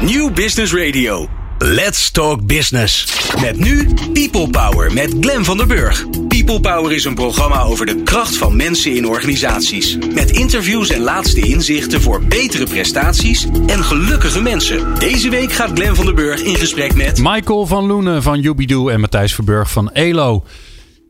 New 0.00 0.32
Business 0.32 0.74
Radio. 0.74 1.26
Let's 1.58 2.10
Talk 2.10 2.46
Business. 2.46 3.06
Met 3.40 3.58
nu 3.58 3.88
People 4.12 4.48
Power 4.50 4.92
met 4.92 5.14
Glen 5.20 5.44
van 5.44 5.56
der 5.56 5.66
Burg. 5.66 6.04
People 6.28 6.60
Power 6.60 6.92
is 6.92 7.04
een 7.04 7.14
programma 7.14 7.62
over 7.62 7.86
de 7.86 8.02
kracht 8.02 8.36
van 8.36 8.56
mensen 8.56 8.96
in 8.96 9.06
organisaties. 9.06 9.98
Met 10.14 10.30
interviews 10.30 10.90
en 10.90 11.00
laatste 11.00 11.40
inzichten 11.40 12.00
voor 12.00 12.22
betere 12.22 12.64
prestaties 12.64 13.46
en 13.66 13.84
gelukkige 13.84 14.42
mensen. 14.42 14.94
Deze 14.98 15.30
week 15.30 15.52
gaat 15.52 15.70
Glen 15.74 15.96
van 15.96 16.04
der 16.04 16.14
Burg 16.14 16.42
in 16.42 16.56
gesprek 16.56 16.94
met... 16.94 17.18
Michael 17.22 17.66
van 17.66 17.86
Loenen 17.86 18.22
van 18.22 18.40
Jubidoe 18.40 18.92
en 18.92 19.00
Matthijs 19.00 19.34
Verburg 19.34 19.70
van 19.70 19.92
ELO. 19.92 20.44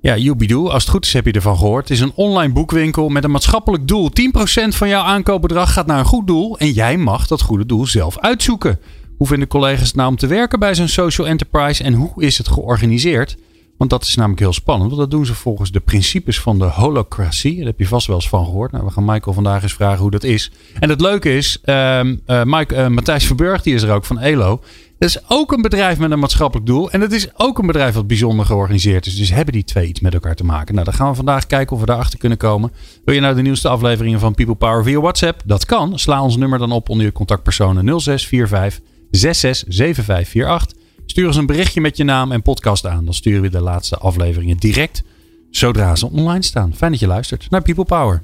Ja, 0.00 0.16
Jubidoe, 0.16 0.70
als 0.70 0.82
het 0.82 0.92
goed 0.92 1.04
is 1.04 1.12
heb 1.12 1.26
je 1.26 1.32
ervan 1.32 1.56
gehoord. 1.56 1.88
Het 1.88 1.96
is 1.96 2.00
een 2.04 2.12
online 2.14 2.52
boekwinkel 2.52 3.08
met 3.08 3.24
een 3.24 3.30
maatschappelijk 3.30 3.88
doel. 3.88 4.11
10% 4.11 4.68
van 4.68 4.88
jouw 4.88 5.02
aankoopbedrag 5.02 5.72
gaat 5.72 5.86
naar 5.86 5.98
een 5.98 6.04
goed 6.04 6.26
doel. 6.26 6.58
En 6.58 6.70
jij 6.70 6.96
mag 6.96 7.26
dat 7.26 7.40
goede 7.40 7.66
doel 7.66 7.86
zelf 7.86 8.18
uitzoeken. 8.18 8.80
Hoe 9.16 9.26
vinden 9.26 9.48
collega's 9.48 9.86
het 9.86 9.96
nou 9.96 10.08
om 10.08 10.16
te 10.16 10.26
werken 10.26 10.58
bij 10.58 10.74
zo'n 10.74 10.88
social 10.88 11.26
enterprise? 11.26 11.82
En 11.82 11.94
hoe 11.94 12.22
is 12.22 12.38
het 12.38 12.48
georganiseerd? 12.48 13.36
Want 13.76 13.90
dat 13.90 14.02
is 14.02 14.14
namelijk 14.14 14.40
heel 14.40 14.52
spannend. 14.52 14.90
Want 14.90 15.02
dat 15.02 15.11
doen 15.11 15.26
ze 15.26 15.35
volgens 15.35 15.71
de 15.71 15.80
principes 15.80 16.40
van 16.40 16.58
de 16.58 16.64
holocracy. 16.64 17.57
Daar 17.57 17.66
heb 17.66 17.79
je 17.79 17.86
vast 17.86 18.07
wel 18.07 18.16
eens 18.16 18.29
van 18.29 18.44
gehoord. 18.44 18.72
Nou, 18.72 18.85
we 18.85 18.90
gaan 18.90 19.04
Michael 19.04 19.35
vandaag 19.35 19.63
eens 19.63 19.74
vragen 19.74 20.00
hoe 20.00 20.10
dat 20.10 20.24
is. 20.24 20.50
En 20.79 20.88
het 20.88 21.00
leuke 21.00 21.36
is, 21.36 21.58
uh, 21.64 22.00
Mike, 22.44 22.74
uh, 22.74 22.86
Matthijs 22.86 23.26
Verburg, 23.26 23.63
die 23.63 23.74
is 23.74 23.82
er 23.82 23.94
ook 23.94 24.04
van 24.04 24.18
ELO. 24.18 24.60
Dat 24.99 25.09
is 25.09 25.21
ook 25.29 25.53
een 25.53 25.63
bedrijf 25.63 25.99
met 25.99 26.11
een 26.11 26.18
maatschappelijk 26.18 26.67
doel. 26.67 26.91
En 26.91 27.00
het 27.00 27.13
is 27.13 27.29
ook 27.36 27.59
een 27.59 27.67
bedrijf 27.67 27.95
wat 27.95 28.07
bijzonder 28.07 28.46
georganiseerd 28.46 29.07
is. 29.07 29.17
Dus 29.17 29.31
hebben 29.31 29.53
die 29.53 29.64
twee 29.64 29.89
iets 29.89 30.00
met 30.00 30.14
elkaar 30.14 30.35
te 30.35 30.45
maken? 30.45 30.75
Nou, 30.75 30.85
dan 30.85 30.95
gaan 30.95 31.09
we 31.09 31.14
vandaag 31.14 31.46
kijken 31.46 31.75
of 31.75 31.81
we 31.81 31.86
daarachter 31.86 32.19
kunnen 32.19 32.39
komen. 32.39 32.72
Wil 33.05 33.14
je 33.14 33.20
nou 33.20 33.34
de 33.34 33.42
nieuwste 33.42 33.69
afleveringen 33.69 34.20
van 34.20 34.34
People 34.34 34.55
Power 34.55 34.84
via 34.84 35.00
WhatsApp? 35.00 35.42
Dat 35.45 35.64
kan. 35.64 35.98
Sla 35.98 36.22
ons 36.22 36.36
nummer 36.36 36.59
dan 36.59 36.72
op 36.72 36.89
onder 36.89 37.06
je 37.06 37.12
contactpersonen 37.12 38.00
0645 38.00 38.81
667548. 39.11 40.83
Stuur 41.06 41.27
ons 41.27 41.36
een 41.36 41.47
berichtje 41.47 41.81
met 41.81 41.97
je 41.97 42.05
naam 42.05 42.33
en 42.33 42.42
podcast 42.42 42.86
aan. 42.86 43.05
Dan 43.05 43.14
sturen 43.14 43.42
we 43.42 43.48
de 43.48 43.60
laatste 43.60 43.97
afleveringen 43.97 44.56
direct 44.56 45.03
zodra 45.50 45.97
ze 45.97 46.10
online 46.10 46.42
staan. 46.42 46.75
Fijn 46.75 46.91
dat 46.91 47.00
je 47.00 47.06
luistert 47.06 47.50
naar 47.50 47.62
People 47.62 47.84
Power. 47.84 48.22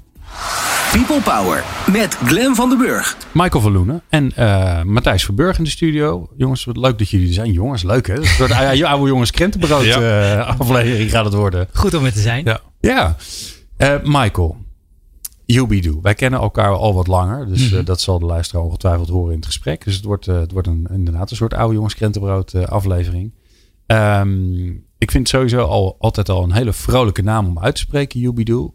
People 0.92 1.20
Power 1.20 1.64
met 1.92 2.14
Glen 2.14 2.54
van 2.54 2.68
den 2.68 2.78
Burg. 2.78 3.16
Michael 3.32 3.62
van 3.62 3.72
Loenen 3.72 4.02
en 4.08 4.32
uh, 4.38 4.82
Matthijs 4.82 5.24
Verburg 5.24 5.58
in 5.58 5.64
de 5.64 5.70
studio. 5.70 6.28
Jongens, 6.36 6.64
wat 6.64 6.76
leuk 6.76 6.98
dat 6.98 7.08
jullie 7.08 7.28
er 7.28 7.34
zijn. 7.34 7.52
Jongens, 7.52 7.82
leuk 7.82 8.06
hè? 8.06 8.16
Een 8.16 8.24
soort 8.24 8.52
oude 8.84 9.08
jongens 9.08 9.30
krentenbrood 9.30 9.84
ja. 9.84 10.36
uh, 10.36 10.60
aflevering 10.60 11.10
gaat 11.10 11.24
het 11.24 11.34
worden. 11.34 11.68
Goed 11.72 11.94
om 11.94 12.04
er 12.04 12.12
te 12.12 12.20
zijn. 12.20 12.44
Ja. 12.44 12.60
ja. 12.80 13.16
Uh, 13.78 13.94
Michael, 14.02 14.56
Yubidu. 15.44 15.98
Wij 16.02 16.14
kennen 16.14 16.40
elkaar 16.40 16.70
al 16.70 16.94
wat 16.94 17.06
langer. 17.06 17.46
Dus 17.46 17.70
mm 17.70 17.76
-hmm. 17.76 17.84
dat 17.84 18.00
zal 18.00 18.18
de 18.18 18.26
luisteraar 18.26 18.64
ongetwijfeld 18.64 19.08
horen 19.08 19.30
in 19.30 19.36
het 19.36 19.46
gesprek. 19.46 19.84
Dus 19.84 19.94
het 19.94 20.04
wordt, 20.04 20.26
het 20.26 20.52
wordt 20.52 20.68
een, 20.68 20.86
inderdaad 20.92 21.30
een 21.30 21.36
soort 21.36 21.54
oude 21.54 21.74
jongens 21.74 21.94
krentenbrood 21.94 22.54
aflevering. 22.54 23.32
Um, 23.86 24.84
ik 24.98 25.10
vind 25.10 25.28
sowieso 25.28 25.64
al, 25.64 25.96
altijd 25.98 26.28
al 26.28 26.42
een 26.42 26.52
hele 26.52 26.72
vrolijke 26.72 27.22
naam 27.22 27.46
om 27.46 27.58
uit 27.58 27.74
te 27.74 27.80
spreken, 27.80 28.20
Yubidu. 28.20 28.70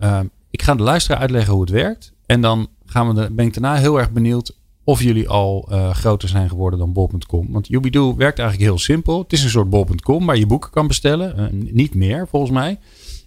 Um, 0.00 0.30
ik 0.50 0.62
ga 0.62 0.74
de 0.74 0.82
luisteraar 0.82 1.20
uitleggen 1.20 1.52
hoe 1.52 1.62
het 1.62 1.70
werkt. 1.70 2.12
En 2.26 2.40
dan 2.40 2.68
gaan 2.86 3.14
we 3.14 3.30
ben 3.32 3.46
ik 3.46 3.52
daarna 3.54 3.74
heel 3.74 3.98
erg 3.98 4.10
benieuwd 4.10 4.58
of 4.84 5.02
jullie 5.02 5.28
al 5.28 5.68
uh, 5.70 5.94
groter 5.94 6.28
zijn 6.28 6.48
geworden 6.48 6.78
dan 6.78 6.92
bol.com. 6.92 7.46
Want 7.50 7.68
Yubido 7.68 8.16
werkt 8.16 8.38
eigenlijk 8.38 8.70
heel 8.70 8.78
simpel. 8.78 9.18
Het 9.18 9.32
is 9.32 9.42
een 9.42 9.50
soort 9.50 9.70
bol.com 9.70 10.26
waar 10.26 10.36
je 10.36 10.46
boeken 10.46 10.70
kan 10.70 10.86
bestellen. 10.86 11.34
Uh, 11.38 11.72
niet 11.72 11.94
meer 11.94 12.28
volgens 12.28 12.52
mij. 12.52 12.78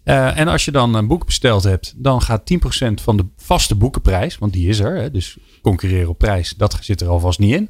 Uh, 0.06 0.40
en 0.40 0.48
als 0.48 0.66
je 0.66 0.72
dan 0.72 0.94
een 0.94 1.08
boek 1.08 1.26
besteld 1.26 1.64
hebt, 1.64 1.94
dan 1.98 2.22
gaat 2.22 2.52
10% 2.54 2.58
van 2.94 3.18
de 3.18 3.26
vaste 3.38 3.76
boekenprijs, 3.76 4.38
want 4.38 4.54
die 4.54 4.68
is 4.68 4.80
er, 4.80 4.96
hè, 4.96 5.12
dus 5.12 5.38
concurreren 5.62 6.10
op 6.10 6.18
prijs, 6.18 6.54
dat 6.58 6.78
zit 6.82 7.02
er 7.02 7.08
alvast 7.08 7.40
niet 7.40 7.54
in. 7.54 7.70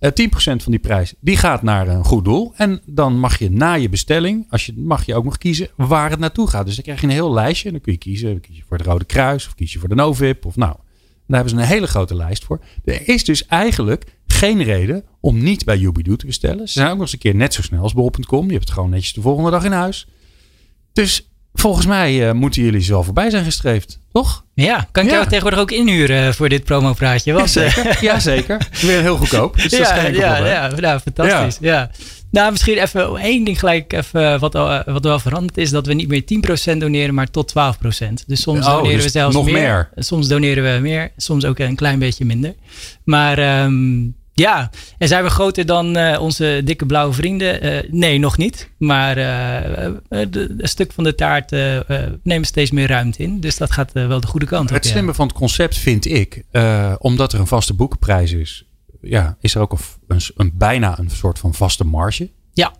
Uh, 0.00 0.10
10% 0.10 0.32
van 0.34 0.70
die 0.70 0.78
prijs, 0.78 1.14
die 1.20 1.36
gaat 1.36 1.62
naar 1.62 1.88
een 1.88 2.04
goed 2.04 2.24
doel. 2.24 2.52
En 2.56 2.80
dan 2.86 3.18
mag 3.18 3.38
je 3.38 3.50
na 3.50 3.74
je 3.74 3.88
bestelling, 3.88 4.46
als 4.50 4.66
je, 4.66 4.72
mag 4.76 5.06
je 5.06 5.14
ook 5.14 5.24
nog 5.24 5.38
kiezen 5.38 5.68
waar 5.76 6.10
het 6.10 6.18
naartoe 6.18 6.48
gaat. 6.48 6.66
Dus 6.66 6.74
dan 6.74 6.84
krijg 6.84 7.00
je 7.00 7.06
een 7.06 7.12
heel 7.12 7.32
lijstje. 7.32 7.66
En 7.66 7.72
dan 7.72 7.82
kun 7.82 7.92
je 7.92 7.98
kiezen, 7.98 8.40
kies 8.40 8.56
je 8.56 8.62
voor 8.68 8.76
het 8.76 8.86
Rode 8.86 9.04
Kruis 9.04 9.46
of 9.46 9.54
kies 9.54 9.72
je 9.72 9.78
voor 9.78 9.88
de 9.88 9.94
Novip. 9.94 10.44
Of 10.44 10.56
nou, 10.56 10.76
daar 11.26 11.40
hebben 11.40 11.50
ze 11.50 11.56
een 11.56 11.74
hele 11.74 11.86
grote 11.86 12.14
lijst 12.14 12.44
voor. 12.44 12.60
Er 12.84 13.08
is 13.08 13.24
dus 13.24 13.46
eigenlijk 13.46 14.16
geen 14.26 14.62
reden 14.62 15.04
om 15.20 15.42
niet 15.42 15.64
bij 15.64 15.78
Ubidoo 15.78 16.16
te 16.16 16.26
bestellen. 16.26 16.68
Ze 16.68 16.72
zijn 16.72 16.86
ook 16.86 16.92
nog 16.92 17.02
eens 17.02 17.12
een 17.12 17.18
keer 17.18 17.34
net 17.34 17.54
zo 17.54 17.62
snel 17.62 17.82
als 17.82 17.94
bol.com. 17.94 18.46
Je 18.46 18.52
hebt 18.52 18.64
het 18.64 18.74
gewoon 18.74 18.90
netjes 18.90 19.12
de 19.12 19.20
volgende 19.20 19.50
dag 19.50 19.64
in 19.64 19.72
huis. 19.72 20.06
Dus 20.92 21.29
volgens 21.52 21.86
mij 21.86 22.28
uh, 22.28 22.32
moeten 22.32 22.62
jullie 22.62 22.82
zo 22.82 23.04
wel 23.14 23.30
zijn 23.30 23.44
gestreefd, 23.44 23.98
toch? 24.12 24.44
Ja, 24.54 24.88
kan 24.92 25.04
ik 25.04 25.10
ja. 25.10 25.16
jou 25.16 25.28
tegenwoordig 25.28 25.60
ook 25.60 25.70
inhuren 25.70 26.34
voor 26.34 26.48
dit 26.48 26.64
promopraatje? 26.64 27.32
Was, 27.32 27.52
ja, 27.52 27.70
zeker. 27.70 27.98
ja, 28.04 28.18
zeker. 28.34 28.68
Weer 28.80 29.00
heel 29.00 29.16
goedkoop. 29.16 29.56
Dus 29.56 29.70
ja, 29.70 29.78
dat 29.78 29.96
is 29.96 30.02
geen 30.02 30.14
ja, 30.14 30.46
ja, 30.46 30.70
nou, 30.76 31.00
fantastisch. 31.00 31.58
Ja. 31.60 31.90
Nou, 32.30 32.50
misschien 32.50 32.78
even 32.78 33.16
één 33.16 33.44
ding 33.44 33.58
gelijk 33.58 33.92
even 33.92 34.38
wat, 34.38 34.52
wat 34.86 35.04
wel 35.04 35.18
veranderd 35.18 35.58
is. 35.58 35.70
Dat 35.70 35.86
we 35.86 35.94
niet 35.94 36.08
meer 36.08 36.22
10% 36.74 36.76
doneren, 36.76 37.14
maar 37.14 37.30
tot 37.30 37.52
12%. 37.52 37.56
Dus 38.26 38.40
soms 38.40 38.66
oh, 38.66 38.74
doneren 38.74 38.94
dus 38.94 39.04
we 39.04 39.10
zelfs 39.10 39.34
nog 39.34 39.44
meer. 39.44 39.54
meer. 39.54 39.90
Soms 39.94 40.28
doneren 40.28 40.74
we 40.74 40.80
meer. 40.80 41.12
Soms 41.16 41.44
ook 41.44 41.58
een 41.58 41.76
klein 41.76 41.98
beetje 41.98 42.24
minder. 42.24 42.54
Maar... 43.04 43.62
Um, 43.64 44.18
ja, 44.32 44.70
en 44.98 45.08
zijn 45.08 45.24
we 45.24 45.30
groter 45.30 45.66
dan 45.66 45.96
uh, 45.96 46.20
onze 46.20 46.60
dikke 46.64 46.86
blauwe 46.86 47.12
vrienden? 47.12 47.66
Uh, 47.66 47.90
nee, 47.90 48.18
nog 48.18 48.36
niet. 48.36 48.70
Maar 48.78 49.18
uh, 49.18 49.94
een 50.08 50.58
stuk 50.68 50.92
van 50.92 51.04
de 51.04 51.14
taart 51.14 51.50
neemt 52.22 52.46
steeds 52.46 52.70
meer 52.70 52.88
ruimte 52.88 53.22
in. 53.22 53.40
Dus 53.40 53.56
dat 53.56 53.70
gaat 53.70 53.92
wel 53.92 54.20
de 54.20 54.26
goede 54.26 54.46
kant 54.46 54.68
op. 54.68 54.74
Het 54.74 54.86
slimme 54.86 55.08
ja. 55.08 55.14
van 55.14 55.26
het 55.26 55.36
concept 55.36 55.78
vind 55.78 56.06
ik, 56.06 56.44
omdat 56.98 57.32
er 57.32 57.40
een 57.40 57.46
vaste 57.46 57.74
boekenprijs 57.74 58.32
is, 58.32 58.64
ja, 59.00 59.36
is 59.40 59.54
er 59.54 59.60
ook 59.60 59.72
een, 59.72 59.78
een, 60.08 60.20
een 60.36 60.52
bijna 60.54 60.98
een 60.98 61.10
soort 61.10 61.38
van 61.38 61.54
vaste 61.54 61.84
marge. 61.84 62.30
Ja. 62.52 62.72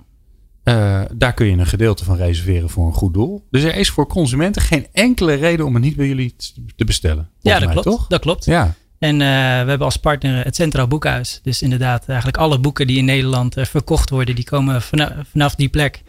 daar 1.15 1.34
kun 1.34 1.47
je 1.47 1.56
een 1.56 1.67
gedeelte 1.67 2.05
van 2.05 2.17
reserveren 2.17 2.71
voor 2.71 2.87
een 2.87 2.93
goed 2.93 3.15
doel. 3.15 3.47
Dus 3.50 3.62
er 3.62 3.75
is 3.75 3.91
voor 3.91 4.06
consumenten 4.06 4.62
geen 4.62 4.87
enkele 4.93 5.34
reden 5.34 5.67
om 5.67 5.75
het 5.75 5.82
niet 5.82 5.97
bij 5.97 6.06
jullie 6.06 6.34
te 6.77 6.84
bestellen. 6.84 7.31
Ja, 7.41 7.59
dat 7.59 7.62
mij, 7.65 7.72
klopt. 7.72 7.87
Toch? 7.87 8.06
Dat 8.06 8.21
klopt. 8.21 8.44
Ja. 8.44 8.75
En 9.00 9.15
uh, 9.15 9.19
we 9.21 9.69
hebben 9.69 9.81
als 9.81 9.97
partner 9.97 10.44
het 10.44 10.55
Centraal 10.55 10.87
Boekhuis. 10.87 11.41
Dus 11.43 11.62
inderdaad, 11.62 12.09
eigenlijk 12.09 12.38
alle 12.38 12.59
boeken 12.59 12.87
die 12.87 12.99
in 12.99 13.05
Nederland 13.05 13.56
uh, 13.56 13.65
verkocht 13.65 14.11
worden, 14.11 14.34
die 14.34 14.44
komen 14.44 14.83
vanaf, 14.83 15.12
vanaf, 15.31 15.55
die 15.55 15.69
plek. 15.69 16.03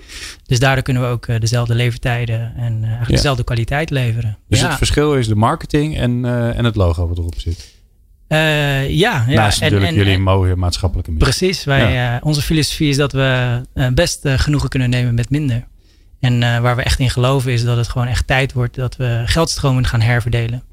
Dus 0.46 0.60
daardoor 0.60 0.84
kunnen 0.84 1.04
we 1.04 1.10
ook 1.10 1.28
uh, 1.28 1.40
dezelfde 1.40 1.76
levertijden 1.76 2.54
en 2.56 2.74
eigenlijk 2.74 3.10
ja. 3.10 3.16
dezelfde 3.16 3.44
kwaliteit 3.44 3.90
leveren. 3.90 4.38
Dus 4.48 4.60
ja. 4.60 4.68
het 4.68 4.78
verschil 4.78 5.16
is 5.16 5.28
de 5.28 5.36
marketing 5.36 5.98
en, 5.98 6.26
en 6.56 6.66
het 6.66 6.76
logo 6.76 7.08
wat 7.08 7.18
erop 7.18 7.34
zit. 7.38 7.74
ja, 8.28 8.86
ja. 8.88 9.26
Naast 9.28 9.62
natuurlijk 9.62 9.92
en, 9.92 9.98
jullie 9.98 10.18
mooie 10.18 10.56
maatschappelijke 10.56 11.12
missie. 11.12 11.30
Precies. 11.30 11.64
Wij, 11.64 11.94
ja. 11.94 12.20
onze 12.24 12.42
filosofie 12.42 12.90
is 12.90 12.98
dat 12.98 13.12
we 13.12 13.62
best 13.94 14.20
genoegen 14.24 14.70
kunnen 14.70 14.90
nemen 14.90 15.14
met 15.14 15.30
minder. 15.30 15.68
En 16.20 16.40
waar 16.40 16.76
we 16.76 16.84
echt 16.84 17.00
in 17.00 17.10
geloven 17.10 17.52
is 17.52 17.64
dat 17.64 17.78
het 17.78 17.88
gewoon 17.88 18.08
echt 18.08 18.28
tijd 18.28 18.54
wordt 18.54 18.76
dat 18.76 18.96
we 18.96 19.22
geldstromen 19.26 19.86
gaan 19.86 20.02
herverdelen. 20.02 20.64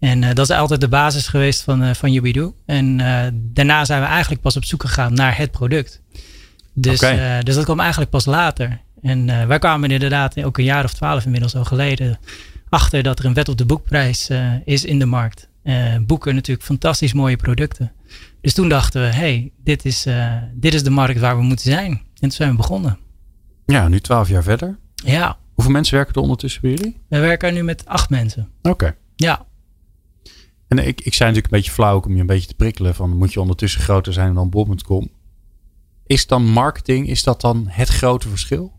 En 0.00 0.22
uh, 0.22 0.28
dat 0.32 0.50
is 0.50 0.56
altijd 0.56 0.80
de 0.80 0.88
basis 0.88 1.28
geweest 1.28 1.62
van, 1.62 1.82
uh, 1.82 1.94
van. 1.94 2.54
En 2.66 2.98
uh, 2.98 3.22
daarna 3.32 3.84
zijn 3.84 4.00
we 4.00 4.06
eigenlijk 4.06 4.42
pas 4.42 4.56
op 4.56 4.64
zoek 4.64 4.80
gegaan 4.80 5.14
naar 5.14 5.36
het 5.36 5.50
product. 5.50 6.02
Dus, 6.74 7.02
okay. 7.02 7.42
dus 7.42 7.54
dat 7.54 7.64
kwam 7.64 7.80
eigenlijk 7.80 8.10
pas 8.10 8.24
later. 8.24 8.80
En 9.02 9.48
wij 9.48 9.58
kwamen 9.58 9.90
inderdaad 9.90 10.42
ook 10.42 10.58
een 10.58 10.64
jaar 10.64 10.84
of 10.84 10.92
twaalf 10.92 11.24
inmiddels 11.24 11.54
al 11.54 11.64
geleden 11.64 12.18
achter 12.68 13.02
dat 13.02 13.18
er 13.18 13.24
een 13.24 13.34
wet 13.34 13.48
op 13.48 13.58
de 13.58 13.64
boekprijs 13.64 14.30
is 14.64 14.84
in 14.84 14.98
de 14.98 15.06
markt. 15.06 15.48
boeken 16.06 16.34
natuurlijk 16.34 16.66
fantastisch 16.66 17.12
mooie 17.12 17.36
producten. 17.36 17.92
Dus 18.40 18.52
toen 18.52 18.68
dachten 18.68 19.00
we, 19.00 19.06
hey, 19.06 19.52
dit 19.64 19.84
is, 19.84 20.06
dit 20.54 20.74
is 20.74 20.82
de 20.82 20.90
markt 20.90 21.20
waar 21.20 21.36
we 21.36 21.42
moeten 21.42 21.70
zijn. 21.70 21.90
En 21.92 22.00
toen 22.28 22.30
zijn 22.30 22.50
we 22.50 22.56
begonnen. 22.56 22.98
Ja, 23.66 23.88
nu 23.88 24.00
twaalf 24.00 24.28
jaar 24.28 24.42
verder. 24.42 24.78
Ja. 24.94 25.36
Hoeveel 25.54 25.72
mensen 25.72 25.94
werken 25.94 26.14
er 26.14 26.20
ondertussen 26.20 26.60
bij 26.60 26.70
jullie? 26.70 27.00
We 27.08 27.18
werken 27.18 27.54
nu 27.54 27.62
met 27.62 27.86
acht 27.86 28.10
mensen. 28.10 28.48
Oké. 28.58 28.70
Okay. 28.70 28.96
Ja. 29.16 29.46
En 30.70 30.78
ik, 30.78 31.00
ik 31.00 31.14
zei 31.14 31.28
natuurlijk 31.28 31.54
een 31.54 31.58
beetje 31.58 31.70
flauw 31.72 32.00
om 32.00 32.14
je 32.14 32.20
een 32.20 32.26
beetje 32.26 32.48
te 32.48 32.54
prikkelen 32.54 32.94
van 32.94 33.16
moet 33.16 33.32
je 33.32 33.40
ondertussen 33.40 33.80
groter 33.80 34.12
zijn 34.12 34.34
dan 34.34 34.50
bol.com. 34.50 35.10
Is 36.06 36.26
dan 36.26 36.46
marketing, 36.46 37.08
is 37.08 37.22
dat 37.22 37.40
dan 37.40 37.66
het 37.68 37.88
grote 37.88 38.28
verschil? 38.28 38.72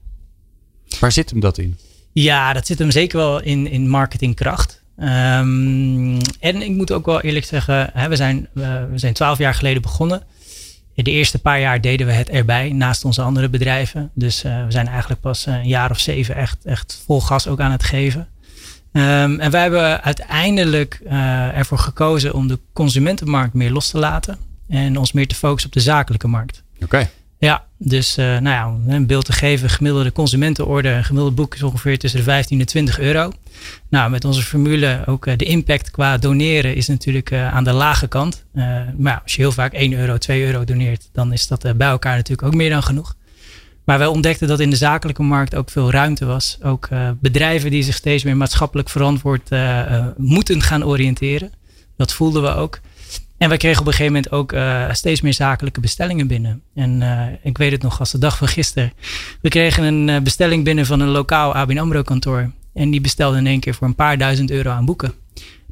Waar 1.00 1.12
zit 1.12 1.30
hem 1.30 1.40
dat 1.40 1.58
in? 1.58 1.78
Ja, 2.12 2.54
dat 2.54 2.68
zit 2.68 2.80
hem 2.80 2.92
zeker 2.92 3.18
wel 3.18 3.42
in, 3.42 3.68
in 3.68 3.90
marketingkracht. 3.90 4.84
Um, 4.98 6.18
en 6.40 6.62
ik 6.62 6.70
moet 6.70 6.92
ook 6.92 7.06
wel 7.06 7.22
eerlijk 7.22 7.46
zeggen, 7.46 7.90
hè, 7.94 8.08
we 8.10 8.16
zijn 8.16 8.48
we 8.54 8.92
zijn 8.96 9.14
twaalf 9.14 9.38
jaar 9.38 9.54
geleden 9.54 9.82
begonnen. 9.82 10.24
De 10.96 11.12
eerste 11.12 11.40
paar 11.40 11.60
jaar 11.60 11.82
deden 11.82 12.08
we 12.08 12.14
het 12.14 12.30
erbij 12.30 12.72
naast 12.72 13.06
onze 13.06 13.22
andere 13.22 13.50
bedrijven. 13.50 14.12
Dus 14.14 14.44
uh, 14.44 14.66
we 14.66 14.72
zijn 14.72 14.88
eigenlijk 14.88 15.22
pas 15.22 15.46
een 15.46 15.68
jaar 15.68 15.92
of 15.92 16.00
zeven 16.00 16.36
echt, 16.36 16.66
echt 16.66 17.02
vol 17.06 17.22
gas 17.22 17.48
ook 17.48 17.60
aan 17.60 17.72
het 17.72 17.84
geven. 17.84 18.28
Um, 18.94 19.40
en 19.40 19.52
wij 19.52 19.62
hebben 19.62 20.04
uiteindelijk 20.04 21.02
uh, 21.04 21.58
ervoor 21.58 21.78
gekozen 21.78 22.34
om 22.34 22.48
de 22.48 22.60
consumentenmarkt 22.74 23.54
meer 23.54 23.72
los 23.72 23.90
te 23.90 23.98
laten. 23.98 24.38
En 24.70 24.98
ons 24.98 25.12
meer 25.12 25.28
te 25.28 25.36
focussen 25.36 25.70
op 25.70 25.76
de 25.76 25.82
zakelijke 25.82 26.28
markt. 26.28 26.64
Oké. 26.76 26.84
Okay. 26.84 27.10
Ja, 27.38 27.64
dus 27.78 28.18
uh, 28.18 28.26
nou 28.26 28.44
ja, 28.44 28.70
om 28.70 28.84
een 28.88 29.06
beeld 29.06 29.26
te 29.26 29.32
geven, 29.32 29.70
gemiddelde 29.70 30.12
consumentenorde, 30.12 30.90
een 30.90 31.04
gemiddeld 31.04 31.36
boek 31.36 31.56
is 31.56 31.64
ongeveer 31.64 32.00
tussen 32.00 32.20
de 32.20 32.26
15 32.26 32.60
en 32.60 32.66
20 32.66 33.00
euro. 33.00 33.32
Nou, 33.90 34.10
met 34.10 34.26
onze 34.26 34.42
formule 34.42 35.04
ook 35.06 35.26
uh, 35.26 35.34
de 35.38 35.46
impact 35.46 35.92
qua 35.92 36.18
doneren 36.18 36.76
is 36.76 36.88
natuurlijk 36.88 37.32
uh, 37.32 37.54
aan 37.54 37.64
de 37.64 37.72
lage 37.72 38.08
kant. 38.08 38.44
maar 38.98 39.22
als 39.24 39.36
je 39.36 39.42
heel 39.42 39.52
vaak 39.52 39.74
1 39.74 39.94
euro, 39.94 40.18
2 40.18 40.46
euro 40.46 40.64
doneert, 40.64 41.10
dan 41.12 41.34
is 41.34 41.48
dat 41.48 41.78
bij 41.78 41.88
elkaar 41.88 42.16
natuurlijk 42.16 42.48
ook 42.48 42.56
meer 42.56 42.70
dan 42.70 42.84
genoeg. 42.84 43.16
Maar 43.84 43.98
wij 43.98 44.08
ontdekten 44.08 44.48
dat 44.48 44.60
in 44.60 44.70
de 44.70 44.76
zakelijke 44.76 45.24
markt 45.24 45.56
ook 45.56 45.70
veel 45.70 45.92
ruimte 45.92 46.26
was. 46.26 46.58
Ook 46.64 46.90
bedrijven 47.20 47.72
die 47.72 47.84
zich 47.84 47.96
steeds 47.96 48.24
meer 48.24 48.38
maatschappelijk 48.38 48.90
verantwoord 48.90 49.50
moeten 50.18 50.62
gaan 50.62 50.86
oriënteren. 50.86 51.52
Dat 51.98 52.14
voelden 52.14 52.42
we 52.42 52.56
ook. 52.56 52.80
En 53.38 53.50
wij 53.50 53.58
kregen 53.58 53.82
op 53.82 53.88
een 53.88 53.94
gegeven 53.94 54.14
moment 54.14 54.32
ook 54.32 54.56
steeds 54.96 55.22
meer 55.22 55.34
zakelijke 55.34 55.80
bestellingen 55.80 56.28
binnen. 56.28 56.62
En 56.76 57.04
ik 57.44 57.58
weet 57.58 57.72
het 57.72 57.82
nog 57.82 58.00
als 58.00 58.12
de 58.12 58.18
dag 58.18 58.38
van 58.38 58.48
gisteren. 58.48 58.94
We 59.42 59.50
kregen 59.50 59.84
een 59.84 60.24
bestelling 60.24 60.64
binnen 60.64 60.86
van 60.86 61.00
een 61.00 61.10
lokaal 61.10 61.56
ABN 61.56 61.78
AMRO 61.78 62.02
kantoor. 62.02 62.52
En 62.74 62.92
die 62.92 63.02
bestelde 63.02 63.38
in 63.38 63.48
één 63.48 63.60
keer 63.60 63.74
voor 63.74 63.88
een 63.88 63.96
paar 63.96 64.18
duizend 64.18 64.52
euro 64.52 64.70
aan 64.70 64.86
boeken. 64.86 65.14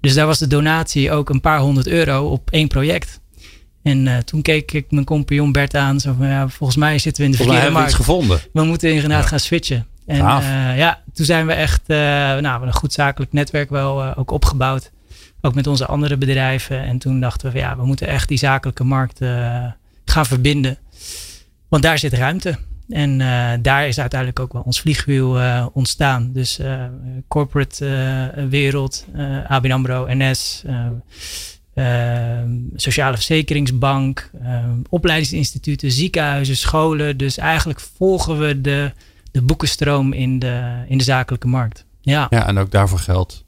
Dus 0.02 0.14
daar 0.14 0.26
was 0.26 0.40
de 0.40 0.48
donatie 0.48 1.12
ook 1.12 1.30
een 1.30 1.42
paar 1.42 1.60
honderd 1.60 1.88
euro 1.88 2.28
op 2.28 2.50
één 2.52 2.68
project. 2.68 3.20
En 3.84 4.26
toen 4.26 4.42
keek 4.42 4.72
ik 4.72 4.92
mijn 4.92 5.06
compagnon 5.06 5.52
Bert 5.52 5.76
aan. 5.76 6.00
Zo 6.00 6.14
van, 6.18 6.28
ja, 6.28 6.48
volgens 6.50 6.78
mij 6.78 7.00
zitten 7.00 7.24
we 7.24 7.30
in 7.30 7.38
de 7.38 7.44
verkeerde 7.44 7.70
markt. 7.70 7.94
gevonden. 7.94 8.40
We 8.54 8.64
moeten 8.64 8.94
inderdaad 8.94 9.22
ja. 9.22 9.28
gaan 9.28 9.40
switchen. 9.40 9.88
En 10.06 10.18
ja, 10.76 11.02
toen 11.14 11.26
zijn 11.26 11.46
we 11.46 11.54
echt 11.54 11.88
nou, 11.88 12.66
een 12.66 12.74
goed 12.74 12.94
zakelijk 12.94 13.34
netwerk 13.34 13.70
wel 13.70 14.16
ook 14.16 14.32
opgebouwd. 14.32 14.92
Ook 15.42 15.54
met 15.54 15.68
onze 15.68 15.86
andere 15.86 16.18
bedrijven. 16.18 16.84
En 16.84 16.98
toen 16.98 17.20
dachten 17.20 17.46
we, 17.46 17.52
van, 17.52 17.70
ja, 17.70 17.78
we 17.78 17.86
moeten 17.86 18.08
echt 18.08 18.28
die 18.28 18.38
zakelijke 18.38 18.84
markt 18.84 19.20
gaan 20.06 20.26
verbinden. 20.26 20.78
Want 21.68 21.84
daar 21.84 22.00
zit 22.00 22.14
ruimte. 22.14 22.58
En 22.90 23.20
uh, 23.20 23.52
daar 23.62 23.88
is 23.88 24.00
uiteindelijk 24.00 24.40
ook 24.40 24.54
wel 24.54 24.62
ons 24.62 24.82
vliegwiel 24.82 25.40
uh, 25.42 25.66
ontstaan. 25.74 26.32
Dus 26.32 26.60
corporate 27.28 28.48
wereld, 28.50 29.06
ABN 29.48 29.72
AMRO, 29.72 30.06
NS, 30.10 30.64
Sociale 32.76 33.16
Verzekeringsbank, 33.16 34.32
opleidingsinstituten, 34.90 35.92
ziekenhuizen, 35.92 36.58
scholen. 36.58 37.18
Dus 37.18 37.38
eigenlijk 37.38 37.80
volgen 37.98 38.40
we 38.40 38.62
de, 38.62 38.92
de 39.32 39.42
boekenstroom 39.42 40.14
in 40.14 40.40
de, 40.40 40.84
in 40.88 40.98
de 40.98 41.04
zakelijke 41.04 41.48
markt. 41.48 41.86
Ja. 42.02 42.28
ja, 42.30 42.48
en 42.48 42.58
ook 42.58 42.72
daarvoor 42.72 43.00
geldt 43.00 43.44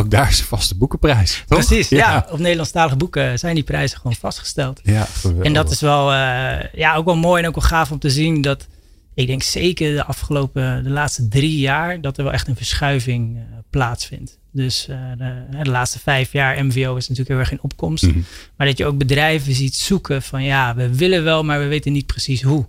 ook 0.00 0.10
daar 0.10 0.28
is 0.28 0.38
een 0.38 0.44
vaste 0.44 0.76
boekenprijs. 0.76 1.44
Toch? 1.46 1.66
Precies, 1.66 1.88
ja. 1.88 2.26
Op 2.30 2.38
Nederlandstalige 2.38 2.96
boeken 2.96 3.38
zijn 3.38 3.54
die 3.54 3.64
prijzen 3.64 3.96
gewoon 3.96 4.16
vastgesteld. 4.16 4.80
Ja, 4.82 5.06
En 5.42 5.52
dat 5.52 5.70
is 5.70 5.80
wel, 5.80 6.12
uh, 6.12 6.72
ja, 6.72 6.94
ook 6.94 7.04
wel 7.04 7.16
mooi 7.16 7.42
en 7.42 7.48
ook 7.48 7.54
wel 7.54 7.64
gaaf 7.64 7.90
om 7.90 7.98
te 7.98 8.10
zien 8.10 8.40
dat 8.40 8.66
ik 9.14 9.26
denk 9.26 9.42
zeker 9.42 9.94
de 9.94 10.04
afgelopen, 10.04 10.84
de 10.84 10.90
laatste 10.90 11.28
drie 11.28 11.58
jaar, 11.58 12.00
dat 12.00 12.18
er 12.18 12.24
wel 12.24 12.32
echt 12.32 12.48
een 12.48 12.56
verschuiving 12.56 13.36
uh, 13.36 13.42
plaatsvindt. 13.70 14.38
Dus 14.52 14.86
uh, 14.90 14.96
de, 15.18 15.62
de, 15.62 15.70
laatste 15.70 15.98
vijf 15.98 16.32
jaar 16.32 16.64
MVO 16.64 16.96
is 16.96 17.08
natuurlijk 17.08 17.28
heel 17.28 17.38
erg 17.38 17.52
in 17.52 17.62
opkomst. 17.62 18.04
Mm 18.04 18.10
-hmm. 18.10 18.24
Maar 18.56 18.66
dat 18.66 18.78
je 18.78 18.86
ook 18.86 18.98
bedrijven 18.98 19.54
ziet 19.54 19.74
zoeken 19.74 20.22
van 20.22 20.42
ja, 20.42 20.74
we 20.74 20.96
willen 20.96 21.24
wel, 21.24 21.44
maar 21.44 21.58
we 21.58 21.66
weten 21.66 21.92
niet 21.92 22.06
precies 22.06 22.42
hoe. 22.42 22.68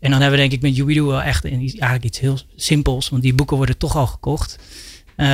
En 0.00 0.10
dan 0.10 0.20
hebben 0.20 0.30
we 0.30 0.48
denk 0.48 0.52
ik 0.52 0.62
met 0.62 0.76
Jubidu 0.76 1.02
wel 1.02 1.22
echt 1.22 1.44
eigenlijk 1.44 2.04
iets 2.04 2.20
heel 2.20 2.38
simpels. 2.56 3.08
Want 3.08 3.22
die 3.22 3.34
boeken 3.34 3.56
worden 3.56 3.78
toch 3.78 3.96
al 3.96 4.06
gekocht. 4.06 4.58
Uh, 5.16 5.26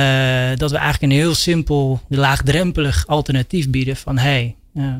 dat 0.55 0.71
we 0.71 0.77
eigenlijk 0.77 1.13
een 1.13 1.19
heel 1.19 1.35
simpel, 1.35 2.01
laagdrempelig 2.07 3.07
alternatief 3.07 3.69
bieden 3.69 3.95
van 3.95 4.17
hey, 4.17 4.55
uh, 4.73 4.93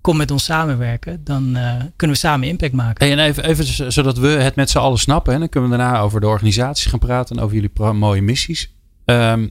kom 0.00 0.16
met 0.16 0.30
ons 0.30 0.44
samenwerken, 0.44 1.24
dan 1.24 1.56
uh, 1.56 1.74
kunnen 1.96 2.16
we 2.16 2.22
samen 2.22 2.48
impact 2.48 2.72
maken. 2.72 3.06
Hey, 3.06 3.16
en 3.16 3.24
even, 3.24 3.44
even 3.44 3.92
zodat 3.92 4.18
we 4.18 4.28
het 4.28 4.54
met 4.54 4.70
z'n 4.70 4.78
allen 4.78 4.98
snappen, 4.98 5.32
hè, 5.32 5.38
dan 5.38 5.48
kunnen 5.48 5.70
we 5.70 5.76
daarna 5.76 6.00
over 6.00 6.20
de 6.20 6.26
organisaties 6.26 6.86
gaan 6.86 6.98
praten 6.98 7.36
en 7.36 7.42
over 7.42 7.54
jullie 7.54 7.92
mooie 7.92 8.22
missies. 8.22 8.74
Um, 9.04 9.50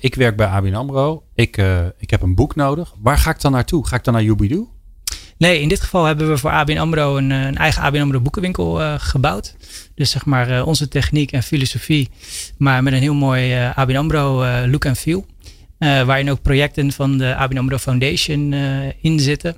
ik 0.00 0.14
werk 0.14 0.36
bij 0.36 0.46
ABN 0.46 0.74
AMRO, 0.74 1.22
ik, 1.34 1.56
ik 1.98 2.10
heb 2.10 2.22
een 2.22 2.34
boek 2.34 2.54
nodig. 2.54 2.94
Waar 3.02 3.18
ga 3.18 3.30
ik 3.30 3.40
dan 3.40 3.52
naartoe? 3.52 3.86
Ga 3.86 3.96
ik 3.96 4.04
dan 4.04 4.14
naar 4.14 4.22
Yubidu? 4.22 4.66
Nee, 5.38 5.60
in 5.60 5.68
dit 5.68 5.80
geval 5.80 6.04
hebben 6.04 6.28
we 6.28 6.38
voor 6.38 6.50
ABN 6.50 6.78
AMRO 6.78 7.16
een, 7.16 7.30
een 7.30 7.56
eigen 7.56 7.82
ABN 7.82 8.00
AMRO 8.00 8.20
boekenwinkel 8.20 8.98
gebouwd. 8.98 9.56
Dus 9.94 10.10
zeg 10.10 10.24
maar 10.24 10.64
onze 10.64 10.88
techniek 10.88 11.32
en 11.32 11.42
filosofie, 11.42 12.08
maar 12.58 12.82
met 12.82 12.92
een 12.92 13.00
heel 13.00 13.14
mooi 13.14 13.54
ABN 13.74 13.96
AMRO 13.96 14.44
look 14.66 14.84
en 14.84 14.96
feel. 14.96 15.26
waarin 15.78 16.30
ook 16.30 16.42
projecten 16.42 16.92
van 16.92 17.18
de 17.18 17.34
ABN 17.34 17.58
AMRO 17.58 17.78
Foundation 17.78 18.52
in 19.00 19.20
zitten. 19.20 19.56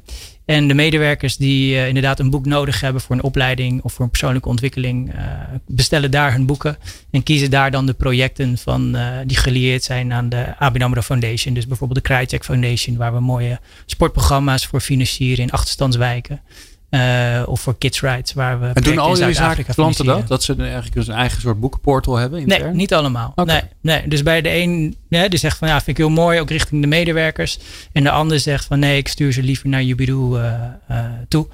En 0.49 0.69
de 0.69 0.75
medewerkers 0.75 1.37
die 1.37 1.75
uh, 1.75 1.89
inderdaad 1.89 2.19
een 2.19 2.31
boek 2.31 2.47
nodig 2.47 2.81
hebben 2.81 3.03
voor 3.03 3.17
een 3.17 3.23
opleiding 3.23 3.83
of 3.83 3.93
voor 3.93 4.05
een 4.05 4.11
persoonlijke 4.11 4.49
ontwikkeling, 4.49 5.15
uh, 5.15 5.21
bestellen 5.67 6.11
daar 6.11 6.33
hun 6.33 6.47
boeken 6.47 6.79
en 7.11 7.23
kiezen 7.23 7.51
daar 7.51 7.71
dan 7.71 7.87
de 7.87 7.93
projecten 7.93 8.59
van 8.59 8.97
uh, 8.97 9.09
die 9.27 9.37
gelieerd 9.37 9.85
zijn 9.85 10.13
aan 10.13 10.29
de 10.29 10.57
ABN 10.59 11.01
Foundation. 11.01 11.55
Dus 11.55 11.67
bijvoorbeeld 11.67 11.99
de 11.99 12.09
Krajcek 12.09 12.45
Foundation, 12.45 12.97
waar 12.97 13.15
we 13.15 13.21
mooie 13.21 13.61
sportprogramma's 13.87 14.67
voor 14.67 14.81
financieren 14.81 15.45
in 15.45 15.51
achterstandswijken. 15.51 16.41
Uh, 16.91 17.43
of 17.47 17.61
voor 17.61 17.79
Kids 17.79 18.01
Rights, 18.01 18.33
waar 18.33 18.61
we. 18.61 18.67
En 18.67 18.83
doen 18.83 18.99
al 18.99 19.19
jullie 19.19 19.65
klanten 19.65 20.05
dat? 20.05 20.29
Dat 20.29 20.43
ze 20.43 20.55
eigenlijk 20.57 21.09
een 21.09 21.15
eigen 21.15 21.41
soort 21.41 21.61
boekenportal 21.61 22.17
hebben? 22.17 22.41
Intern? 22.41 22.63
Nee, 22.63 22.75
niet 22.75 22.95
allemaal. 22.95 23.33
Okay. 23.37 23.55
Nee, 23.81 23.97
nee. 23.97 24.09
Dus 24.09 24.23
bij 24.23 24.41
de 24.41 24.55
een 24.55 24.97
ja, 25.09 25.29
die 25.29 25.39
zegt 25.39 25.59
van 25.59 25.69
ja, 25.69 25.75
vind 25.75 25.89
ik 25.89 25.97
heel 25.97 26.09
mooi, 26.09 26.41
ook 26.41 26.51
richting 26.51 26.81
de 26.81 26.87
medewerkers. 26.87 27.59
En 27.93 28.03
de 28.03 28.11
ander 28.11 28.41
zegt 28.41 28.65
van 28.65 28.79
nee, 28.79 28.97
ik 28.97 29.09
stuur 29.09 29.33
ze 29.33 29.43
liever 29.43 29.69
naar 29.69 29.83
Jubidu 29.83 30.13
uh, 30.13 30.55
uh, 30.91 31.05
toe. 31.29 31.47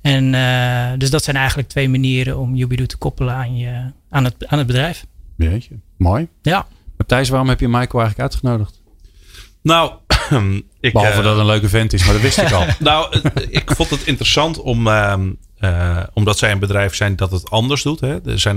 En 0.00 0.32
uh, 0.32 0.90
dus 0.98 1.10
dat 1.10 1.24
zijn 1.24 1.36
eigenlijk 1.36 1.68
twee 1.68 1.88
manieren 1.88 2.38
om 2.38 2.54
Jubidu 2.54 2.86
te 2.86 2.96
koppelen 2.96 3.34
aan, 3.34 3.56
je, 3.56 3.90
aan, 4.10 4.24
het, 4.24 4.46
aan 4.46 4.58
het 4.58 4.66
bedrijf. 4.66 5.06
Jeetje, 5.36 5.74
mooi. 5.96 6.28
Ja. 6.42 6.66
Matthijs, 6.96 7.28
waarom 7.28 7.48
heb 7.48 7.60
je 7.60 7.68
Michael 7.68 8.02
eigenlijk 8.02 8.20
uitgenodigd? 8.20 8.80
Nou, 9.62 9.92
ik, 10.82 10.92
Behalve 10.92 11.18
uh, 11.18 11.24
dat 11.24 11.32
het 11.32 11.40
een 11.40 11.46
leuke 11.46 11.68
vent 11.68 11.92
is, 11.92 12.04
maar 12.04 12.12
dat 12.12 12.22
wist 12.22 12.38
ik 12.38 12.52
al. 12.52 12.64
nou, 12.78 13.20
ik 13.48 13.70
vond 13.74 13.90
het 13.90 14.04
interessant 14.04 14.60
om, 14.60 14.86
uh, 14.86 15.14
uh, 15.60 15.98
omdat 16.12 16.38
zij 16.38 16.50
een 16.50 16.58
bedrijf 16.58 16.94
zijn 16.94 17.16
dat 17.16 17.30
het 17.30 17.50
anders 17.50 17.82
doet. 17.82 18.00
Hè. 18.00 18.26
Er 18.26 18.40
zijn, 18.40 18.56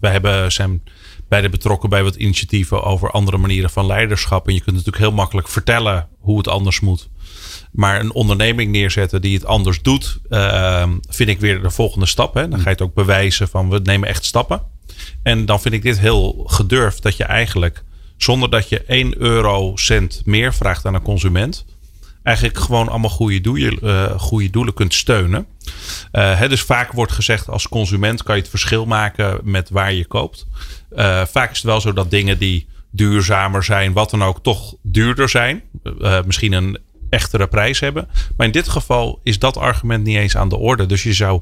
wij 0.00 0.12
hebben, 0.12 0.52
zijn 0.52 0.82
beide 1.28 1.48
betrokken 1.48 1.88
bij 1.88 2.02
wat 2.02 2.14
initiatieven 2.14 2.82
over 2.82 3.10
andere 3.10 3.36
manieren 3.36 3.70
van 3.70 3.86
leiderschap. 3.86 4.46
En 4.46 4.54
je 4.54 4.60
kunt 4.60 4.76
natuurlijk 4.76 5.04
heel 5.04 5.12
makkelijk 5.12 5.48
vertellen 5.48 6.08
hoe 6.20 6.38
het 6.38 6.48
anders 6.48 6.80
moet. 6.80 7.08
Maar 7.72 8.00
een 8.00 8.12
onderneming 8.12 8.72
neerzetten 8.72 9.20
die 9.20 9.34
het 9.34 9.46
anders 9.46 9.82
doet, 9.82 10.18
ehm, 10.28 10.92
vind 11.08 11.28
ik 11.28 11.40
weer 11.40 11.62
de 11.62 11.70
volgende 11.70 12.06
stap. 12.06 12.34
Hè. 12.34 12.48
Dan 12.48 12.58
ga 12.58 12.64
je 12.64 12.70
het 12.70 12.82
ook 12.82 12.94
bewijzen 12.94 13.48
van 13.48 13.70
we 13.70 13.80
nemen 13.82 14.08
echt 14.08 14.24
stappen. 14.24 14.62
En 15.22 15.46
dan 15.46 15.60
vind 15.60 15.74
ik 15.74 15.82
dit 15.82 15.98
heel 15.98 16.44
gedurfd 16.46 17.02
dat 17.02 17.16
je 17.16 17.24
eigenlijk 17.24 17.84
zonder 18.24 18.50
dat 18.50 18.68
je 18.68 18.82
1 18.82 19.14
eurocent 19.18 20.22
meer 20.24 20.54
vraagt 20.54 20.86
aan 20.86 20.94
een 20.94 21.02
consument. 21.02 21.64
Eigenlijk 22.22 22.58
gewoon 22.58 22.88
allemaal 22.88 23.10
goede 23.10 23.40
doelen, 23.40 23.78
uh, 23.82 24.18
goede 24.18 24.50
doelen 24.50 24.74
kunt 24.74 24.94
steunen. 24.94 25.46
Uh, 26.12 26.38
hè, 26.38 26.48
dus 26.48 26.62
vaak 26.62 26.92
wordt 26.92 27.12
gezegd 27.12 27.48
als 27.48 27.68
consument 27.68 28.22
kan 28.22 28.34
je 28.34 28.40
het 28.40 28.50
verschil 28.50 28.86
maken 28.86 29.40
met 29.42 29.70
waar 29.70 29.92
je 29.92 30.04
koopt. 30.04 30.46
Uh, 30.96 31.24
vaak 31.24 31.50
is 31.50 31.56
het 31.56 31.66
wel 31.66 31.80
zo 31.80 31.92
dat 31.92 32.10
dingen 32.10 32.38
die 32.38 32.66
duurzamer 32.90 33.64
zijn, 33.64 33.92
wat 33.92 34.10
dan 34.10 34.24
ook, 34.24 34.42
toch 34.42 34.74
duurder 34.82 35.28
zijn. 35.28 35.62
misschien 36.26 36.52
een 36.52 36.78
echtere 37.10 37.46
prijs 37.46 37.80
hebben. 37.80 38.08
Maar 38.36 38.46
in 38.46 38.52
dit 38.52 38.68
geval 38.68 39.20
is 39.22 39.38
dat 39.38 39.56
argument 39.56 40.04
niet 40.04 40.16
eens 40.16 40.36
aan 40.36 40.48
de 40.48 40.56
orde. 40.56 40.86
Dus 40.86 41.02
je 41.02 41.12
zou 41.12 41.40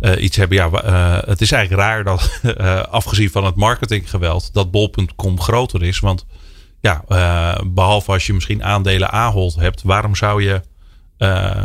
uh, 0.00 0.22
iets 0.22 0.36
hebben. 0.36 0.56
Ja, 0.56 0.68
uh, 0.84 1.28
het 1.28 1.40
is 1.40 1.52
eigenlijk 1.52 1.82
raar 1.82 2.04
dat, 2.04 2.40
uh, 2.42 2.82
afgezien 3.00 3.30
van 3.30 3.44
het 3.44 3.54
marketinggeweld, 3.54 4.54
dat 4.54 4.70
bol.com 4.70 5.40
groter 5.40 5.82
is. 5.82 6.00
Want 6.00 6.26
ja, 6.80 7.04
behalve 7.66 8.12
als 8.12 8.26
je 8.26 8.32
misschien 8.32 8.64
aandelen 8.64 9.10
Ahold 9.10 9.54
hebt, 9.54 9.82
waarom 9.82 10.16
zou 10.16 10.42
je 10.42 10.60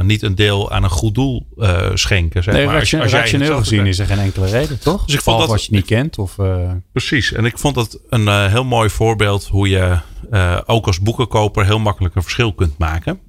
niet 0.01 0.21
een 0.21 0.35
deel 0.35 0.71
aan 0.71 0.83
een 0.83 0.89
goed 0.89 1.15
doel 1.15 1.47
schenken? 1.93 2.43
Zeg 2.43 2.53
nee, 2.53 2.65
maar. 2.65 2.79
Als, 2.79 2.93
als 2.93 3.11
rationeel 3.11 3.57
gezien 3.57 3.85
is 3.85 3.99
er 3.99 4.05
geen 4.05 4.19
enkele 4.19 4.45
reden, 4.45 4.79
toch? 4.79 5.05
Dus 5.05 5.15
ik 5.15 5.21
vond 5.21 5.39
dat 5.39 5.49
wat 5.49 5.65
je 5.65 5.71
niet 5.71 5.85
kent. 5.85 6.17
Of, 6.17 6.35
Precies. 6.91 7.33
En 7.33 7.45
ik 7.45 7.57
vond 7.57 7.75
dat 7.75 7.99
een 8.09 8.49
heel 8.49 8.63
mooi 8.63 8.89
voorbeeld 8.89 9.45
hoe 9.45 9.69
je 9.69 9.97
ook 10.65 10.87
als 10.87 10.99
boekenkoper 10.99 11.65
heel 11.65 11.79
makkelijk 11.79 12.15
een 12.15 12.21
verschil 12.21 12.53
kunt 12.53 12.77
maken. 12.77 13.19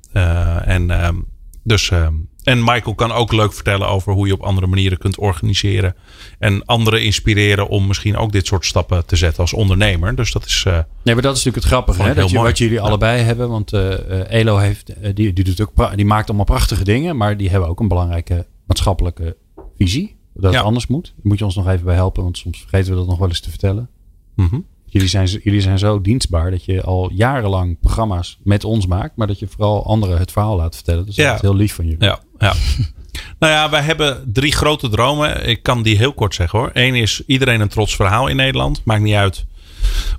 en 0.64 0.90
ehm, 0.90 1.16
dus 1.62 1.90
ehm, 1.90 2.14
en 2.46 2.64
Michael 2.64 2.94
kan 2.94 3.12
ook 3.12 3.32
leuk 3.32 3.52
vertellen 3.52 3.88
over 3.88 4.12
hoe 4.12 4.26
je 4.26 4.32
op 4.32 4.42
andere 4.42 4.66
manieren 4.66 4.98
kunt 4.98 5.18
organiseren. 5.18 5.94
En 6.38 6.64
anderen 6.64 7.02
inspireren 7.02 7.68
om 7.68 7.86
misschien 7.86 8.16
ook 8.16 8.32
dit 8.32 8.46
soort 8.46 8.64
stappen 8.64 9.06
te 9.06 9.16
zetten 9.16 9.40
als 9.40 9.52
ondernemer. 9.52 10.14
Dus 10.16 10.32
dat 10.32 10.44
is. 10.44 10.64
Uh, 10.66 10.72
nee, 11.02 11.14
maar 11.14 11.22
dat 11.22 11.36
is 11.36 11.44
natuurlijk 11.44 11.56
het 11.56 11.64
grappige. 11.64 12.02
Hè? 12.02 12.14
Dat 12.14 12.30
je, 12.30 12.38
wat 12.38 12.58
jullie 12.58 12.80
allebei 12.80 13.22
hebben. 13.22 13.48
Want 13.48 13.72
uh, 13.72 14.30
Elo 14.30 14.56
heeft, 14.56 14.92
die, 15.14 15.32
die, 15.32 15.44
doet 15.44 15.60
ook, 15.60 15.96
die 15.96 16.04
maakt 16.04 16.26
allemaal 16.28 16.44
prachtige 16.44 16.84
dingen. 16.84 17.16
Maar 17.16 17.36
die 17.36 17.50
hebben 17.50 17.68
ook 17.68 17.80
een 17.80 17.88
belangrijke 17.88 18.46
maatschappelijke 18.66 19.36
visie. 19.78 20.16
Dat 20.34 20.54
het 20.54 20.62
anders 20.62 20.86
moet. 20.86 21.04
Daar 21.04 21.26
moet 21.26 21.38
je 21.38 21.44
ons 21.44 21.56
nog 21.56 21.68
even 21.68 21.84
bij 21.84 21.94
helpen. 21.94 22.22
Want 22.22 22.38
soms 22.38 22.58
vergeten 22.58 22.90
we 22.90 22.98
dat 22.98 23.06
nog 23.06 23.18
wel 23.18 23.28
eens 23.28 23.40
te 23.40 23.50
vertellen. 23.50 23.88
Mm 24.34 24.48
-hmm. 24.50 24.66
Jullie 24.84 25.08
zijn, 25.08 25.26
jullie 25.26 25.60
zijn 25.60 25.78
zo 25.78 26.00
dienstbaar 26.00 26.50
dat 26.50 26.64
je 26.64 26.82
al 26.82 27.10
jarenlang 27.12 27.78
programma's 27.80 28.38
met 28.42 28.64
ons 28.64 28.86
maakt. 28.86 29.16
Maar 29.16 29.26
dat 29.26 29.38
je 29.38 29.46
vooral 29.46 29.86
anderen 29.86 30.18
het 30.18 30.32
verhaal 30.32 30.56
laat 30.56 30.74
vertellen. 30.74 31.06
Dus 31.06 31.16
ja. 31.16 31.26
dat 31.26 31.34
is 31.34 31.40
heel 31.40 31.56
lief 31.56 31.74
van 31.74 31.84
jullie. 31.84 32.04
Ja, 32.04 32.20
ja. 32.38 32.54
Nou 33.38 33.52
ja, 33.52 33.70
wij 33.70 33.80
hebben 33.80 34.32
drie 34.32 34.52
grote 34.52 34.88
dromen. 34.88 35.48
Ik 35.48 35.62
kan 35.62 35.82
die 35.82 35.96
heel 35.96 36.12
kort 36.12 36.34
zeggen 36.34 36.58
hoor. 36.58 36.70
Eén 36.72 36.94
is 36.94 37.22
iedereen 37.26 37.60
een 37.60 37.68
trots 37.68 37.96
verhaal 37.96 38.26
in 38.26 38.36
Nederland. 38.36 38.84
Maakt 38.84 39.02
niet 39.02 39.14
uit 39.14 39.46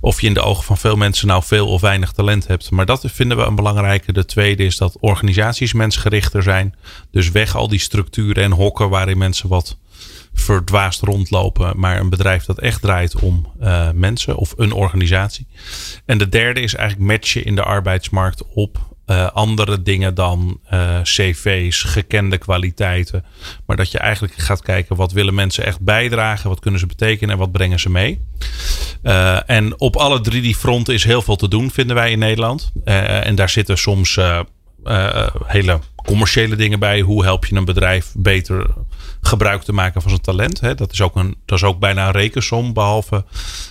of 0.00 0.20
je 0.20 0.26
in 0.26 0.34
de 0.34 0.40
ogen 0.40 0.64
van 0.64 0.78
veel 0.78 0.96
mensen 0.96 1.26
nou 1.26 1.42
veel 1.44 1.68
of 1.68 1.80
weinig 1.80 2.12
talent 2.12 2.46
hebt. 2.46 2.70
Maar 2.70 2.86
dat 2.86 3.04
vinden 3.06 3.36
we 3.36 3.42
een 3.42 3.54
belangrijke. 3.54 4.12
De 4.12 4.24
tweede 4.24 4.64
is 4.64 4.76
dat 4.76 4.96
organisaties 5.00 5.72
mensgerichter 5.72 6.42
zijn. 6.42 6.74
Dus 7.10 7.30
weg 7.30 7.56
al 7.56 7.68
die 7.68 7.78
structuren 7.78 8.42
en 8.42 8.52
hokken 8.52 8.88
waarin 8.88 9.18
mensen 9.18 9.48
wat 9.48 9.76
verdwaasd 10.34 11.00
rondlopen. 11.00 11.72
Maar 11.76 12.00
een 12.00 12.10
bedrijf 12.10 12.44
dat 12.44 12.58
echt 12.58 12.80
draait 12.80 13.16
om 13.16 13.52
uh, 13.60 13.90
mensen 13.94 14.36
of 14.36 14.54
een 14.56 14.72
organisatie. 14.72 15.46
En 16.04 16.18
de 16.18 16.28
derde 16.28 16.60
is 16.60 16.74
eigenlijk 16.74 17.10
matchen 17.10 17.44
in 17.44 17.54
de 17.54 17.62
arbeidsmarkt 17.62 18.42
op 18.54 18.87
uh, 19.10 19.26
andere 19.26 19.82
dingen 19.82 20.14
dan 20.14 20.60
uh, 20.72 21.00
cv's, 21.02 21.82
gekende 21.82 22.38
kwaliteiten. 22.38 23.24
Maar 23.66 23.76
dat 23.76 23.90
je 23.90 23.98
eigenlijk 23.98 24.34
gaat 24.36 24.62
kijken 24.62 24.96
wat 24.96 25.12
willen 25.12 25.34
mensen 25.34 25.64
echt 25.64 25.80
bijdragen, 25.80 26.48
wat 26.48 26.60
kunnen 26.60 26.80
ze 26.80 26.86
betekenen 26.86 27.30
en 27.30 27.38
wat 27.38 27.52
brengen 27.52 27.80
ze 27.80 27.90
mee. 27.90 28.20
Uh, 29.02 29.50
en 29.50 29.80
op 29.80 29.96
alle 29.96 30.20
drie 30.20 30.42
die 30.42 30.56
fronten 30.56 30.94
is 30.94 31.04
heel 31.04 31.22
veel 31.22 31.36
te 31.36 31.48
doen, 31.48 31.70
vinden 31.70 31.96
wij 31.96 32.10
in 32.10 32.18
Nederland. 32.18 32.72
en 32.84 33.34
daar 33.34 33.48
zitten 33.48 33.78
soms 33.78 34.18
hele 35.46 35.78
commerciële 36.04 36.56
dingen 36.56 36.78
bij. 36.78 37.00
Hoe 37.00 37.24
help 37.24 37.46
je 37.46 37.56
een 37.56 37.64
bedrijf 37.64 38.12
beter 38.16 38.66
gebruik 39.20 39.62
te 39.62 39.72
maken 39.72 40.00
van 40.00 40.10
zijn 40.10 40.22
talent? 40.22 40.60
Hè? 40.60 40.74
Dat, 40.74 40.92
is 40.92 41.00
ook 41.00 41.16
een, 41.16 41.36
dat 41.44 41.58
is 41.58 41.64
ook 41.64 41.78
bijna 41.78 42.06
een 42.06 42.12
rekensom. 42.12 42.72
Behalve 42.72 43.24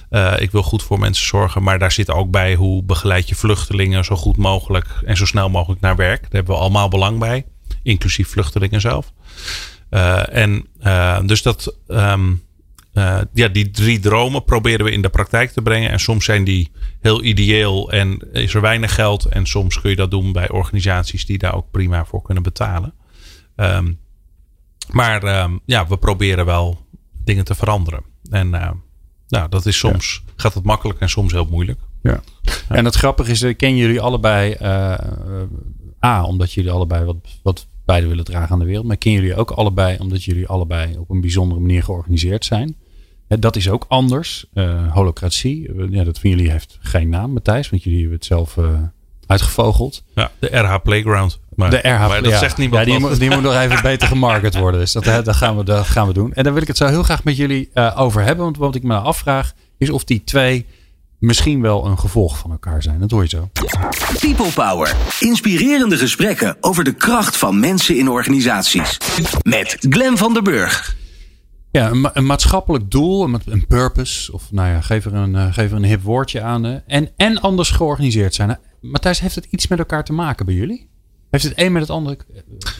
uh, 0.09 0.33
ik 0.39 0.51
wil 0.51 0.63
goed 0.63 0.83
voor 0.83 0.99
mensen 0.99 1.25
zorgen. 1.25 1.63
Maar 1.63 1.79
daar 1.79 1.91
zit 1.91 2.11
ook 2.11 2.31
bij 2.31 2.55
hoe 2.55 2.83
begeleid 2.83 3.29
je 3.29 3.35
vluchtelingen 3.35 4.05
zo 4.05 4.15
goed 4.15 4.37
mogelijk 4.37 4.87
en 5.05 5.17
zo 5.17 5.25
snel 5.25 5.49
mogelijk 5.49 5.81
naar 5.81 5.95
werk. 5.95 6.21
Daar 6.21 6.31
hebben 6.31 6.55
we 6.55 6.61
allemaal 6.61 6.89
belang 6.89 7.19
bij. 7.19 7.45
Inclusief 7.83 8.29
vluchtelingen 8.29 8.81
zelf. 8.81 9.13
Uh, 9.89 10.33
en 10.35 10.67
uh, 10.83 11.19
dus 11.25 11.41
dat. 11.41 11.75
Uh, 11.87 12.13
ja, 13.33 13.47
die 13.47 13.71
drie 13.71 13.99
dromen 13.99 14.43
proberen 14.43 14.85
we 14.85 14.91
in 14.91 15.01
de 15.01 15.09
praktijk 15.09 15.51
te 15.51 15.61
brengen. 15.61 15.91
En 15.91 15.99
soms 15.99 16.25
zijn 16.25 16.43
die 16.43 16.71
heel 17.01 17.23
ideeel 17.23 17.91
en 17.91 18.19
is 18.31 18.53
er 18.53 18.61
weinig 18.61 18.95
geld. 18.95 19.25
En 19.25 19.45
soms 19.45 19.81
kun 19.81 19.89
je 19.89 19.95
dat 19.95 20.11
doen 20.11 20.31
bij 20.31 20.49
organisaties 20.49 21.25
die 21.25 21.37
daar 21.37 21.55
ook 21.55 21.71
prima 21.71 22.05
voor 22.05 22.21
kunnen 22.21 22.43
betalen. 22.43 22.93
Um, 23.55 23.99
maar 24.91 25.43
um, 25.43 25.59
ja, 25.65 25.87
we 25.87 25.97
proberen 25.97 26.45
wel 26.45 26.85
dingen 27.23 27.45
te 27.45 27.55
veranderen. 27.55 28.03
En 28.29 28.47
uh, 28.47 28.71
nou, 29.27 29.49
dat 29.49 29.65
is 29.65 29.77
soms 29.77 30.23
ja. 30.25 30.33
gaat 30.35 30.53
het 30.53 30.63
makkelijk 30.63 30.99
en 30.99 31.09
soms 31.09 31.31
heel 31.31 31.47
moeilijk. 31.49 31.79
Ja. 32.01 32.21
En 32.67 32.85
het 32.85 32.95
grappige 32.95 33.31
is, 33.31 33.39
kennen 33.39 33.77
jullie 33.77 34.01
allebei 34.01 34.55
uh, 34.61 34.93
A, 36.05 36.23
omdat 36.23 36.53
jullie 36.53 36.71
allebei 36.71 37.05
wat, 37.05 37.15
wat 37.43 37.67
beide 37.85 38.07
willen 38.07 38.25
dragen 38.25 38.49
aan 38.49 38.59
de 38.59 38.65
wereld. 38.65 38.85
Maar 38.85 38.97
kennen 38.97 39.21
jullie 39.21 39.37
ook 39.37 39.51
allebei 39.51 39.97
omdat 39.99 40.23
jullie 40.23 40.47
allebei 40.47 40.97
op 40.97 41.09
een 41.09 41.21
bijzondere 41.21 41.61
manier 41.61 41.83
georganiseerd 41.83 42.45
zijn. 42.45 42.75
Dat 43.27 43.55
is 43.55 43.69
ook 43.69 43.85
anders. 43.87 44.45
Uh, 44.53 44.93
holocratie, 44.93 45.89
ja, 45.89 46.03
dat 46.03 46.19
van 46.19 46.29
jullie 46.29 46.51
heeft 46.51 46.77
geen 46.81 47.09
naam, 47.09 47.33
Matthijs, 47.33 47.69
want 47.69 47.83
jullie 47.83 47.99
hebben 47.99 48.17
het 48.17 48.27
zelf 48.27 48.57
uh, 48.57 48.81
uitgevogeld. 49.27 50.03
Ja, 50.15 50.31
de 50.39 50.57
RH 50.57 50.75
Playground. 50.83 51.39
Maar, 51.55 51.69
de 51.69 51.77
RH, 51.77 52.07
maar 52.07 52.21
dat 52.21 52.31
ja, 52.31 52.37
zegt 52.37 52.57
niemand. 52.57 52.85
Ja, 52.85 52.91
die, 52.91 52.99
moet, 52.99 53.19
die 53.19 53.29
moet 53.29 53.41
nog 53.41 53.55
even 53.63 53.81
beter 53.81 54.07
gemarket 54.07 54.55
worden. 54.55 54.79
Dus 54.79 54.91
dat, 54.91 55.03
dat, 55.03 55.35
gaan 55.35 55.57
we, 55.57 55.63
dat 55.63 55.85
gaan 55.85 56.07
we 56.07 56.13
doen. 56.13 56.33
En 56.33 56.43
daar 56.43 56.53
wil 56.53 56.61
ik 56.61 56.67
het 56.67 56.77
zo 56.77 56.85
heel 56.85 57.03
graag 57.03 57.23
met 57.23 57.37
jullie 57.37 57.69
uh, 57.73 57.93
over 57.97 58.21
hebben. 58.21 58.43
Want 58.43 58.57
wat 58.57 58.75
ik 58.75 58.83
me 58.83 58.95
afvraag 58.95 59.53
is 59.77 59.89
of 59.89 60.03
die 60.03 60.23
twee 60.23 60.65
misschien 61.19 61.61
wel 61.61 61.85
een 61.85 61.99
gevolg 61.99 62.37
van 62.37 62.51
elkaar 62.51 62.83
zijn. 62.83 62.99
Dat 62.99 63.11
hoor 63.11 63.21
je 63.21 63.29
zo. 63.29 63.49
People 64.19 64.51
Power. 64.51 64.95
Inspirerende 65.19 65.97
gesprekken 65.97 66.57
over 66.61 66.83
de 66.83 66.93
kracht 66.93 67.37
van 67.37 67.59
mensen 67.59 67.97
in 67.97 68.09
organisaties. 68.09 68.97
Met 69.41 69.77
Glen 69.89 70.17
van 70.17 70.33
der 70.33 70.43
Burg. 70.43 70.95
Ja, 71.71 71.89
een, 71.89 72.09
een, 72.13 72.25
maatschappelijk 72.25 72.91
doel, 72.91 73.23
een, 73.23 73.41
een, 73.45 73.67
purpose, 73.67 74.33
of 74.33 74.51
nou 74.51 74.69
ja, 74.69 74.81
geef 74.81 75.05
er 75.05 75.13
een, 75.13 75.33
uh, 75.33 75.53
geef 75.53 75.71
er 75.71 75.75
een 75.75 75.83
hip 75.83 76.03
woordje 76.03 76.41
aan. 76.41 76.65
Uh, 76.65 76.75
en, 76.87 77.09
en 77.17 77.41
anders 77.41 77.69
georganiseerd 77.69 78.33
zijn. 78.33 78.59
Matthijs, 78.81 79.19
heeft 79.19 79.35
het 79.35 79.47
iets 79.49 79.67
met 79.67 79.79
elkaar 79.79 80.03
te 80.03 80.13
maken 80.13 80.45
bij 80.45 80.55
jullie? 80.55 80.89
Heeft 81.29 81.43
het 81.43 81.53
een 81.55 81.71
met 81.71 81.81
het 81.81 81.91
andere? 81.91 82.17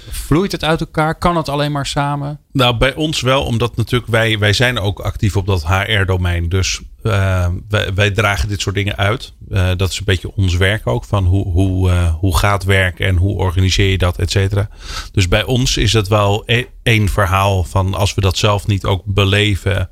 Vloeit 0.09 0.51
het 0.51 0.63
uit 0.63 0.79
elkaar? 0.79 1.15
Kan 1.15 1.37
het 1.37 1.49
alleen 1.49 1.71
maar 1.71 1.85
samen? 1.85 2.39
Nou, 2.51 2.77
bij 2.77 2.95
ons 2.95 3.21
wel, 3.21 3.43
omdat 3.43 3.75
natuurlijk 3.75 4.11
wij, 4.11 4.39
wij 4.39 4.53
zijn 4.53 4.79
ook 4.79 4.99
actief 4.99 5.35
op 5.35 5.45
dat 5.45 5.67
HR-domein. 5.67 6.49
Dus 6.49 6.81
uh, 7.03 7.47
wij, 7.69 7.93
wij, 7.93 8.11
dragen 8.11 8.49
dit 8.49 8.61
soort 8.61 8.75
dingen 8.75 8.95
uit. 8.97 9.33
Uh, 9.49 9.69
dat 9.77 9.91
is 9.91 9.97
een 9.97 10.05
beetje 10.05 10.35
ons 10.35 10.55
werk 10.55 10.87
ook. 10.87 11.05
Van 11.05 11.25
hoe, 11.25 11.45
hoe, 11.45 11.89
uh, 11.89 12.13
hoe 12.13 12.37
gaat 12.37 12.63
werk 12.63 12.99
en 12.99 13.15
hoe 13.15 13.37
organiseer 13.37 13.89
je 13.89 13.97
dat, 13.97 14.17
et 14.17 14.31
cetera. 14.31 14.69
Dus 15.11 15.27
bij 15.27 15.43
ons 15.43 15.77
is 15.77 15.93
het 15.93 16.07
wel 16.07 16.45
één 16.83 17.09
verhaal 17.09 17.63
van 17.63 17.93
als 17.93 18.13
we 18.13 18.21
dat 18.21 18.37
zelf 18.37 18.67
niet 18.67 18.85
ook 18.85 19.01
beleven 19.05 19.89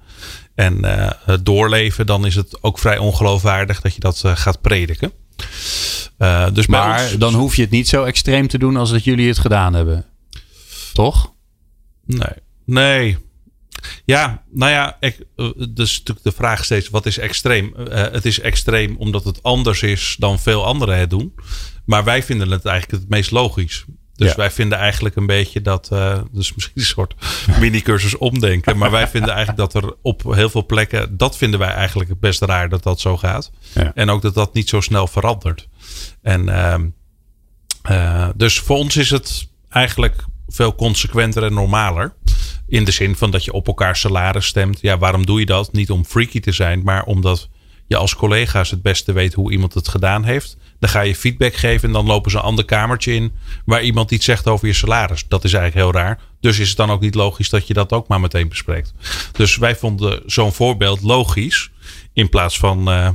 en 0.56 0.86
doorleven, 1.44 2.06
dan 2.06 2.26
is 2.26 2.36
het 2.36 2.64
ook 2.64 2.80
vrij 2.80 2.98
ongeloofwaardig 2.98 3.82
dat 3.82 3.94
je 3.94 4.00
dat 4.00 4.22
gaat 4.26 4.62
prediken. 4.62 5.12
Uh, 6.18 6.54
dus 6.54 6.68
maar 6.68 7.04
ons, 7.04 7.18
dan 7.18 7.34
hoef 7.34 7.56
je 7.56 7.62
het 7.62 7.72
niet 7.72 7.88
zo 7.88 8.04
extreem 8.04 8.48
te 8.48 8.58
doen 8.58 8.77
als 8.77 8.92
dat 8.92 9.04
jullie 9.04 9.27
het 9.27 9.38
gedaan 9.38 9.74
hebben. 9.74 10.06
Toch? 10.94 11.34
Nee. 12.06 12.44
Nee. 12.65 13.18
Ja, 14.06 14.44
nou 14.51 14.72
ja, 14.72 14.98
ik, 15.00 15.18
dus 15.70 15.98
natuurlijk 15.98 16.24
de 16.25 16.32
vraag 16.32 16.65
steeds: 16.65 16.89
wat 16.89 17.06
is 17.06 17.18
extreem? 17.18 17.74
Uh, 17.77 17.86
het 17.94 18.25
is 18.25 18.39
extreem 18.39 18.96
omdat 18.98 19.24
het 19.24 19.44
anders 19.44 19.82
is 19.82 20.15
dan 20.20 20.39
veel 20.39 20.65
anderen 20.65 20.98
het 20.98 21.10
doen. 21.10 21.34
Maar 21.86 22.04
wij 22.04 22.24
vinden 22.24 22.51
het 22.51 22.65
eigenlijk 22.65 23.01
het 23.01 23.10
meest 23.10 23.32
logisch. 23.32 23.86
Dus 24.16 24.30
ja. 24.30 24.36
wij 24.36 24.52
vinden 24.52 24.78
eigenlijk 24.78 25.16
een 25.16 25.26
beetje 25.26 25.62
dat, 25.62 25.90
uh, 25.94 26.20
dus 26.32 26.54
misschien 26.54 26.82
een 26.82 26.86
soort 26.86 27.16
mini-cursus 27.60 28.18
omdenken. 28.18 28.78
Maar 28.78 28.92
wij 28.92 29.08
vinden 29.08 29.34
eigenlijk 29.34 29.72
dat 29.72 29.84
er 29.84 29.94
op 30.02 30.34
heel 30.34 30.50
veel 30.50 30.66
plekken, 30.66 31.18
dat 31.18 31.38
vinden 31.38 31.60
wij 31.60 31.74
eigenlijk 31.74 32.20
best 32.20 32.42
raar 32.42 32.70
dat 32.70 32.84
dat 32.84 33.00
zo 33.00 33.18
gaat. 33.18 33.52
Ja. 33.74 33.92
En 33.96 34.10
ook 34.10 34.22
dat 34.22 34.34
dat 34.34 34.54
niet 34.54 34.70
zo 34.70 34.82
snel 34.82 35.08
verandert. 35.08 35.68
En 36.22 36.48
uh, 36.48 36.76
uh, 37.92 38.30
dus 38.36 38.60
voor 38.60 38.78
ons 38.78 38.98
is 38.98 39.10
het 39.10 39.48
eigenlijk 39.70 40.26
veel 40.48 40.76
consequenter 40.76 41.44
en 41.44 41.54
normaler. 41.54 42.14
In 42.68 42.84
de 42.84 42.92
zin 42.92 43.16
van 43.16 43.32
dat 43.32 43.44
je 43.44 43.54
op 43.54 43.68
elkaar 43.68 43.96
salaris 43.96 44.46
stemt. 44.46 44.82
Ja, 44.82 44.98
waarom 44.98 45.26
doe 45.26 45.40
je 45.40 45.46
dat? 45.46 45.72
Niet 45.72 45.92
om 45.92 46.06
freaky 46.06 46.40
te 46.40 46.52
zijn, 46.52 46.84
maar 46.84 47.04
omdat 47.04 47.50
je 47.88 47.98
als 47.98 48.15
collega's 48.15 48.72
het 48.72 48.82
beste 48.82 49.12
weet 49.12 49.34
hoe 49.34 49.51
iemand 49.51 49.74
het 49.74 49.88
gedaan 49.88 50.24
heeft. 50.24 50.58
Dan 50.80 50.89
ga 50.89 51.01
je 51.01 51.15
feedback 51.15 51.54
geven 51.54 51.88
en 51.88 51.94
dan 51.94 52.06
lopen 52.06 52.32
ze 52.32 52.38
een 52.38 52.44
ander 52.44 52.65
kamertje 52.65 53.13
in 53.13 53.34
waar 53.65 53.84
iemand 53.84 54.12
iets 54.12 54.25
zegt 54.25 54.48
over 54.48 54.68
je 54.68 54.74
salaris. 54.74 55.27
Dat 55.27 55.44
is 55.44 55.54
eigenlijk 55.54 55.86
heel 55.86 56.01
raar. 56.01 56.20
Dus 56.39 56.60
is 56.60 56.68
het 56.68 56.77
dan 56.77 56.92
ook 56.92 57.01
niet 57.01 57.15
logisch 57.15 57.50
dat 57.50 57.68
je 57.68 57.74
dat 57.74 57.92
ook 57.92 58.08
maar 58.08 58.20
meteen 58.20 58.50
bespreekt. 58.50 58.94
Dus 59.32 59.58
wij 59.58 59.75
vonden 59.75 60.22
zo'n 60.25 60.54
voorbeeld 60.54 61.01
logisch 61.01 61.72
in 62.13 62.30
plaats 62.30 62.58
van 62.58 62.89
uh, 62.89 63.10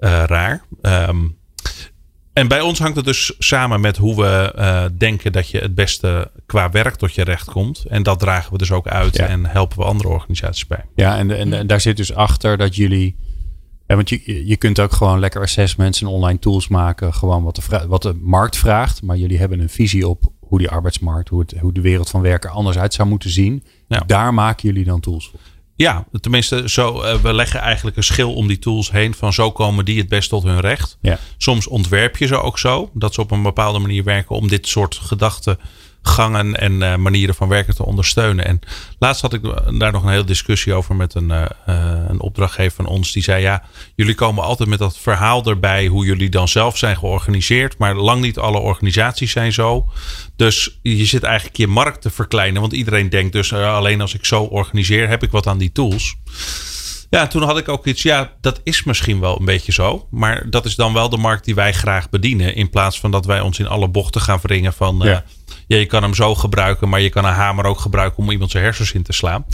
uh, 0.00 0.22
raar. 0.26 0.64
Um, 0.82 1.38
en 2.32 2.48
bij 2.48 2.60
ons 2.60 2.78
hangt 2.78 2.96
het 2.96 3.04
dus 3.04 3.34
samen 3.38 3.80
met 3.80 3.96
hoe 3.96 4.16
we 4.16 4.52
uh, 4.58 4.84
denken 4.98 5.32
dat 5.32 5.48
je 5.48 5.58
het 5.58 5.74
beste 5.74 6.30
qua 6.46 6.70
werk 6.70 6.94
tot 6.94 7.14
je 7.14 7.24
recht 7.24 7.50
komt. 7.50 7.84
En 7.88 8.02
dat 8.02 8.18
dragen 8.18 8.52
we 8.52 8.58
dus 8.58 8.72
ook 8.72 8.88
uit 8.88 9.16
ja. 9.16 9.26
en 9.26 9.46
helpen 9.46 9.78
we 9.78 9.84
andere 9.84 10.08
organisaties 10.08 10.66
bij. 10.66 10.84
Ja, 10.94 11.18
en, 11.18 11.30
en, 11.30 11.52
en 11.52 11.66
daar 11.66 11.80
zit 11.80 11.96
dus 11.96 12.14
achter 12.14 12.56
dat 12.56 12.76
jullie 12.76 13.16
ja, 13.90 13.96
want 13.96 14.08
je, 14.08 14.46
je 14.46 14.56
kunt 14.56 14.80
ook 14.80 14.92
gewoon 14.92 15.18
lekker 15.18 15.40
assessments 15.40 16.00
en 16.00 16.06
online 16.06 16.38
tools 16.38 16.68
maken. 16.68 17.14
Gewoon 17.14 17.42
wat 17.42 17.54
de, 17.56 17.86
wat 17.86 18.02
de 18.02 18.14
markt 18.20 18.56
vraagt. 18.56 19.02
Maar 19.02 19.16
jullie 19.16 19.38
hebben 19.38 19.60
een 19.60 19.68
visie 19.68 20.08
op 20.08 20.32
hoe 20.40 20.58
die 20.58 20.68
arbeidsmarkt, 20.68 21.28
hoe, 21.28 21.40
het, 21.40 21.54
hoe 21.60 21.72
de 21.72 21.80
wereld 21.80 22.10
van 22.10 22.20
werken 22.20 22.50
anders 22.50 22.78
uit 22.78 22.94
zou 22.94 23.08
moeten 23.08 23.30
zien. 23.30 23.64
Ja. 23.88 24.02
Daar 24.06 24.34
maken 24.34 24.68
jullie 24.68 24.84
dan 24.84 25.00
tools 25.00 25.28
voor. 25.28 25.40
Ja, 25.74 26.06
tenminste, 26.20 26.68
zo, 26.68 27.02
uh, 27.02 27.14
we 27.14 27.34
leggen 27.34 27.60
eigenlijk 27.60 27.96
een 27.96 28.02
schil 28.02 28.34
om 28.34 28.46
die 28.46 28.58
tools 28.58 28.90
heen. 28.90 29.14
Van 29.14 29.32
zo 29.32 29.52
komen 29.52 29.84
die 29.84 29.98
het 29.98 30.08
best 30.08 30.28
tot 30.28 30.42
hun 30.42 30.60
recht. 30.60 30.98
Ja. 31.00 31.18
Soms 31.36 31.66
ontwerp 31.66 32.16
je 32.16 32.26
ze 32.26 32.36
ook 32.36 32.58
zo. 32.58 32.90
Dat 32.94 33.14
ze 33.14 33.20
op 33.20 33.30
een 33.30 33.42
bepaalde 33.42 33.78
manier 33.78 34.04
werken 34.04 34.36
om 34.36 34.48
dit 34.48 34.68
soort 34.68 34.94
gedachten 34.94 35.58
gangen 36.02 36.56
en 36.56 36.72
uh, 36.72 36.96
manieren 36.96 37.34
van 37.34 37.48
werken 37.48 37.74
te 37.74 37.84
ondersteunen. 37.84 38.44
En 38.44 38.60
laatst 38.98 39.22
had 39.22 39.32
ik 39.32 39.42
daar 39.78 39.92
nog 39.92 40.02
een 40.02 40.10
hele 40.10 40.24
discussie 40.24 40.74
over 40.74 40.96
met 40.96 41.14
een, 41.14 41.30
uh, 41.30 41.44
een 42.08 42.20
opdrachtgever 42.20 42.76
van 42.76 42.86
ons. 42.86 43.12
Die 43.12 43.22
zei: 43.22 43.42
Ja, 43.42 43.62
jullie 43.94 44.14
komen 44.14 44.44
altijd 44.44 44.68
met 44.68 44.78
dat 44.78 44.98
verhaal 44.98 45.44
erbij 45.44 45.86
hoe 45.86 46.04
jullie 46.04 46.28
dan 46.28 46.48
zelf 46.48 46.78
zijn 46.78 46.96
georganiseerd. 46.96 47.78
Maar 47.78 47.94
lang 47.94 48.20
niet 48.20 48.38
alle 48.38 48.58
organisaties 48.58 49.32
zijn 49.32 49.52
zo. 49.52 49.92
Dus 50.36 50.78
je 50.82 51.04
zit 51.04 51.22
eigenlijk 51.22 51.56
je 51.56 51.66
markt 51.66 52.02
te 52.02 52.10
verkleinen. 52.10 52.60
Want 52.60 52.72
iedereen 52.72 53.08
denkt 53.08 53.32
dus: 53.32 53.52
alleen 53.52 54.00
als 54.00 54.14
ik 54.14 54.24
zo 54.24 54.42
organiseer, 54.42 55.08
heb 55.08 55.22
ik 55.22 55.30
wat 55.30 55.46
aan 55.46 55.58
die 55.58 55.72
tools. 55.72 56.16
Ja, 57.10 57.26
toen 57.26 57.42
had 57.42 57.58
ik 57.58 57.68
ook 57.68 57.86
iets. 57.86 58.02
Ja, 58.02 58.32
dat 58.40 58.60
is 58.64 58.84
misschien 58.84 59.20
wel 59.20 59.38
een 59.38 59.44
beetje 59.44 59.72
zo. 59.72 60.06
Maar 60.10 60.50
dat 60.50 60.64
is 60.64 60.74
dan 60.74 60.92
wel 60.92 61.08
de 61.08 61.16
markt 61.16 61.44
die 61.44 61.54
wij 61.54 61.72
graag 61.72 62.10
bedienen. 62.10 62.54
In 62.54 62.70
plaats 62.70 63.00
van 63.00 63.10
dat 63.10 63.26
wij 63.26 63.40
ons 63.40 63.58
in 63.58 63.66
alle 63.66 63.88
bochten 63.88 64.20
gaan 64.20 64.38
wringen 64.42 64.72
van. 64.72 65.00
Ja. 65.02 65.12
eh, 65.12 65.18
ja, 65.66 65.76
je 65.76 65.86
kan 65.86 66.02
hem 66.02 66.14
zo 66.14 66.34
gebruiken, 66.34 66.88
maar 66.88 67.00
je 67.00 67.08
kan 67.08 67.24
een 67.24 67.32
hamer 67.32 67.64
ook 67.64 67.80
gebruiken 67.80 68.18
om 68.18 68.30
iemand 68.30 68.50
zijn 68.50 68.64
hersens 68.64 68.92
in 68.92 69.02
te 69.02 69.12
slaan. 69.12 69.44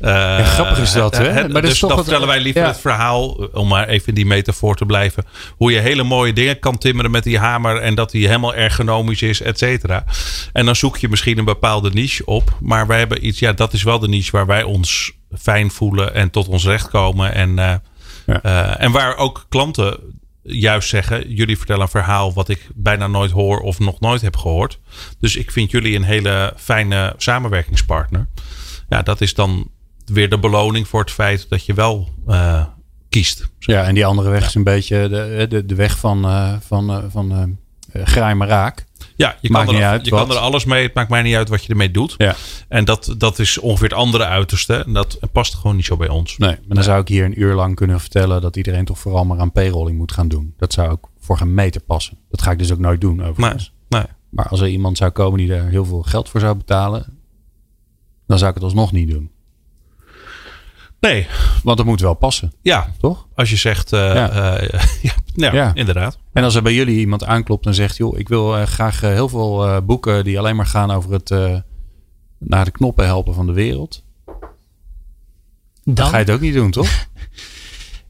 Eh, 0.00 0.38
grappig 0.46 0.78
is 0.78 0.92
dat, 0.92 1.16
hè? 1.16 1.28
eh, 1.28 1.34
Maar 1.34 1.48
dat 1.48 1.62
is 1.62 1.68
dus 1.68 1.78
toch 1.78 1.88
dan 1.88 1.98
vertellen 1.98 2.26
wij 2.26 2.40
liever 2.40 2.62
ja. 2.62 2.68
het 2.68 2.80
verhaal, 2.80 3.28
om 3.52 3.68
maar 3.68 3.88
even 3.88 4.08
in 4.08 4.14
die 4.14 4.26
metafoor 4.26 4.76
te 4.76 4.84
blijven. 4.86 5.24
Hoe 5.56 5.72
je 5.72 5.78
hele 5.80 6.02
mooie 6.02 6.32
dingen 6.32 6.58
kan 6.58 6.78
timmeren 6.78 7.10
met 7.10 7.22
die 7.24 7.38
hamer 7.38 7.76
en 7.80 7.94
dat 7.94 8.10
die 8.10 8.26
helemaal 8.26 8.54
ergonomisch 8.54 9.22
is, 9.22 9.42
et 9.42 9.58
cetera. 9.58 10.04
En 10.52 10.64
dan 10.64 10.76
zoek 10.76 10.96
je 10.96 11.08
misschien 11.08 11.38
een 11.38 11.44
bepaalde 11.44 11.90
niche 11.90 12.24
op. 12.24 12.56
Maar 12.60 12.86
wij 12.86 12.98
hebben 12.98 13.26
iets, 13.26 13.38
ja, 13.38 13.52
dat 13.52 13.72
is 13.72 13.82
wel 13.82 13.98
de 13.98 14.08
niche 14.08 14.30
waar 14.30 14.46
wij 14.46 14.62
ons 14.62 15.12
fijn 15.38 15.70
voelen 15.70 16.14
en 16.14 16.30
tot 16.30 16.48
ons 16.48 16.64
recht 16.64 16.88
komen. 16.88 17.34
En, 17.34 17.58
eh, 17.58 17.74
Ja. 18.26 18.42
eh, 18.42 18.84
en 18.84 18.92
waar 18.92 19.16
ook 19.16 19.46
klanten 19.48 19.98
juist 20.42 20.88
zeggen: 20.88 21.34
jullie 21.34 21.56
vertellen 21.56 21.82
een 21.82 21.88
verhaal 21.88 22.32
wat 22.32 22.48
ik 22.48 22.68
bijna 22.74 23.06
nooit 23.06 23.30
hoor 23.30 23.60
of 23.60 23.78
nog 23.78 24.00
nooit 24.00 24.20
heb 24.22 24.36
gehoord. 24.36 24.78
Dus 25.20 25.36
ik 25.36 25.50
vind 25.50 25.70
jullie 25.70 25.96
een 25.96 26.02
hele 26.04 26.52
fijne 26.56 27.14
samenwerkingspartner. 27.16 28.26
Ja, 28.88 29.02
dat 29.02 29.20
is 29.20 29.34
dan 29.34 29.68
weer 30.04 30.28
de 30.30 30.38
beloning 30.38 30.88
voor 30.88 31.00
het 31.00 31.10
feit 31.10 31.46
dat 31.48 31.66
je 31.66 31.74
wel 31.74 32.08
eh, 32.26 32.64
kiest. 33.08 33.48
Ja, 33.58 33.84
en 33.84 33.94
die 33.94 34.06
andere 34.06 34.30
weg 34.30 34.46
is 34.46 34.54
een 34.54 34.64
beetje 34.64 35.08
de, 35.08 35.46
de, 35.48 35.66
de 35.66 35.74
weg 35.74 35.98
van, 35.98 36.22
van, 36.66 37.10
van 37.10 37.58
graai 37.92 38.34
maar 38.34 38.48
raak. 38.48 38.84
Ja, 39.16 39.36
je, 39.40 39.50
Maakt 39.50 39.64
kan 39.66 39.74
er, 39.74 39.80
niet 39.80 39.90
uit 39.90 40.04
je 40.04 40.10
wat. 40.10 40.26
kan 40.26 40.36
er 40.36 40.42
alles 40.42 40.64
mee. 40.64 40.82
Het 40.82 40.94
maakt 40.94 41.10
mij 41.10 41.22
niet 41.22 41.34
uit 41.34 41.48
wat 41.48 41.62
je 41.64 41.68
ermee 41.68 41.90
doet. 41.90 42.14
Ja. 42.18 42.34
En 42.68 42.84
dat, 42.84 43.14
dat 43.18 43.38
is 43.38 43.58
ongeveer 43.58 43.88
het 43.88 43.98
andere 43.98 44.24
uiterste. 44.24 44.74
En 44.74 44.92
dat 44.92 45.18
past 45.32 45.54
gewoon 45.54 45.76
niet 45.76 45.84
zo 45.84 45.96
bij 45.96 46.08
ons. 46.08 46.36
Nee, 46.38 46.50
maar 46.66 46.74
dan 46.76 46.82
zou 46.84 47.00
ik 47.00 47.08
hier 47.08 47.24
een 47.24 47.40
uur 47.40 47.54
lang 47.54 47.74
kunnen 47.74 48.00
vertellen 48.00 48.40
dat 48.40 48.56
iedereen 48.56 48.84
toch 48.84 48.98
vooral 48.98 49.24
maar 49.24 49.38
aan 49.38 49.52
payrolling 49.52 49.98
moet 49.98 50.12
gaan 50.12 50.28
doen. 50.28 50.54
Dat 50.56 50.72
zou 50.72 50.90
ook 50.90 51.10
voor 51.20 51.36
geen 51.38 51.54
meter 51.54 51.80
passen. 51.80 52.18
Dat 52.30 52.42
ga 52.42 52.50
ik 52.50 52.58
dus 52.58 52.72
ook 52.72 52.78
nooit 52.78 53.00
doen 53.00 53.24
overigens. 53.24 53.72
nee. 53.88 54.02
Maar 54.30 54.48
als 54.48 54.60
er 54.60 54.68
iemand 54.68 54.96
zou 54.96 55.10
komen 55.10 55.38
die 55.38 55.48
daar 55.48 55.68
heel 55.68 55.84
veel 55.84 56.02
geld 56.02 56.28
voor 56.28 56.40
zou 56.40 56.54
betalen, 56.56 57.18
dan 58.26 58.38
zou 58.38 58.48
ik 58.50 58.54
het 58.56 58.64
alsnog 58.64 58.92
niet 58.92 59.10
doen. 59.10 59.30
nee, 61.00 61.26
Want 61.62 61.78
het 61.78 61.86
moet 61.86 62.00
wel 62.00 62.14
passen, 62.14 62.52
ja, 62.62 62.92
toch? 63.00 63.26
als 63.34 63.50
je 63.50 63.56
zegt. 63.56 63.92
eh, 63.92 64.14
Ja. 64.14 64.30
eh, 64.58 64.82
ja, 65.02 65.12
ja, 65.36 65.52
Ja. 65.54 65.70
inderdaad. 65.74 66.18
En 66.32 66.44
als 66.44 66.54
er 66.54 66.62
bij 66.62 66.74
jullie 66.74 66.98
iemand 66.98 67.24
aanklopt 67.24 67.66
en 67.66 67.74
zegt, 67.74 67.96
joh, 67.96 68.18
ik 68.18 68.28
wil 68.28 68.56
eh, 68.56 68.62
graag 68.66 69.02
eh, 69.02 69.10
heel 69.10 69.28
veel 69.28 69.66
eh, 69.66 69.76
boeken 69.82 70.24
die 70.24 70.38
alleen 70.38 70.56
maar 70.56 70.66
gaan 70.66 70.90
over 70.90 71.12
het 71.12 71.30
eh, 71.30 71.56
naar 72.38 72.64
de 72.64 72.70
knoppen 72.70 73.04
helpen 73.04 73.34
van 73.34 73.46
de 73.46 73.52
wereld. 73.52 74.04
Dan 74.24 75.94
Dan, 75.94 76.06
ga 76.06 76.18
je 76.18 76.24
het 76.24 76.30
ook 76.32 76.40
niet 76.40 76.54
doen, 76.54 76.70
toch? 76.70 76.88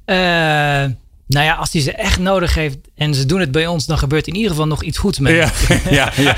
Eh, 0.04 0.84
nou 1.28 1.44
ja, 1.44 1.54
als 1.54 1.72
hij 1.72 1.82
ze 1.82 1.92
echt 1.92 2.18
nodig 2.18 2.54
heeft 2.54 2.78
en 2.94 3.14
ze 3.14 3.26
doen 3.26 3.40
het 3.40 3.50
bij 3.50 3.66
ons, 3.66 3.86
dan 3.86 3.98
gebeurt 3.98 4.26
in 4.26 4.34
ieder 4.34 4.50
geval 4.50 4.66
nog 4.66 4.82
iets 4.82 4.98
goeds 4.98 5.18
mee. 5.18 5.34
ja, 5.34 5.50
ja. 5.90 6.12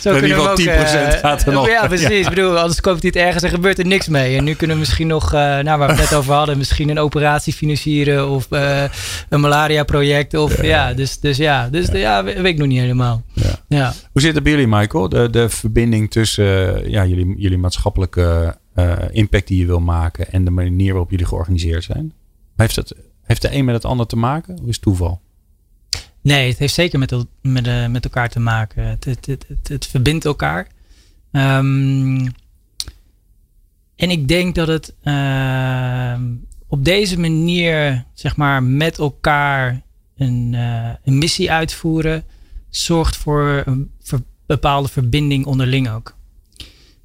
Zo 0.00 0.14
In 0.14 0.22
ieder 0.22 0.36
kunnen 0.36 0.36
we 0.36 0.36
geval 0.36 0.50
ook, 0.50 0.58
10% 0.58 1.14
eh, 1.14 1.18
gaat 1.18 1.46
er 1.46 1.52
nog. 1.52 1.68
Ja, 1.68 1.86
precies. 1.86 2.08
Ik 2.08 2.28
bedoel, 2.28 2.58
anders 2.58 2.80
koopt 2.80 3.02
hij 3.02 3.10
het 3.14 3.22
ergens 3.22 3.42
en 3.42 3.50
gebeurt 3.50 3.78
er 3.78 3.86
niks 3.86 4.08
mee. 4.08 4.36
En 4.36 4.44
nu 4.44 4.54
kunnen 4.54 4.76
we 4.76 4.80
misschien 4.80 5.06
nog, 5.06 5.32
eh 5.32 5.40
nou, 5.40 5.64
waar 5.64 5.78
we 5.78 5.84
het 5.84 5.96
net 6.10 6.14
over 6.14 6.32
hadden, 6.32 6.58
misschien 6.58 6.88
een 6.88 6.98
operatie 6.98 7.52
financieren 7.52 8.28
of 8.28 8.46
eh, 8.50 8.84
een 9.28 9.40
malaria-project. 9.40 10.34
Of 10.34 10.62
ja, 10.62 10.94
dus, 10.94 11.20
dus 11.20 11.36
ja, 11.36 11.68
dus 11.68 11.86
ja, 11.86 12.24
weet 12.24 12.44
ik 12.44 12.58
nog 12.58 12.68
niet 12.68 12.80
helemaal. 12.80 13.22
Ja. 13.32 13.50
Ja. 13.68 13.92
Hoe 14.12 14.22
zit 14.22 14.34
het 14.34 14.42
bij 14.42 14.52
jullie, 14.52 14.68
Michael? 14.68 15.08
De, 15.08 15.30
de 15.30 15.48
verbinding 15.48 16.10
tussen 16.10 16.90
ja, 16.90 17.06
jullie, 17.06 17.34
jullie 17.36 17.58
maatschappelijke 17.58 18.56
impact 19.10 19.46
die 19.46 19.58
je 19.58 19.66
wil 19.66 19.80
maken 19.80 20.32
en 20.32 20.44
de 20.44 20.50
manier 20.50 20.90
waarop 20.90 21.10
jullie 21.10 21.26
georganiseerd 21.26 21.84
zijn. 21.84 22.12
Heeft, 22.56 22.76
het, 22.76 22.94
heeft 23.28 23.42
de 23.42 23.54
een 23.54 23.64
met 23.64 23.74
het 23.74 23.84
ander 23.84 24.06
te 24.06 24.16
maken? 24.16 24.54
Of 24.54 24.66
is 24.66 24.74
het 24.74 24.82
toeval? 24.82 25.20
Nee, 26.20 26.48
het 26.48 26.58
heeft 26.58 26.74
zeker 26.74 26.98
met, 26.98 27.24
met, 27.42 27.66
eh, 27.66 27.86
met 27.86 28.04
elkaar 28.04 28.28
te 28.28 28.40
maken. 28.40 28.84
Het, 28.84 29.04
het, 29.04 29.26
het, 29.26 29.46
het, 29.62 29.86
verbindt 29.86 30.24
elkaar. 30.24 30.68
Ehm, 31.32 32.28
en 33.96 34.10
ik 34.10 34.28
denk 34.28 34.54
dat 34.54 34.68
het 34.68 34.94
ehm, 35.02 36.22
op 36.66 36.84
deze 36.84 37.18
manier, 37.18 38.04
zeg 38.14 38.36
maar, 38.36 38.62
met 38.62 38.98
elkaar 38.98 39.82
een, 40.16 40.54
eh, 40.54 40.90
een 41.04 41.18
missie 41.18 41.50
uitvoeren, 41.50 42.24
zorgt 42.68 43.16
voor 43.16 43.62
een 43.66 43.90
bepaalde 44.46 44.88
verbinding 44.88 45.46
onderling 45.46 45.90
ook. 45.90 46.16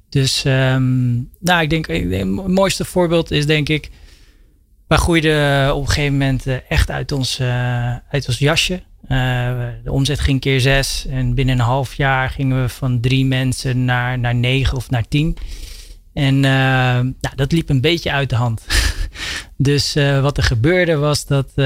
Dus, 0.08 0.44
ehm, 0.44 1.12
nou, 1.38 1.62
ik 1.62 1.70
denk, 1.70 1.86
ik 1.86 2.08
denk, 2.08 2.38
het 2.38 2.48
mooiste 2.48 2.84
voorbeeld 2.84 3.30
is 3.30 3.46
denk 3.46 3.68
ik, 3.68 3.90
wij 4.86 4.98
groeiden 4.98 5.74
op 5.74 5.80
een 5.80 5.88
gegeven 5.88 6.12
moment 6.12 6.46
eh, 6.46 6.56
echt 6.68 6.90
uit 6.90 7.12
ons, 7.12 7.38
eh, 7.38 7.96
jasje. 8.38 8.82
Eh, 9.08 9.18
de 9.84 9.92
omzet 9.92 10.20
ging 10.20 10.40
keer 10.40 10.60
zes. 10.60 11.06
En 11.10 11.34
binnen 11.34 11.54
een 11.58 11.64
half 11.64 11.94
jaar 11.94 12.30
gingen 12.30 12.62
we 12.62 12.68
van 12.68 13.00
drie 13.00 13.24
mensen 13.24 13.84
naar, 13.84 14.18
naar 14.18 14.34
negen 14.34 14.76
of 14.76 14.90
naar 14.90 15.08
tien. 15.08 15.36
En 16.14 16.34
eh, 16.34 16.42
nou, 17.20 17.34
dat 17.36 17.52
liep 17.52 17.68
een 17.68 17.80
beetje 17.80 18.12
uit 18.12 18.30
de 18.30 18.36
hand. 18.36 18.66
dus 19.56 19.94
eh, 19.94 20.20
wat 20.20 20.36
er 20.36 20.42
gebeurde 20.42 20.96
was 20.96 21.26
dat 21.26 21.46
eh, 21.48 21.64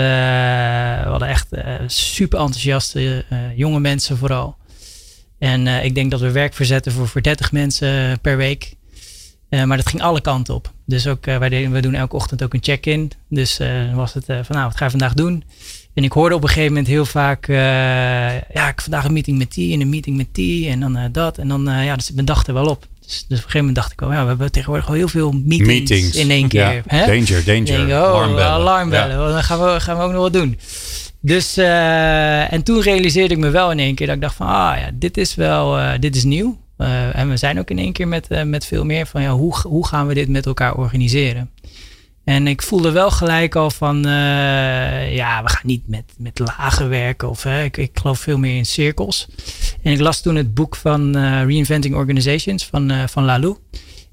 we 1.03 1.09
hadden 1.09 1.29
echt 1.29 1.53
eh, 1.53 1.75
super 1.87 2.39
enthousiaste 2.39 3.25
eh, 3.29 3.39
jonge 3.57 3.81
mensen 3.81 4.17
vooral. 4.17 4.57
En 5.39 5.67
eh, 5.67 5.85
ik 5.85 5.95
denk 5.95 6.11
dat 6.11 6.21
we 6.21 6.31
werk 6.31 6.55
verzetten 6.55 6.93
voor, 6.93 7.09
voor 7.09 7.23
30 7.23 7.53
mensen 7.53 8.21
per 8.21 8.37
week. 8.37 8.75
Eh, 9.49 9.65
maar 9.65 9.77
dat 9.77 9.89
ging 9.89 10.03
alle 10.03 10.21
kanten 10.21 10.55
op. 10.55 10.73
Dus 10.89 11.07
ook, 11.07 11.27
eh, 11.27 11.39
wij, 11.39 11.49
deden, 11.49 11.71
wij 11.71 11.81
doen 11.81 11.95
elke 11.95 12.17
ochtend 12.17 12.43
ook 12.43 12.55
een 12.55 12.63
check-in. 12.63 13.11
Dus 13.29 13.59
eh, 13.59 13.95
was 13.95 14.15
het 14.15 14.29
eh, 14.29 14.37
van, 14.43 14.57
nou, 14.57 14.69
wat 14.69 14.77
ga 14.77 14.85
je 14.85 14.91
vandaag 14.91 15.15
doen? 15.15 15.45
En 15.95 16.05
ik 16.05 16.13
hoorde 16.13 16.35
op 16.35 16.43
een 16.43 16.49
gegeven 16.49 16.69
moment 16.69 16.87
heel 16.87 17.05
vaak, 17.05 17.47
ja, 17.47 18.39
ik 18.49 18.55
heb 18.55 18.81
vandaag 18.81 19.05
een 19.05 19.13
meeting 19.13 19.39
met 19.39 19.53
die 19.53 19.75
en 19.75 19.81
een 19.81 19.89
meeting 19.89 20.17
met 20.17 20.27
die 20.33 20.69
en 20.69 20.81
dan 20.81 21.09
dat. 21.13 21.39
En 21.39 21.49
dan, 21.49 21.85
ja, 21.85 21.97
dus 21.97 22.13
mijn 22.13 22.27
dag 22.27 22.47
er 22.47 22.55
wel 22.55 22.67
op. 22.67 22.87
Dus, 23.01 23.09
dus 23.09 23.23
op 23.23 23.31
een 23.31 23.37
gegeven 23.37 23.59
moment 23.59 23.77
dacht 23.77 23.93
ik, 23.93 24.01
oh 24.01 24.13
ja, 24.13 24.23
we 24.23 24.29
hebben 24.29 24.53
tegenwoordig 24.53 24.89
al 24.89 24.95
heel 24.95 25.09
veel 25.09 25.33
meetings, 25.45 26.17
in 26.17 26.31
één 26.31 26.49
keer. 26.49 26.75
Ja. 26.75 26.83
hè? 26.87 27.07
Danger, 27.07 27.45
danger. 27.45 27.83
Ik 27.83 27.89
oh, 27.89 27.95
alarmbellen. 27.95 28.51
alarmbellen. 28.51 29.19
Ja. 29.19 29.33
Dan 29.33 29.43
gaan 29.43 29.61
we, 29.61 29.81
gaan 29.81 29.97
we 29.97 30.03
ook 30.03 30.13
nog 30.13 30.23
wat 30.23 30.33
doen. 30.33 30.59
Dus, 31.21 31.57
en 31.57 32.63
toen 32.63 32.81
realiseerde 32.81 33.35
ik 33.35 33.41
me 33.41 33.51
wel 33.51 33.71
in 33.71 33.79
één 33.79 33.95
keer 33.95 34.07
dat 34.07 34.17
ik 34.17 34.23
dacht 34.23 34.37
van, 34.37 34.47
ah 34.47 34.79
ja, 34.79 34.91
dit 34.95 35.17
is 35.17 35.35
wel, 35.35 35.99
dit 36.01 36.17
is 36.17 36.25
nieuw. 36.25 36.59
Eh, 36.79 37.17
en 37.19 37.29
we 37.29 37.37
zijn 37.37 37.59
ook 37.59 37.71
in 37.71 37.79
één 37.79 37.93
keer 37.93 38.09
met, 38.09 38.29
eh, 38.29 38.43
met 38.43 38.67
veel 38.67 38.85
meer 38.85 39.07
van, 39.07 39.23
ja, 39.23 39.31
hoe, 39.31 39.57
hoe 39.63 39.87
gaan 39.87 40.07
we 40.07 40.15
dit 40.15 40.29
met 40.29 40.47
elkaar 40.47 40.77
organiseren? 40.77 41.51
En 42.25 42.47
ik 42.47 42.63
voelde 42.63 42.91
wel 42.91 43.11
gelijk 43.11 43.55
al 43.55 43.71
van, 43.71 44.07
eh, 44.07 45.15
ja, 45.15 45.43
we 45.43 45.49
gaan 45.49 45.61
niet 45.65 45.89
met, 45.89 46.05
met 46.17 46.39
lagen 46.39 46.89
werken. 46.89 47.29
Of 47.29 47.45
ik, 47.45 47.77
ik 47.77 47.91
geloof 47.99 48.19
veel 48.21 48.39
meer 48.39 48.57
in 48.57 48.67
cirkels. 48.67 49.29
En 49.83 49.93
ik 49.93 50.01
las 50.01 50.21
toen 50.21 50.35
het 50.35 50.55
boek 50.55 50.77
van 50.77 51.17
Reinventing 51.19 51.95
Organizations 51.95 52.65
van, 52.67 53.09
van 53.09 53.25
Lalou. 53.25 53.57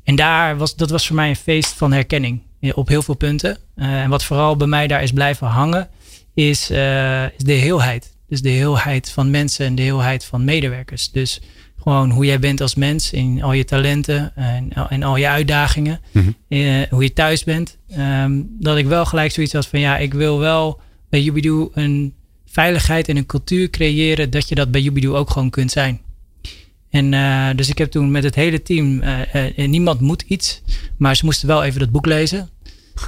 En 0.03 0.15
daar 0.15 0.57
was, 0.57 0.75
dat 0.75 0.89
was 0.89 1.07
voor 1.07 1.15
mij 1.15 1.29
een 1.29 1.35
feest 1.35 1.73
van 1.73 1.91
herkenning 1.91 2.41
op 2.73 2.87
heel 2.87 3.01
veel 3.01 3.15
punten. 3.15 3.57
En 3.75 4.09
wat 4.09 4.23
vooral 4.23 4.55
bij 4.55 4.67
mij 4.67 4.87
daar 4.87 5.03
is 5.03 5.11
blijven 5.11 5.47
hangen, 5.47 5.89
is, 6.33 6.61
is 7.37 7.43
de 7.43 7.53
heelheid. 7.53 8.15
Dus 8.27 8.41
de 8.41 8.49
heelheid 8.49 9.09
van 9.09 9.29
mensen 9.29 9.65
en 9.65 9.75
de 9.75 9.81
heelheid 9.81 10.25
van 10.25 10.43
medewerkers. 10.43 11.11
Dus 11.11 11.41
gewoon 11.85 12.11
hoe 12.11 12.25
jij 12.25 12.39
bent 12.39 12.61
als 12.61 12.75
mens 12.75 13.11
in 13.11 13.43
al 13.43 13.53
je 13.53 13.65
talenten 13.65 14.35
en, 14.35 14.69
en 14.89 15.03
al 15.03 15.17
je 15.17 15.27
uitdagingen. 15.27 15.99
Eh, 16.47 16.81
hoe 16.89 17.03
je 17.03 17.13
thuis 17.13 17.43
bent. 17.43 17.77
Ehm, 17.89 18.41
dat 18.59 18.77
ik 18.77 18.85
wel 18.85 19.05
gelijk 19.05 19.31
zoiets 19.31 19.53
had 19.53 19.67
van 19.67 19.79
ja, 19.79 19.97
ik 19.97 20.13
wil 20.13 20.39
wel 20.39 20.79
bij 21.09 21.21
Yubidu 21.21 21.67
een 21.73 22.13
veiligheid 22.45 23.09
en 23.09 23.17
een 23.17 23.25
cultuur 23.25 23.69
creëren 23.69 24.29
dat 24.29 24.49
je 24.49 24.55
dat 24.55 24.71
bij 24.71 24.81
Yubidu 24.81 25.09
ook 25.09 25.29
gewoon 25.29 25.49
kunt 25.49 25.71
zijn. 25.71 26.01
En 26.95 27.13
eh, 27.13 27.47
dus 27.55 27.69
ik 27.69 27.77
heb 27.77 27.91
toen 27.91 28.11
met 28.11 28.23
het 28.23 28.35
hele 28.35 28.61
team, 28.61 29.01
eh, 29.01 29.57
eh, 29.57 29.67
niemand 29.69 29.99
moet 29.99 30.21
iets, 30.21 30.61
maar 30.97 31.15
ze 31.15 31.25
moesten 31.25 31.47
wel 31.47 31.63
even 31.63 31.79
dat 31.79 31.91
boek 31.91 32.05
lezen. 32.05 32.49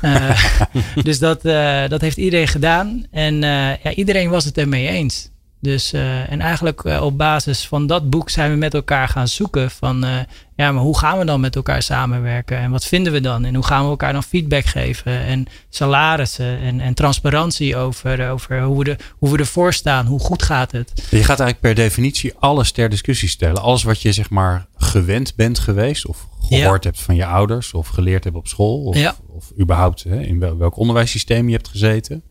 Dus 1.04 1.20
dat, 1.20 1.42
dat 1.90 2.02
heeft 2.02 2.18
iedereen 2.18 2.48
gedaan. 2.48 3.06
En 3.12 3.42
ja, 3.84 3.94
iedereen 3.96 4.30
was 4.30 4.46
het 4.46 4.58
ermee 4.58 4.88
eens. 4.88 5.30
Dus, 5.60 5.94
eh, 5.94 6.32
en 6.32 6.42
eigenlijk 6.42 6.84
eh, 6.84 7.02
op 7.04 7.18
basis 7.18 7.68
van 7.68 7.88
dat 7.88 8.10
boek 8.10 8.30
zijn 8.30 8.52
we 8.52 8.58
met 8.58 8.74
elkaar 8.74 9.08
gaan 9.08 9.28
zoeken 9.28 9.72
van, 9.72 10.04
eh, 10.04 10.20
ja, 10.56 10.72
maar 10.72 10.84
hoe 10.84 10.98
gaan 10.98 11.18
we 11.20 11.26
dan 11.26 11.40
met 11.40 11.56
elkaar 11.56 11.82
samenwerken? 11.82 12.58
En 12.58 12.72
wat 12.72 12.86
vinden 12.86 13.14
we 13.14 13.22
dan? 13.22 13.46
En 13.46 13.56
hoe 13.56 13.64
gaan 13.64 13.84
we 13.84 13.90
elkaar 13.90 14.14
dan 14.14 14.24
feedback 14.24 14.66
geven? 14.66 15.20
En 15.20 15.46
salarissen 15.70 16.60
en, 16.60 16.80
en 16.80 16.94
transparantie 16.94 17.76
over, 17.76 18.30
over 18.30 18.62
hoe, 18.64 18.84
we 18.84 18.90
er, 18.92 19.00
hoe 19.18 19.32
we 19.32 19.38
ervoor 19.38 19.74
staan. 19.74 20.06
Hoe 20.06 20.20
goed 20.20 20.44
gaat 20.44 20.72
het? 20.72 20.92
Je 20.96 21.04
gaat 21.24 21.40
eigenlijk 21.40 21.60
per 21.60 21.76
definitie 21.76 22.34
alles 22.40 22.72
ter 22.72 22.90
discussie 22.90 23.30
stellen. 23.30 23.62
Alles 23.62 23.84
wat 23.84 24.02
je 24.02 24.12
zeg 24.12 24.30
maar 24.30 24.68
gewend 24.76 25.36
bent 25.36 25.60
geweest 25.60 26.06
of 26.08 26.28
gehoord 26.42 26.84
hebt 26.84 27.02
van 27.02 27.16
je 27.16 27.26
ouders 27.26 27.74
of 27.74 27.88
geleerd 27.88 28.24
hebt 28.24 28.36
op 28.36 28.48
school 28.48 28.84
of, 28.84 28.98
Ja. 28.98 29.16
of 29.28 29.52
überhaupt 29.60 30.04
hè, 30.04 30.22
in 30.22 30.40
wel- 30.40 30.58
welk 30.58 30.78
onderwijssysteem 30.78 31.48
je 31.50 31.56
hebt 31.56 31.68
gezeten. 31.68 32.24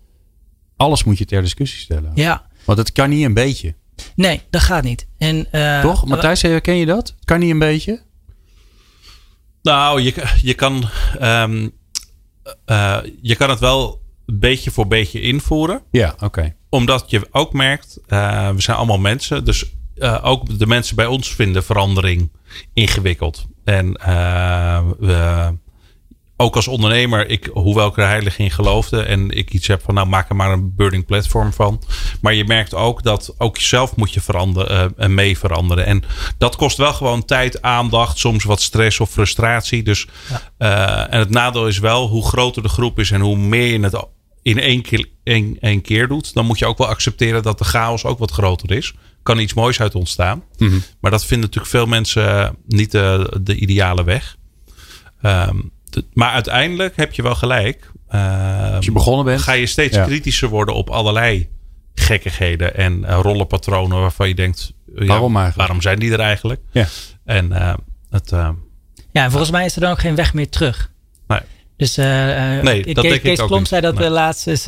Alles 0.77 1.05
moet 1.05 1.19
je 1.19 1.25
ter 1.25 1.43
discussie 1.43 1.81
stellen. 1.81 2.11
Ja, 2.15 2.47
Want 2.67 2.79
het 2.79 2.93
kan 2.93 3.09
niet 3.09 3.25
een 3.25 3.35
beetje. 3.35 3.75
nee, 4.15 4.43
dat 4.51 4.63
gaat 4.63 4.83
niet. 4.85 5.07
En, 5.19 5.53
eh, 5.53 5.81
Toch? 5.81 6.07
Matthijs, 6.07 6.43
herken 6.43 6.77
je 6.77 6.87
dat? 6.87 7.09
Het 7.17 7.25
kan 7.25 7.41
niet 7.41 7.51
een 7.51 7.59
beetje? 7.59 8.03
Nou, 9.63 10.01
je, 10.01 10.15
je 10.43 10.55
kan. 10.55 10.89
ehm, 11.19 11.69
eh, 12.65 12.99
je 13.23 13.37
kan 13.37 13.51
het 13.51 13.59
wel 13.59 14.03
beetje 14.27 14.71
voor 14.71 14.87
beetje 14.87 15.21
invoeren. 15.21 15.83
Ja, 15.91 16.15
oké. 16.19 16.55
Omdat 16.69 17.05
je 17.11 17.29
ook 17.31 17.53
merkt, 17.53 17.99
uh, 18.09 18.51
we 18.51 18.63
zijn 18.63 18.77
allemaal 18.77 18.99
mensen. 18.99 19.45
Dus 19.45 19.65
uh, 19.97 20.19
ook 20.23 20.59
de 20.59 20.67
mensen 20.67 20.97
bij 20.97 21.07
ons 21.07 21.35
vinden 21.35 21.65
verandering 21.65 22.31
ingewikkeld. 22.73 23.47
En 23.65 23.93
we 24.99 25.53
ook 26.37 26.57
als 26.57 26.69
ondernemer, 26.69 27.29
ik, 27.29 27.51
hoewel 27.53 27.89
ik 27.89 27.97
er 27.97 28.07
heilig 28.07 28.39
in 28.39 28.51
geloofde 28.51 29.03
en 29.03 29.31
ik 29.31 29.51
iets 29.53 29.67
heb 29.67 29.83
van 29.83 29.95
nou 29.95 30.07
maak 30.07 30.29
er 30.29 30.37
maar 30.37 30.53
een 30.53 30.75
burning 30.75 31.07
platform 31.07 31.53
van. 31.53 31.83
Maar 32.21 32.35
je 32.35 32.45
merkt 32.45 32.75
ook 32.75 33.03
dat 33.03 33.35
ook 33.39 33.57
jezelf 33.59 33.97
moet 33.97 34.15
je 34.15 34.21
veranderen 34.21 34.95
uh, 34.97 35.05
en 35.05 35.15
mee 35.15 35.39
veranderen. 35.39 35.87
En 35.87 36.05
dat 36.39 36.57
kost 36.57 36.77
wel 36.77 36.93
gewoon 36.93 37.25
tijd, 37.25 37.63
aandacht, 37.63 38.19
soms 38.19 38.45
wat 38.45 38.61
stress 38.61 39.01
of 39.01 39.11
frustratie. 39.11 39.83
Dus, 39.83 40.07
ja. 40.29 41.07
uh, 41.09 41.15
en 41.15 41.19
het 41.19 41.31
nadeel 41.31 41.67
is 41.67 41.79
wel, 41.79 42.09
hoe 42.09 42.27
groter 42.27 42.63
de 42.63 42.69
groep 42.69 42.99
is 42.99 43.11
en 43.11 43.21
hoe 43.21 43.37
meer 43.37 43.73
je 43.73 43.81
het 43.81 44.05
in 44.43 44.59
één 44.59 44.83
keer, 44.83 45.09
één, 45.25 45.57
één 45.61 45.83
keer 45.83 46.09
doet, 46.09 46.35
dan 46.35 46.47
moet 46.47 46.59
je 46.59 46.67
ook 46.67 46.79
wel 46.79 46.89
accepteren 46.89 47.43
dat 47.43 47.59
de 47.59 47.65
chaos 47.65 48.05
ook 48.05 48.19
wat 48.19 48.31
groter 48.31 48.73
is. 48.73 48.95
Kan 49.23 49.39
iets 49.39 49.55
moois 49.55 49.81
uit 49.81 49.95
ontstaan. 49.95 50.43
Mm 50.59 50.69
-hmm. 50.69 50.83
Maar 51.01 51.11
dat 51.11 51.25
vinden 51.25 51.47
natuurlijk 51.47 51.75
veel 51.75 51.87
mensen 51.87 52.57
niet 52.67 52.91
de, 52.91 53.39
de 53.43 53.57
ideale 53.57 54.05
weg. 54.05 54.37
Um, 55.23 55.75
maar 56.13 56.33
uiteindelijk 56.33 56.97
heb 56.97 57.13
je 57.13 57.23
wel 57.23 57.35
gelijk. 57.35 57.91
Uh, 58.15 58.75
Als 58.75 58.85
je 58.85 58.93
begonnen 58.93 59.25
bent. 59.25 59.41
Ga 59.41 59.53
je 59.53 59.67
steeds 59.67 59.97
ja. 59.97 60.05
kritischer 60.05 60.49
worden 60.49 60.75
op 60.75 60.91
allerlei 60.91 61.49
gekkigheden 61.95 62.77
en 62.77 62.99
uh, 62.99 63.19
rollenpatronen 63.23 64.01
waarvan 64.01 64.29
je 64.29 64.35
denkt: 64.35 64.73
ja, 64.95 65.07
waarom, 65.07 65.33
waarom 65.33 65.83
zijn 65.83 65.99
die 65.99 66.13
er 66.13 66.21
eigenlijk? 66.21 66.61
Ja. 66.71 66.87
En 67.25 67.53
uh, 67.53 67.75
het. 68.11 68.31
ja, 68.31 69.25
en 69.25 69.31
volgens 69.31 69.51
mij 69.51 69.65
is 69.65 69.75
er 69.75 69.81
dan 69.81 69.91
ook 69.91 69.99
geen 69.99 70.15
weg 70.15 70.35
meer 70.35 70.49
terug. 70.49 70.91
Nee. 71.27 71.41
Dus 71.77 71.97
nee, 71.97 72.63
dat 72.63 73.05
Kees, 73.05 73.11
denk 73.11 73.23
Kees 73.23 73.41
ook 73.41 73.67
zei 73.67 73.81
dat 73.81 73.95
nee. 73.95 74.05
de 74.05 74.11
laatste 74.11 74.51
is 74.51 74.63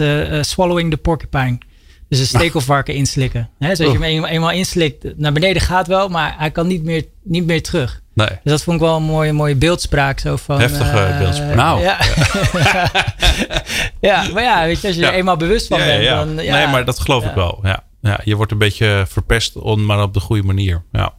swallowing 0.48 0.90
the 0.90 0.96
porcupine. 0.96 1.58
Dus 2.08 2.18
een 2.18 2.26
stekelvarken 2.26 2.94
inslikken. 2.94 3.48
Hè, 3.58 3.68
dus 3.68 3.80
als 3.80 3.92
je 3.92 3.98
hem 3.98 4.24
eenmaal, 4.24 4.50
inslikt, 4.50 5.16
naar 5.16 5.32
beneden 5.32 5.62
gaat 5.62 5.86
wel, 5.86 6.08
maar 6.08 6.34
hij 6.38 6.50
kan 6.50 6.66
niet 6.66 6.82
meer, 6.84 7.04
niet 7.22 7.46
meer 7.46 7.62
terug. 7.62 8.02
Nee. 8.14 8.28
Dus 8.28 8.52
dat 8.52 8.62
vond 8.62 8.80
ik 8.80 8.86
wel 8.86 8.96
een 8.96 9.02
mooie, 9.02 9.32
mooie 9.32 9.54
beeldspraak. 9.56 10.18
Zo 10.18 10.36
van, 10.36 10.60
Heftige 10.60 11.08
uh, 11.08 11.18
beeldspraak. 11.18 11.54
Nou. 11.54 11.80
Ja. 11.82 11.98
ja, 14.00 14.28
maar 14.32 14.42
ja, 14.42 14.64
weet 14.64 14.80
je, 14.80 14.86
als 14.86 14.96
je 14.96 15.02
Ja. 15.02 15.08
er 15.08 15.14
eenmaal 15.14 15.36
bewust 15.36 15.66
van 15.66 15.78
Ja, 15.78 15.84
bent, 15.86 16.02
ja, 16.02 16.10
ja. 16.10 16.24
dan... 16.24 16.44
Ja, 16.44 16.56
Nee, 16.56 16.66
maar 16.66 16.84
dat 16.84 17.00
geloof 17.00 17.24
ik 17.24 17.34
wel. 17.34 17.58
Ja. 17.62 17.84
Ja, 18.00 18.20
je 18.24 18.36
wordt 18.36 18.52
een 18.52 18.58
beetje 18.58 19.04
verpest, 19.08 19.56
on, 19.56 19.86
maar 19.86 20.02
op 20.02 20.14
de 20.14 20.20
goede 20.20 20.42
manier. 20.42 20.82
Ja. 20.92 21.12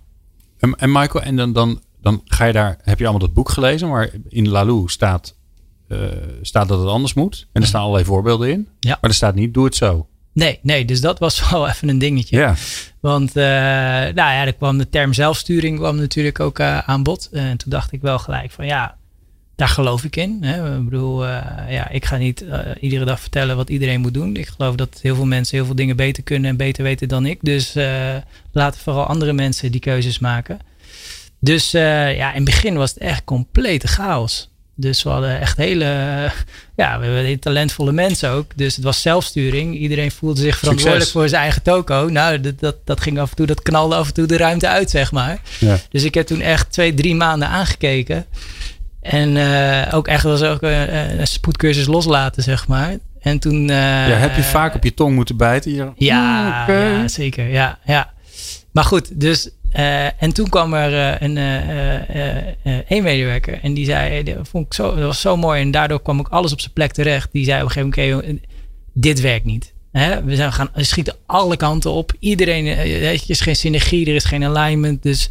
En, 0.59 0.75
en 0.75 0.91
Michael, 0.91 1.23
en 1.23 1.35
dan, 1.35 1.53
dan, 1.53 1.81
dan 2.01 2.21
ga 2.25 2.45
je 2.45 2.53
daar, 2.53 2.77
heb 2.81 2.97
je 2.99 3.03
allemaal 3.07 3.25
dat 3.27 3.33
boek 3.33 3.49
gelezen, 3.49 3.89
maar 3.89 4.09
in 4.29 4.49
Lalou 4.49 4.87
staat, 4.89 5.35
eh, 5.87 5.97
staat 6.41 6.67
dat 6.67 6.79
het 6.79 6.87
anders 6.87 7.13
moet. 7.13 7.47
En 7.51 7.61
er 7.61 7.67
staan 7.67 7.81
allerlei 7.81 8.05
voorbeelden 8.05 8.49
in. 8.51 8.67
Ja. 8.79 8.97
Maar 9.01 9.09
er 9.09 9.15
staat 9.15 9.35
niet, 9.35 9.53
doe 9.53 9.65
het 9.65 9.75
zo. 9.75 10.07
Nee, 10.33 10.59
nee, 10.61 10.85
dus 10.85 11.01
dat 11.01 11.19
was 11.19 11.41
wel 11.49 11.67
even 11.67 11.89
een 11.89 11.99
dingetje. 11.99 12.37
Ja. 12.37 12.55
Want 12.99 13.29
eh, 13.29 13.43
nou 13.43 14.13
ja, 14.13 14.45
er 14.45 14.53
kwam 14.53 14.77
de 14.77 14.89
term 14.89 15.13
zelfsturing 15.13 15.77
kwam 15.77 15.95
natuurlijk 15.95 16.39
ook 16.39 16.59
eh, 16.59 16.77
aan 16.77 17.03
bod. 17.03 17.29
En 17.31 17.57
toen 17.57 17.71
dacht 17.71 17.91
ik 17.91 18.01
wel 18.01 18.19
gelijk 18.19 18.51
van 18.51 18.65
ja, 18.65 18.97
daar 19.59 19.67
geloof 19.67 20.03
ik 20.03 20.15
in. 20.15 20.37
Hè. 20.41 20.77
Ik 20.77 20.83
bedoel, 20.83 21.25
eh, 21.25 21.71
ja, 21.71 21.89
ik 21.89 22.05
ga 22.05 22.17
niet 22.17 22.41
eh, 22.41 22.59
iedere 22.79 23.05
dag 23.05 23.19
vertellen 23.19 23.55
wat 23.55 23.69
iedereen 23.69 24.01
moet 24.01 24.13
doen. 24.13 24.35
Ik 24.35 24.47
geloof 24.47 24.75
dat 24.75 24.99
heel 25.01 25.15
veel 25.15 25.25
mensen 25.25 25.57
heel 25.57 25.65
veel 25.65 25.75
dingen 25.75 25.95
beter 25.95 26.23
kunnen 26.23 26.49
en 26.49 26.57
beter 26.57 26.83
weten 26.83 27.07
dan 27.07 27.25
ik. 27.25 27.39
Dus 27.41 27.75
eh, 27.75 28.15
laten 28.51 28.81
vooral 28.81 29.05
andere 29.05 29.33
mensen 29.33 29.71
die 29.71 29.81
keuzes 29.81 30.19
maken. 30.19 30.59
Dus 31.39 31.73
eh, 31.73 32.17
ja, 32.17 32.29
in 32.29 32.35
het 32.35 32.43
begin 32.43 32.75
was 32.75 32.89
het 32.89 32.99
echt 32.99 33.23
complete 33.23 33.87
chaos. 33.87 34.49
Dus 34.79 35.03
we 35.03 35.09
hadden 35.09 35.39
echt 35.39 35.57
hele, 35.57 35.85
ja, 36.75 36.99
we 36.99 37.05
hebben 37.05 37.23
hele 37.23 37.39
talentvolle 37.39 37.91
mensen 37.91 38.29
ook. 38.29 38.51
Dus 38.55 38.75
het 38.75 38.83
was 38.85 39.01
zelfsturing. 39.01 39.77
Iedereen 39.77 40.11
voelde 40.11 40.41
zich 40.41 40.57
verantwoordelijk 40.57 41.09
voor 41.09 41.29
zijn 41.29 41.41
eigen 41.41 41.61
toko. 41.61 42.09
Nou, 42.09 42.39
dat, 42.39 42.59
dat, 42.59 42.75
dat 42.85 43.01
ging 43.01 43.19
af 43.19 43.29
en 43.29 43.35
toe, 43.35 43.45
dat 43.45 43.61
knalde 43.61 43.95
af 43.95 44.07
en 44.07 44.13
toe 44.13 44.25
de 44.25 44.37
ruimte 44.37 44.67
uit, 44.67 44.89
zeg 44.89 45.11
maar. 45.11 45.41
Ja. 45.59 45.77
Dus 45.89 46.03
ik 46.03 46.13
heb 46.13 46.27
toen 46.27 46.41
echt 46.41 46.71
twee, 46.71 46.93
drie 46.93 47.15
maanden 47.15 47.47
aangekeken. 47.47 48.25
En 49.01 49.37
eh, 49.37 49.93
ook 49.93 50.07
echt 50.07 50.23
was 50.23 50.41
ook 50.41 50.61
een, 50.61 51.19
een 51.19 51.27
spoedcursus 51.27 51.85
loslaten, 51.85 52.43
zeg 52.43 52.67
maar. 52.67 52.97
En 53.19 53.39
toen... 53.39 53.69
eh, 53.69 53.75
ja, 54.07 54.15
heb 54.15 54.35
je 54.35 54.43
vaak 54.43 54.75
op 54.75 54.83
je 54.83 54.93
tong 54.93 55.15
moeten 55.15 55.37
bijten? 55.37 55.73
Je, 55.73 55.91
ja, 55.95 56.65
ja, 56.67 57.07
zeker. 57.07 57.47
Ja, 57.47 57.79
ja. 57.85 58.11
Maar 58.71 58.83
goed, 58.83 59.19
dus. 59.19 59.49
Eh, 59.71 60.23
en 60.23 60.33
toen 60.33 60.49
kwam 60.49 60.73
er 60.73 60.93
eh, 60.93 61.27
een 61.27 61.37
eh, 61.37 62.81
een 62.87 63.03
medewerker 63.03 63.59
en 63.61 63.73
die 63.73 63.85
zei: 63.85 64.23
dat, 64.23 64.47
vond 64.47 64.65
ik 64.65 64.73
zo, 64.73 64.95
dat 64.95 65.03
was 65.03 65.21
zo 65.21 65.37
mooi. 65.37 65.61
En 65.61 65.71
daardoor 65.71 66.01
kwam 66.01 66.19
ook 66.19 66.29
alles 66.29 66.51
op 66.51 66.59
zijn 66.59 66.73
plek 66.73 66.91
terecht. 66.91 67.29
Die 67.31 67.45
zei 67.45 67.61
op 67.61 67.67
een 67.67 67.73
gegeven 67.73 68.17
moment: 68.17 68.39
dit 68.93 69.21
werkt 69.21 69.45
niet. 69.45 69.73
Hè? 69.91 70.23
We 70.23 70.35
zijn 70.35 70.53
gaan 70.53 70.69
we 70.73 70.83
schieten 70.83 71.15
alle 71.25 71.57
kanten 71.57 71.91
op. 71.91 72.13
Iedereen, 72.19 72.65
er 72.67 73.23
is 73.27 73.41
geen 73.41 73.55
synergie, 73.55 74.07
er 74.07 74.15
is 74.15 74.23
geen 74.23 74.43
alignment. 74.43 75.03
Dus 75.03 75.29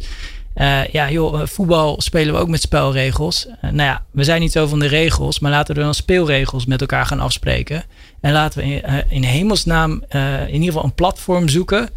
ja, 0.91 1.11
joh, 1.11 1.45
voetbal 1.45 2.01
spelen 2.01 2.33
we 2.33 2.39
ook 2.39 2.49
met 2.49 2.61
spelregels. 2.61 3.47
Nou 3.61 3.75
ja, 3.75 4.05
we 4.11 4.23
zijn 4.23 4.41
niet 4.41 4.51
zo 4.51 4.67
van 4.67 4.79
de 4.79 4.87
regels, 4.87 5.39
maar 5.39 5.51
laten 5.51 5.75
we 5.75 5.81
dan 5.81 5.93
speelregels 5.93 6.65
met 6.65 6.81
elkaar 6.81 7.05
gaan 7.05 7.19
afspreken. 7.19 7.83
En 8.21 8.31
laten 8.31 8.59
we 8.59 8.65
in, 8.65 9.03
in 9.09 9.23
hemelsnaam 9.23 10.03
in 10.47 10.53
ieder 10.53 10.65
geval 10.65 10.83
een 10.83 10.93
platform 10.93 11.49
zoeken. 11.49 11.89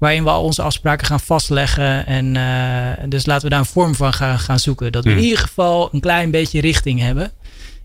Waarin 0.00 0.24
we 0.24 0.30
al 0.30 0.42
onze 0.44 0.62
afspraken 0.62 1.06
gaan 1.06 1.20
vastleggen. 1.20 2.06
En 2.06 2.36
eh, 2.36 3.04
dus 3.08 3.26
laten 3.26 3.44
we 3.44 3.50
daar 3.50 3.58
een 3.58 3.64
vorm 3.66 3.94
van 3.94 4.12
gaan, 4.12 4.38
gaan 4.38 4.58
zoeken. 4.58 4.92
Dat 4.92 5.04
we 5.04 5.10
in 5.10 5.16
Hmm. 5.16 5.24
ieder 5.24 5.38
geval 5.38 5.88
een 5.92 6.00
klein 6.00 6.30
beetje 6.30 6.60
richting 6.60 7.00
hebben. 7.00 7.32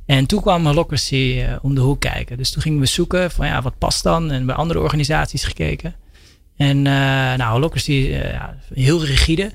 En 0.05 0.25
toen 0.25 0.41
kwam 0.41 0.65
Holocracy 0.65 1.41
eh, 1.41 1.55
om 1.61 1.75
de 1.75 1.81
hoek 1.81 1.99
kijken. 1.99 2.37
Dus 2.37 2.51
toen 2.51 2.61
gingen 2.61 2.79
we 2.79 2.85
zoeken 2.85 3.31
van 3.31 3.47
ja, 3.47 3.61
wat 3.61 3.77
past 3.77 4.03
dan? 4.03 4.31
En 4.31 4.45
bij 4.45 4.55
andere 4.55 4.79
organisaties 4.79 5.43
gekeken. 5.43 5.95
En 6.57 6.77
eh 6.87 6.93
nou, 7.37 7.51
Holocracy 7.51 7.91
ja, 7.91 8.55
heel 8.73 9.05
rigide. 9.05 9.51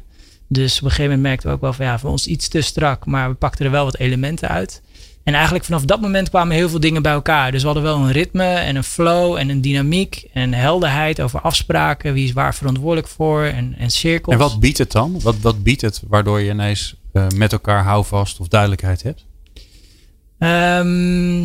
Dus 0.48 0.76
op 0.76 0.82
een 0.82 0.88
gegeven 0.90 1.04
moment 1.10 1.22
merkten 1.22 1.48
we 1.48 1.54
ook 1.54 1.60
wel 1.60 1.72
van 1.72 1.86
ja, 1.86 1.98
voor 1.98 2.10
ons 2.10 2.26
iets 2.26 2.48
te 2.48 2.60
strak. 2.60 3.06
Maar 3.06 3.28
we 3.28 3.34
pakten 3.34 3.64
er 3.64 3.70
wel 3.70 3.84
wat 3.84 3.98
elementen 3.98 4.48
uit. 4.48 4.82
En 5.22 5.34
eigenlijk 5.34 5.64
vanaf 5.64 5.84
dat 5.84 6.00
moment 6.00 6.28
kwamen 6.28 6.56
heel 6.56 6.68
veel 6.68 6.80
dingen 6.80 7.02
bij 7.02 7.12
elkaar. 7.12 7.52
Dus 7.52 7.60
we 7.60 7.66
hadden 7.66 7.84
wel 7.84 7.96
een 7.96 8.12
ritme 8.12 8.44
en 8.44 8.76
een 8.76 8.84
flow 8.84 9.36
en 9.36 9.48
een 9.48 9.60
dynamiek 9.60 10.24
en 10.32 10.54
helderheid 10.54 11.20
over 11.20 11.40
afspraken. 11.40 12.12
Wie 12.12 12.24
is 12.24 12.32
waar 12.32 12.54
verantwoordelijk 12.54 13.08
voor 13.08 13.44
en, 13.44 13.74
en 13.78 13.90
cirkels. 13.90 14.34
En 14.34 14.40
wat 14.40 14.60
biedt 14.60 14.78
het 14.78 14.92
dan? 14.92 15.20
Wat, 15.20 15.36
wat 15.40 15.62
biedt 15.62 15.80
het 15.80 16.02
waardoor 16.08 16.40
je 16.40 16.50
ineens 16.50 16.94
eh, 17.12 17.26
met 17.36 17.52
elkaar 17.52 17.84
houvast 17.84 18.40
of 18.40 18.48
duidelijkheid 18.48 19.02
hebt? 19.02 19.24
Ehm, 20.38 21.44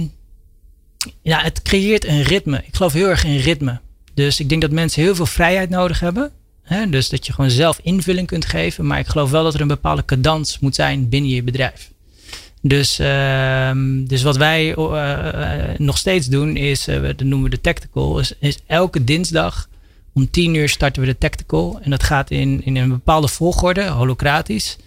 ja, 1.22 1.42
het 1.42 1.62
creëert 1.62 2.06
een 2.06 2.22
ritme. 2.22 2.64
Ik 2.66 2.76
geloof 2.76 2.94
heel 2.94 3.10
erg 3.10 3.24
in 3.24 3.38
ritme. 3.38 3.80
Dus 4.14 4.40
ik 4.40 4.50
denk 4.50 4.62
dat 4.62 4.72
mensen 4.72 5.02
heel 5.02 5.16
veel 5.16 5.26
vrijheid 5.26 5.70
nodig 5.70 6.00
hebben. 6.00 6.32
Hè? 6.62 6.90
Dus 6.90 7.10
dat 7.10 7.26
je 7.26 7.34
gewoon 7.34 7.50
zelf 7.50 7.80
invulling 7.84 8.28
kunt 8.28 8.46
geven. 8.46 8.88
Maar 8.88 9.00
ik 9.00 9.08
geloof 9.08 9.32
wel 9.32 9.44
dat 9.44 9.54
er 9.54 9.62
een 9.62 9.68
bepaalde 9.68 10.06
cadans 10.06 10.60
moet 10.60 10.76
zijn 10.76 11.10
binnen 11.10 11.30
je 11.30 11.44
bedrijf. 11.44 11.94
Dus, 12.68 13.00
ehm, 13.00 14.06
dus 14.06 14.24
wat 14.24 14.38
wij 14.38 14.76
eh, 14.76 15.70
eh, 15.72 15.80
nog 15.80 15.98
steeds 15.98 16.28
doen 16.28 16.56
is, 16.56 16.88
eh, 16.88 17.02
dat 17.02 17.20
noemen 17.20 17.44
we 17.44 17.56
de 17.56 17.62
tactical, 17.62 18.20
is, 18.20 18.34
is 18.40 18.60
elke 18.66 19.04
dinsdag 19.04 19.68
om 20.14 20.30
10 20.30 20.54
uur 20.54 20.70
starten 20.70 21.02
we 21.02 21.08
de 21.08 21.18
tactical. 21.18 21.80
En 21.82 21.90
dat 21.90 22.04
gaat 22.04 22.32
in, 22.32 22.62
in 22.64 22.76
een 22.76 22.90
bepaalde 22.90 23.28
volgorde, 23.28 23.88
holocratisch. 23.88 24.78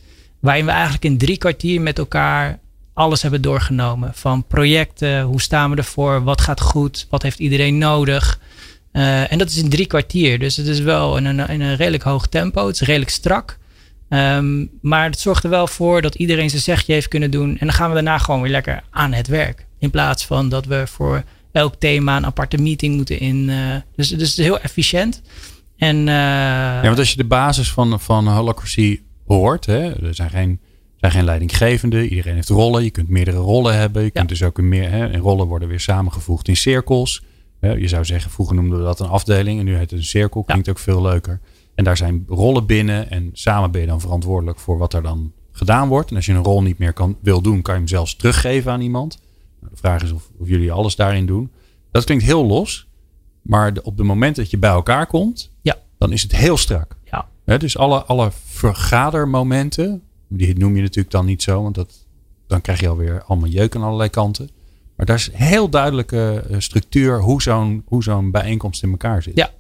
Waarin 0.40 0.64
we 0.64 0.70
eigenlijk 0.70 1.04
in 1.04 1.18
drie 1.18 1.38
kwartier 1.38 1.80
met 1.80 1.98
elkaar 1.98 2.58
alles 2.92 3.22
hebben 3.22 3.42
doorgenomen. 3.42 4.14
Van 4.14 4.46
projecten, 4.46 5.22
hoe 5.22 5.40
staan 5.40 5.70
we 5.70 5.76
ervoor, 5.76 6.22
wat 6.22 6.40
gaat 6.40 6.60
goed, 6.60 7.06
wat 7.10 7.22
heeft 7.22 7.38
iedereen 7.38 7.78
nodig. 7.78 8.40
En 8.92 9.38
dat 9.38 9.48
is 9.48 9.56
in 9.56 9.68
drie 9.68 9.86
kwartier. 9.86 10.38
Dus 10.38 10.56
het 10.56 10.66
is 10.66 10.80
wel 10.80 11.16
in 11.16 11.24
een, 11.24 11.48
in 11.48 11.60
een 11.60 11.76
redelijk 11.76 12.02
hoog 12.02 12.26
tempo. 12.26 12.66
Het 12.66 12.80
is 12.80 12.86
redelijk 12.86 13.10
strak. 13.10 13.58
Ehm, 14.09 14.66
maar 14.81 15.05
het 15.05 15.18
zorgt 15.18 15.44
er 15.44 15.51
wel 15.51 15.66
voor 15.66 16.03
dat 16.03 16.14
iedereen 16.14 16.51
zijn 16.51 16.62
zegje 16.62 16.92
heeft 16.92 17.09
kunnen 17.09 17.31
doen. 17.31 17.51
En 17.51 17.66
dan 17.66 17.73
gaan 17.75 17.88
we 17.88 17.94
daarna 17.94 18.18
gewoon 18.18 18.42
weer 18.42 18.51
lekker 18.51 18.83
aan 18.90 19.12
het 19.12 19.27
werk. 19.27 19.66
In 19.79 19.90
plaats 19.90 20.27
van 20.27 20.49
dat 20.49 20.64
we 20.66 20.83
voor 20.87 21.23
elk 21.53 21.75
thema 21.79 22.16
een 22.16 22.27
aparte 22.27 22.57
meeting 22.59 22.97
moeten 22.97 23.21
in. 23.21 23.49
eh, 23.51 23.57
dus, 23.97 24.09
dus 24.09 24.11
het 24.31 24.38
is 24.38 24.44
heel 24.44 24.61
efficiënt. 24.61 25.23
En, 25.77 25.97
eh, 25.97 26.05
Ja, 26.14 26.83
want 26.83 26.99
als 26.99 27.11
je 27.11 27.16
de 27.16 27.25
basis 27.25 27.71
van, 27.73 28.01
van 28.01 28.29
Holacracy 28.29 29.01
hoort, 29.27 29.66
hè, 29.66 30.07
er 30.07 30.14
zijn 30.14 30.31
geen, 30.31 30.61
zijn 30.97 31.12
geen 31.12 31.25
leidinggevenden, 31.25 32.09
iedereen 32.09 32.35
heeft 32.35 32.49
rollen, 32.49 32.85
je 32.85 32.90
kunt 32.90 33.09
meerdere 33.09 33.37
rollen 33.37 33.77
hebben, 33.79 34.03
je 34.03 34.11
kunt 34.11 34.29
dus 34.29 34.42
ook 34.42 34.61
meer, 34.61 34.90
hè, 34.90 35.07
en 35.11 35.21
rollen 35.21 35.47
worden 35.47 35.68
weer 35.68 35.81
samengevoegd 35.81 36.49
in 36.49 36.57
cirkels. 36.57 37.23
Hè, 37.61 37.73
je 37.73 37.88
zou 37.88 38.05
zeggen, 38.05 38.31
vroeger 38.31 38.55
noemden 38.57 38.79
we 38.79 38.85
dat 38.85 39.01
een 39.01 39.09
afdeling 39.09 39.59
en 39.59 39.64
nu 39.64 39.73
heet 39.73 39.90
het 39.90 39.99
een 39.99 40.05
cirkel, 40.05 40.42
klinkt 40.42 40.68
ook 40.68 40.79
veel 40.79 41.03
leuker. 41.03 41.40
En 41.78 41.84
daar 41.84 41.96
zijn 41.96 42.24
rollen 42.28 42.66
binnen 42.66 43.10
en 43.10 43.30
samen 43.32 43.70
ben 43.70 43.80
je 43.80 43.86
dan 43.86 44.00
verantwoordelijk 44.00 44.58
voor 44.58 44.78
wat 44.78 44.94
er 44.94 45.02
dan 45.02 45.32
gedaan 45.52 45.88
wordt. 45.88 46.10
En 46.10 46.16
als 46.16 46.26
je 46.26 46.32
een 46.32 46.42
rol 46.44 46.62
niet 46.62 46.78
meer 46.78 46.92
kan, 46.92 47.16
wil 47.20 47.40
doen, 47.40 47.62
kan 47.62 47.74
je 47.74 47.80
hem 47.80 47.88
zelfs 47.88 48.16
teruggeven 48.16 48.72
aan 48.72 48.80
iemand. 48.80 49.18
Nou, 49.60 49.72
de 49.72 49.78
vraag 49.78 50.02
is 50.02 50.12
of, 50.12 50.30
of 50.38 50.48
jullie 50.48 50.72
alles 50.72 50.96
daarin 50.96 51.26
doen. 51.26 51.50
Dat 51.90 52.04
klinkt 52.04 52.24
heel 52.24 52.44
los, 52.46 52.88
maar 53.42 53.74
de- 53.74 53.82
op 53.82 53.98
het 53.98 54.06
moment 54.06 54.36
dat 54.36 54.50
je 54.50 54.58
bij 54.58 54.70
elkaar 54.70 55.06
komt, 55.06 55.50
Ja. 55.62 55.76
dan 55.98 56.12
is 56.12 56.22
het 56.22 56.36
heel 56.36 56.56
strak. 56.56 56.96
ja, 57.04 57.28
Hè, 57.44 57.58
dus 57.58 57.76
alle, 57.78 58.02
alle 58.04 58.30
vergadermomenten, 58.44 60.02
die 60.28 60.58
noem 60.58 60.76
je 60.76 60.82
natuurlijk 60.82 61.10
dan 61.10 61.26
niet 61.26 61.42
zo, 61.42 61.62
want 61.62 61.74
dat, 61.74 62.06
dan 62.46 62.60
krijg 62.60 62.80
je 62.80 62.88
alweer 62.88 63.22
allemaal 63.22 63.48
jeuk 63.48 63.76
aan 63.76 63.82
allerlei 63.82 64.08
kanten. 64.10 64.50
Maar 64.96 65.06
daar 65.06 65.16
is 65.16 65.30
heel 65.32 65.68
duidelijke 65.68 66.44
structuur 66.58 67.20
hoe 67.20 67.42
zo'n 67.42 67.82
hoe 67.86 68.02
zo'n 68.02 68.30
bijeenkomst 68.30 68.82
in 68.82 68.90
elkaar 68.90 69.22
zit. 69.22 69.36
Ja. 69.36 69.50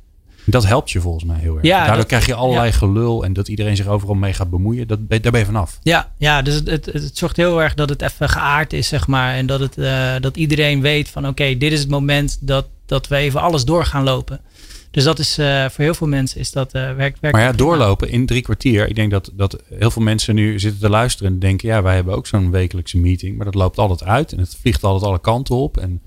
Dat 0.50 0.66
helpt 0.66 0.90
je 0.90 1.00
volgens 1.00 1.24
mij 1.24 1.38
heel 1.38 1.54
erg. 1.54 1.64
Ja, 1.64 1.78
Daardoor 1.78 1.96
dat- 1.96 2.06
krijg 2.06 2.26
je 2.26 2.34
allerlei 2.34 2.66
ja. 2.66 2.72
gelul 2.72 3.24
en 3.24 3.32
dat 3.32 3.48
iedereen 3.48 3.76
zich 3.76 3.86
overal 3.86 4.14
mee 4.14 4.32
gaat 4.32 4.50
bemoeien. 4.50 4.86
Dat, 4.86 4.98
daar 5.08 5.20
ben 5.20 5.38
je 5.40 5.44
vanaf. 5.46 5.78
Ja, 5.82 6.12
ja 6.18 6.42
dus 6.42 6.54
het, 6.54 6.66
het, 6.66 6.86
het 6.86 7.16
zorgt 7.18 7.36
heel 7.36 7.62
erg 7.62 7.74
dat 7.74 7.88
het 7.88 8.02
even 8.02 8.28
geaard 8.28 8.72
is, 8.72 8.88
zeg 8.88 9.06
maar. 9.06 9.34
En 9.34 9.46
dat, 9.46 9.60
het, 9.60 9.78
eh, 9.78 10.14
dat 10.20 10.36
iedereen 10.36 10.80
weet 10.80 11.08
van 11.08 11.26
oké, 11.28 11.56
dit 11.56 11.72
is 11.72 11.80
het 11.80 11.88
moment 11.88 12.38
dat, 12.40 12.66
dat 12.86 13.08
we 13.08 13.16
even 13.16 13.40
alles 13.40 13.64
door 13.64 13.84
gaan 13.84 14.04
lopen. 14.04 14.40
Dus 14.90 15.04
dat 15.04 15.18
is 15.18 15.38
eh, 15.38 15.68
voor 15.68 15.84
heel 15.84 15.94
veel 15.94 16.06
mensen 16.06 16.40
is 16.40 16.50
dat, 16.50 16.72
eh, 16.72 16.82
werkt, 16.82 17.20
werkt 17.20 17.36
Maar 17.36 17.46
ja, 17.46 17.52
doorlopen 17.52 18.08
in 18.08 18.26
drie 18.26 18.42
kwartier. 18.42 18.88
Ik 18.88 18.94
denk 18.94 19.10
dat, 19.10 19.30
dat 19.32 19.62
heel 19.74 19.90
veel 19.90 20.02
mensen 20.02 20.34
nu 20.34 20.58
zitten 20.58 20.80
te 20.80 20.88
luisteren 20.88 21.32
en 21.32 21.38
denken: 21.38 21.68
ja, 21.68 21.82
wij 21.82 21.94
hebben 21.94 22.14
ook 22.14 22.26
zo'n 22.26 22.50
wekelijkse 22.50 22.98
meeting. 22.98 23.36
Maar 23.36 23.44
dat 23.44 23.54
loopt 23.54 23.78
altijd 23.78 24.04
uit 24.04 24.32
en 24.32 24.38
het 24.38 24.56
vliegt 24.60 24.84
altijd 24.84 25.04
alle 25.04 25.20
kanten 25.20 25.54
op. 25.54 25.76
En 25.76 26.02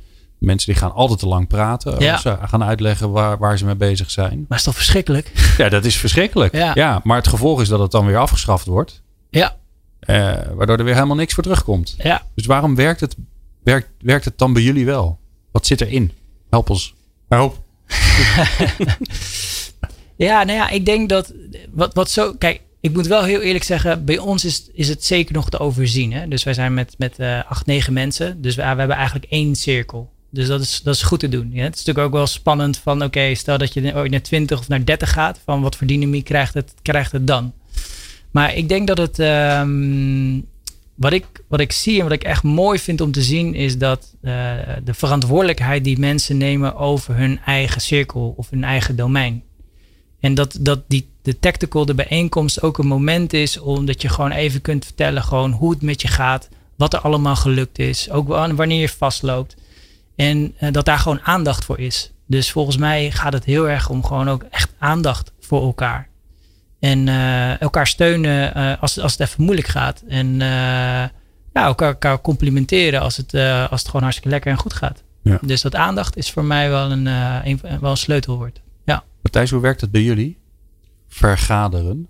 mensen 0.46 0.72
die 0.72 0.82
gaan 0.82 0.94
altijd 0.94 1.20
te 1.20 1.28
lang 1.28 1.48
praten. 1.48 2.00
Ja. 2.00 2.18
Ze 2.18 2.38
gaan 2.42 2.64
uitleggen 2.64 3.12
waar, 3.12 3.38
waar 3.38 3.58
ze 3.58 3.66
mee 3.66 3.76
bezig 3.76 4.12
zijn. 4.12 4.46
Maar 4.48 4.58
is 4.58 4.64
toch 4.64 4.76
verschrikkelijk? 4.76 5.32
Ja, 5.58 5.70
dat 5.70 5.86
is 5.86 5.96
verschrikkelijk. 5.96 6.54
Ja. 6.54 6.72
Ja. 6.74 7.02
maar 7.04 7.18
het 7.18 7.28
gevolg 7.28 7.62
is 7.62 7.68
dat 7.68 7.80
het 7.80 7.92
dan 7.92 8.06
weer 8.06 8.18
afgeschaft 8.18 8.66
wordt. 8.66 9.02
Ja, 9.30 9.58
eh, 10.00 10.34
waardoor 10.54 10.78
er 10.78 10.84
weer 10.84 10.94
helemaal 10.94 11.16
niks 11.16 11.34
voor 11.34 11.44
terugkomt. 11.44 11.96
ja. 11.98 12.22
Dus 12.36 12.46
waarom 12.46 12.76
werkt 12.76 13.00
het, 13.00 13.16
werkt, 13.64 13.90
werkt 14.00 14.26
het 14.26 14.38
dan 14.38 14.54
bij 14.54 14.62
jullie 14.62 14.86
wel? 14.86 15.20
Wat 15.52 15.66
zit 15.66 15.82
erin? 15.82 16.12
Help 16.50 16.70
ons. 16.70 16.94
Help. 17.28 17.60
Ja, 20.16 20.44
nou 20.44 20.58
ja, 20.58 20.70
ik 20.70 20.86
denk 20.86 21.10
dat 21.10 21.34
wat, 21.72 21.94
wat 21.94 22.10
zo. 22.10 22.34
Kijk, 22.34 22.62
ik 22.80 22.94
moet 22.94 23.08
wel 23.08 23.24
heel 23.24 23.42
eerlijk 23.42 23.64
zeggen, 23.64 24.06
bij 24.06 24.18
ons 24.18 24.46
is, 24.46 24.70
is 24.74 24.88
het 24.88 25.06
zeker 25.06 25.34
nog 25.34 25.50
te 25.50 25.60
overzien. 25.60 26.14
Hè? 26.14 26.28
Dus 26.28 26.44
wij 26.44 26.54
zijn 26.54 26.74
met, 26.74 26.96
met 26.98 27.20
eh, 27.20 27.40
acht, 27.50 27.66
negen 27.66 27.94
mensen. 27.94 28.42
Dus 28.42 28.56
we, 28.56 28.62
we 28.62 28.68
hebben 28.68 28.96
eigenlijk 28.96 29.26
één 29.30 29.56
cirkel. 29.56 30.10
Dus 30.34 30.48
dat 30.48 30.62
is, 30.62 30.82
dat 30.84 30.96
is 30.96 31.02
goed 31.02 31.20
te 31.20 31.30
doen. 31.30 31.52
Het 31.54 31.76
is 31.76 31.80
natuurlijk 31.84 32.06
ook 32.08 32.14
wel 32.14 32.28
spannend 32.28 32.78
van, 32.78 33.04
oké, 33.04 33.36
stel 33.36 33.58
dat 33.58 33.74
je 33.74 33.96
ooit 33.96 34.12
naar 34.12 34.22
20 34.22 34.60
of 34.60 34.68
naar 34.68 34.86
30 34.86 35.12
gaat. 35.12 35.40
Van 35.46 35.62
wat 35.62 35.76
voor 35.76 35.88
dynamiek 35.88 36.26
krijgt 36.26 36.54
het, 36.54 36.74
krijgt 36.82 37.12
het 37.12 37.28
dan? 37.28 37.54
Maar 38.32 38.56
ik 38.56 38.70
denk 38.70 38.88
dat 38.88 38.98
het. 38.98 39.20
ehm, 39.20 40.40
wat, 40.96 41.14
ik, 41.14 41.26
wat 41.48 41.60
ik 41.60 41.72
zie 41.72 41.98
en 41.98 42.04
wat 42.04 42.12
ik 42.12 42.24
echt 42.24 42.44
mooi 42.44 42.80
vind 42.80 43.02
om 43.02 43.12
te 43.12 43.22
zien, 43.22 43.54
is 43.56 43.78
dat 43.78 44.14
eh, 44.22 44.32
de 44.84 44.94
verantwoordelijkheid 44.94 45.84
die 45.84 46.00
mensen 46.00 46.38
nemen 46.38 46.76
over 46.76 47.16
hun 47.16 47.40
eigen 47.46 47.82
cirkel 47.82 48.34
of 48.38 48.50
hun 48.50 48.64
eigen 48.64 48.96
domein. 48.96 49.44
En 50.20 50.34
dat, 50.34 50.58
dat 50.60 50.80
die, 50.88 51.08
de 51.22 51.40
tactical, 51.40 51.86
de 51.86 51.96
bijeenkomst 51.96 52.62
ook 52.62 52.78
een 52.78 52.88
moment 52.88 53.34
is 53.34 53.60
omdat 53.60 54.02
je 54.02 54.10
gewoon 54.10 54.32
even 54.32 54.62
kunt 54.62 54.86
vertellen 54.86 55.24
gewoon 55.24 55.52
hoe 55.52 55.72
het 55.72 55.82
met 55.82 56.02
je 56.02 56.08
gaat. 56.08 56.50
Wat 56.76 56.94
er 56.94 57.00
allemaal 57.00 57.36
gelukt 57.36 57.80
is. 57.80 58.10
Ook 58.10 58.28
wa- 58.28 58.54
wanneer 58.56 58.80
je 58.80 58.90
vastloopt. 58.90 59.56
En 60.16 60.54
eh, 60.58 60.72
dat 60.72 60.86
daar 60.86 61.00
gewoon 61.00 61.22
aandacht 61.22 61.66
voor 61.66 61.80
is. 61.80 62.12
Dus 62.28 62.52
volgens 62.52 62.78
mij 62.78 63.12
gaat 63.12 63.34
het 63.34 63.46
heel 63.46 63.70
erg 63.70 63.90
om 63.90 64.04
gewoon 64.06 64.30
ook 64.30 64.44
echt 64.50 64.74
aandacht 64.80 65.32
voor 65.40 65.62
elkaar. 65.64 66.10
En 66.80 67.08
eh, 67.08 67.62
elkaar 67.62 67.88
steunen 67.88 68.54
eh, 68.56 68.82
als, 68.82 69.00
als 69.00 69.12
het 69.12 69.22
even 69.28 69.44
moeilijk 69.44 69.68
gaat. 69.68 70.04
En 70.08 70.42
eh, 70.42 70.48
ja, 71.54 71.66
elkaar, 71.66 71.88
elkaar 71.88 72.22
complimenteren 72.22 73.02
als 73.02 73.18
het, 73.18 73.34
eh, 73.34 73.62
als 73.72 73.80
het 73.80 73.86
gewoon 73.86 74.02
hartstikke 74.02 74.30
lekker 74.30 74.52
en 74.52 74.58
goed 74.58 74.74
gaat. 74.74 75.04
Ja. 75.24 75.40
Dus 75.42 75.62
dat 75.62 75.76
aandacht 75.76 76.18
is 76.18 76.32
voor 76.32 76.44
mij 76.46 76.70
wel 76.70 76.92
een, 76.92 77.08
eh, 77.08 77.36
een, 77.44 77.60
wel 77.82 77.92
een 77.92 77.98
sleutelwoord. 77.98 78.62
Ja. 78.86 79.04
Matthijs, 79.22 79.50
hoe 79.52 79.62
werkt 79.62 79.82
het 79.82 79.92
bij 79.92 80.02
jullie? 80.02 80.38
Vergaderen, 81.08 82.08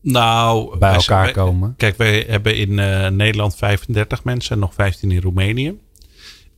Nou, 0.00 0.78
bij 0.78 0.92
elkaar 0.94 1.22
wij- 1.24 1.32
komen. 1.32 1.74
Kijk, 1.76 1.96
wij 1.96 2.24
hebben 2.28 2.56
in 2.56 2.78
eh, 2.78 3.08
Nederland 3.08 3.56
35 3.56 4.24
mensen 4.24 4.52
en 4.54 4.58
nog 4.58 4.74
15 4.74 5.10
in 5.10 5.20
Roemenië. 5.20 5.80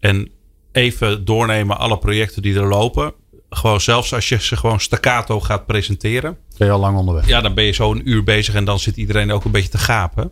En 0.01 0.29
even 0.75 1.25
doornemen 1.25 1.79
alle 1.79 1.99
projecten 1.99 2.43
die 2.43 2.55
er 2.57 2.67
lopen. 2.69 3.13
Gewoon 3.51 3.81
zelfs 3.81 4.15
als 4.15 4.29
je 4.29 4.41
ze 4.41 4.57
gewoon 4.57 4.81
staccato 4.81 5.41
gaat 5.41 5.67
presenteren. 5.67 6.37
Ben 6.59 6.67
je 6.67 6.73
al 6.73 6.81
lang 6.81 6.97
onderweg? 6.99 7.27
Ja, 7.27 7.41
dan 7.41 7.55
ben 7.55 7.65
je 7.65 7.73
zo 7.73 7.93
een 7.93 8.09
uur 8.09 8.25
bezig 8.25 8.55
en 8.55 8.65
dan 8.65 8.79
zit 8.79 8.97
iedereen 8.97 9.33
ook 9.33 9.45
een 9.45 9.51
beetje 9.51 9.69
te 9.69 9.79
gapen. 9.79 10.31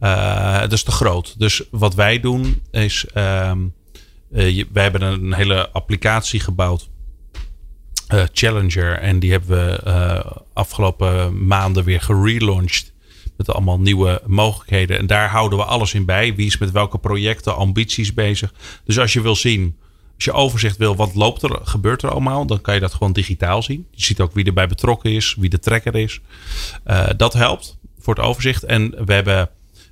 Eh 0.00 0.60
dat 0.60 0.72
is 0.72 0.82
te 0.82 0.90
groot. 0.90 1.34
Dus 1.38 1.62
wat 1.70 1.94
wij 1.94 2.20
doen 2.20 2.62
is, 2.70 3.06
je- 4.30 4.66
wij 4.72 4.82
hebben 4.82 5.02
een 5.02 5.32
hele 5.34 5.70
applicatie 5.70 6.40
gebouwd. 6.40 6.88
eh, 8.08 8.22
Challenger. 8.32 8.98
En 8.98 9.18
die 9.18 9.30
hebben 9.30 9.48
we 9.58 10.24
afgelopen 10.52 11.46
maanden 11.46 11.84
weer 11.84 12.00
gerelaunched. 12.00 12.92
Met 13.36 13.50
allemaal 13.50 13.80
nieuwe 13.80 14.22
mogelijkheden. 14.26 14.98
En 14.98 15.06
daar 15.06 15.28
houden 15.28 15.58
we 15.58 15.64
alles 15.64 15.94
in 15.94 16.04
bij. 16.04 16.34
Wie 16.34 16.46
is 16.46 16.58
met 16.58 16.70
welke 16.70 16.98
projecten, 16.98 17.56
ambities 17.56 18.14
bezig. 18.14 18.54
Dus 18.84 18.98
als 18.98 19.12
je 19.12 19.20
wil 19.20 19.36
zien, 19.36 19.76
als 20.14 20.24
je 20.24 20.32
overzicht 20.32 20.76
wil, 20.76 20.96
wat 20.96 21.14
loopt 21.14 21.42
er, 21.42 21.58
gebeurt 21.62 22.02
er 22.02 22.10
allemaal, 22.10 22.46
dan 22.46 22.60
kan 22.60 22.74
je 22.74 22.80
dat 22.80 22.94
gewoon 22.94 23.12
digitaal 23.12 23.62
zien. 23.62 23.86
Je 23.90 24.04
ziet 24.04 24.20
ook 24.20 24.32
wie 24.32 24.44
erbij 24.44 24.66
betrokken 24.66 25.12
is, 25.12 25.36
wie 25.38 25.50
de 25.50 25.58
trekker 25.58 25.94
is. 25.94 26.20
Eh, 26.84 27.06
dat 27.16 27.32
helpt 27.32 27.78
voor 27.98 28.14
het 28.14 28.24
overzicht. 28.24 28.64
En 28.64 29.04
we 29.04 29.12
hebben 29.12 29.50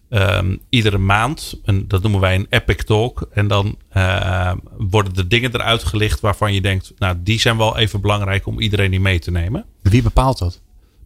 ehm, 0.09 0.57
iedere 0.69 0.99
maand, 0.99 1.61
en 1.65 1.89
dat 1.89 2.03
noemen 2.03 2.21
wij 2.21 2.35
een 2.35 2.47
epic 2.51 2.83
talk. 2.85 3.29
En 3.31 3.49
dan 3.49 3.79
eh, 3.89 4.53
worden 4.79 5.15
de 5.15 5.27
dingen 5.27 5.55
eruit 5.55 5.85
gelicht 5.85 6.21
waarvan 6.21 6.55
je 6.55 6.61
denkt, 6.61 6.93
nou, 6.99 7.17
die 7.19 7.41
zijn 7.41 7.57
wel 7.57 7.79
even 7.79 8.01
belangrijk 8.01 8.47
om 8.47 8.61
iedereen 8.61 8.93
in 8.93 9.03
mee 9.03 9.19
te 9.19 9.31
nemen 9.31 9.65
Wie 9.83 10.03
bepaalt 10.03 10.39
dat? 10.39 10.61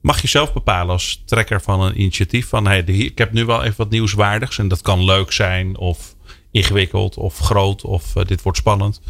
Mag 0.07 0.21
je 0.23 0.29
zelf 0.29 0.53
bepalen 0.53 0.93
als 0.93 1.23
trekker 1.25 1.61
van 1.63 1.81
een 1.81 2.01
initiatief. 2.01 2.49
Van 2.49 2.67
hey, 2.67 2.85
de- 2.85 2.93
ik 2.93 3.19
heb 3.19 3.33
nu 3.33 3.45
wel 3.45 3.63
even 3.63 3.75
wat 3.77 3.91
nieuwswaardigs. 3.91 4.59
En 4.59 4.69
dat 4.69 4.83
kan 4.83 5.05
leuk 5.05 5.33
zijn 5.33 5.77
of 5.77 6.15
ingewikkeld 6.51 7.17
of 7.17 7.39
groot 7.39 7.83
of 7.85 8.17
eh, 8.17 8.25
dit 8.25 8.43
wordt 8.43 8.59
spannend. 8.59 9.01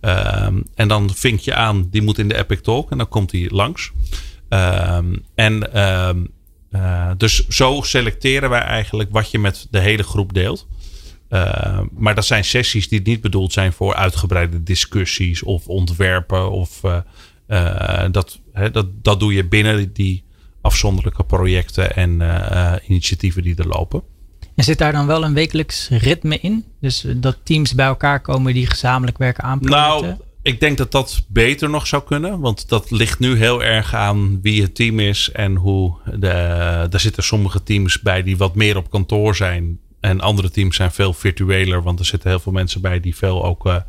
Ehm, 0.00 0.60
en 0.74 0.88
dan 0.88 1.10
vink 1.14 1.40
je 1.40 1.54
aan, 1.54 1.88
die 1.90 2.02
moet 2.02 2.18
in 2.18 2.28
de 2.28 2.36
Epic 2.36 2.60
Talk. 2.60 2.90
En 2.90 2.98
dan 2.98 3.08
komt 3.08 3.30
die 3.30 3.54
langs. 3.54 3.92
Ehm, 4.48 5.16
en 5.34 5.72
ehm, 5.72 6.24
eh, 6.70 7.10
dus 7.16 7.48
zo 7.48 7.80
selecteren 7.82 8.50
wij 8.50 8.60
eigenlijk 8.60 9.10
wat 9.12 9.30
je 9.30 9.38
met 9.38 9.66
de 9.70 9.80
hele 9.80 10.02
groep 10.02 10.34
deelt. 10.34 10.66
Maar 11.92 12.14
dat 12.14 12.24
zijn 12.26 12.44
sessies 12.44 12.88
die 12.88 13.00
niet 13.02 13.20
bedoeld 13.20 13.52
zijn 13.52 13.72
voor 13.72 13.94
uitgebreide 13.94 14.62
discussies 14.62 15.42
of 15.42 15.66
ontwerpen. 15.68 16.50
Of, 16.50 16.80
eh, 17.46 18.04
dat, 18.10 18.40
hè, 18.52 18.70
dat, 18.70 18.86
dat 19.02 19.20
doe 19.20 19.34
je 19.34 19.44
binnen 19.44 19.92
die 19.92 20.23
afzonderlijke 20.64 21.24
projecten 21.24 21.96
en 21.96 22.20
eh, 22.20 22.72
eh, 22.74 22.80
initiatieven 22.88 23.42
die 23.42 23.56
er 23.56 23.66
lopen. 23.66 24.02
En 24.54 24.64
zit 24.64 24.78
daar 24.78 24.92
dan 24.92 25.06
wel 25.06 25.24
een 25.24 25.34
wekelijks 25.34 25.88
ritme 25.88 26.38
in? 26.38 26.64
Dus 26.80 27.04
eh, 27.04 27.14
dat 27.16 27.36
teams 27.42 27.74
bij 27.74 27.86
elkaar 27.86 28.20
komen 28.20 28.54
die 28.54 28.66
gezamenlijk 28.66 29.18
werken 29.18 29.44
aan 29.44 29.58
projecten? 29.58 30.08
Nou, 30.08 30.18
ik 30.42 30.60
denk 30.60 30.78
dat 30.78 30.92
dat 30.92 31.24
beter 31.28 31.70
nog 31.70 31.86
zou 31.86 32.02
kunnen. 32.02 32.40
Want 32.40 32.68
dat 32.68 32.90
ligt 32.90 33.18
nu 33.18 33.36
heel 33.36 33.62
erg 33.62 33.94
aan 33.94 34.40
wie 34.42 34.62
het 34.62 34.74
team 34.74 35.00
is. 35.00 35.30
En 35.32 35.54
hoe. 35.54 35.96
De, 36.04 36.86
daar 36.90 37.00
zitten 37.00 37.22
sommige 37.22 37.62
teams 37.62 38.00
bij 38.00 38.22
die 38.22 38.36
wat 38.36 38.54
meer 38.54 38.76
op 38.76 38.90
kantoor 38.90 39.36
zijn. 39.36 39.78
En 40.00 40.20
andere 40.20 40.50
teams 40.50 40.76
zijn 40.76 40.92
veel 40.92 41.12
virtueler. 41.12 41.82
Want 41.82 41.98
er 41.98 42.04
zitten 42.04 42.30
heel 42.30 42.40
veel 42.40 42.52
mensen 42.52 42.80
bij 42.80 43.00
die 43.00 43.16
veel 43.16 43.44
ook 43.44 43.82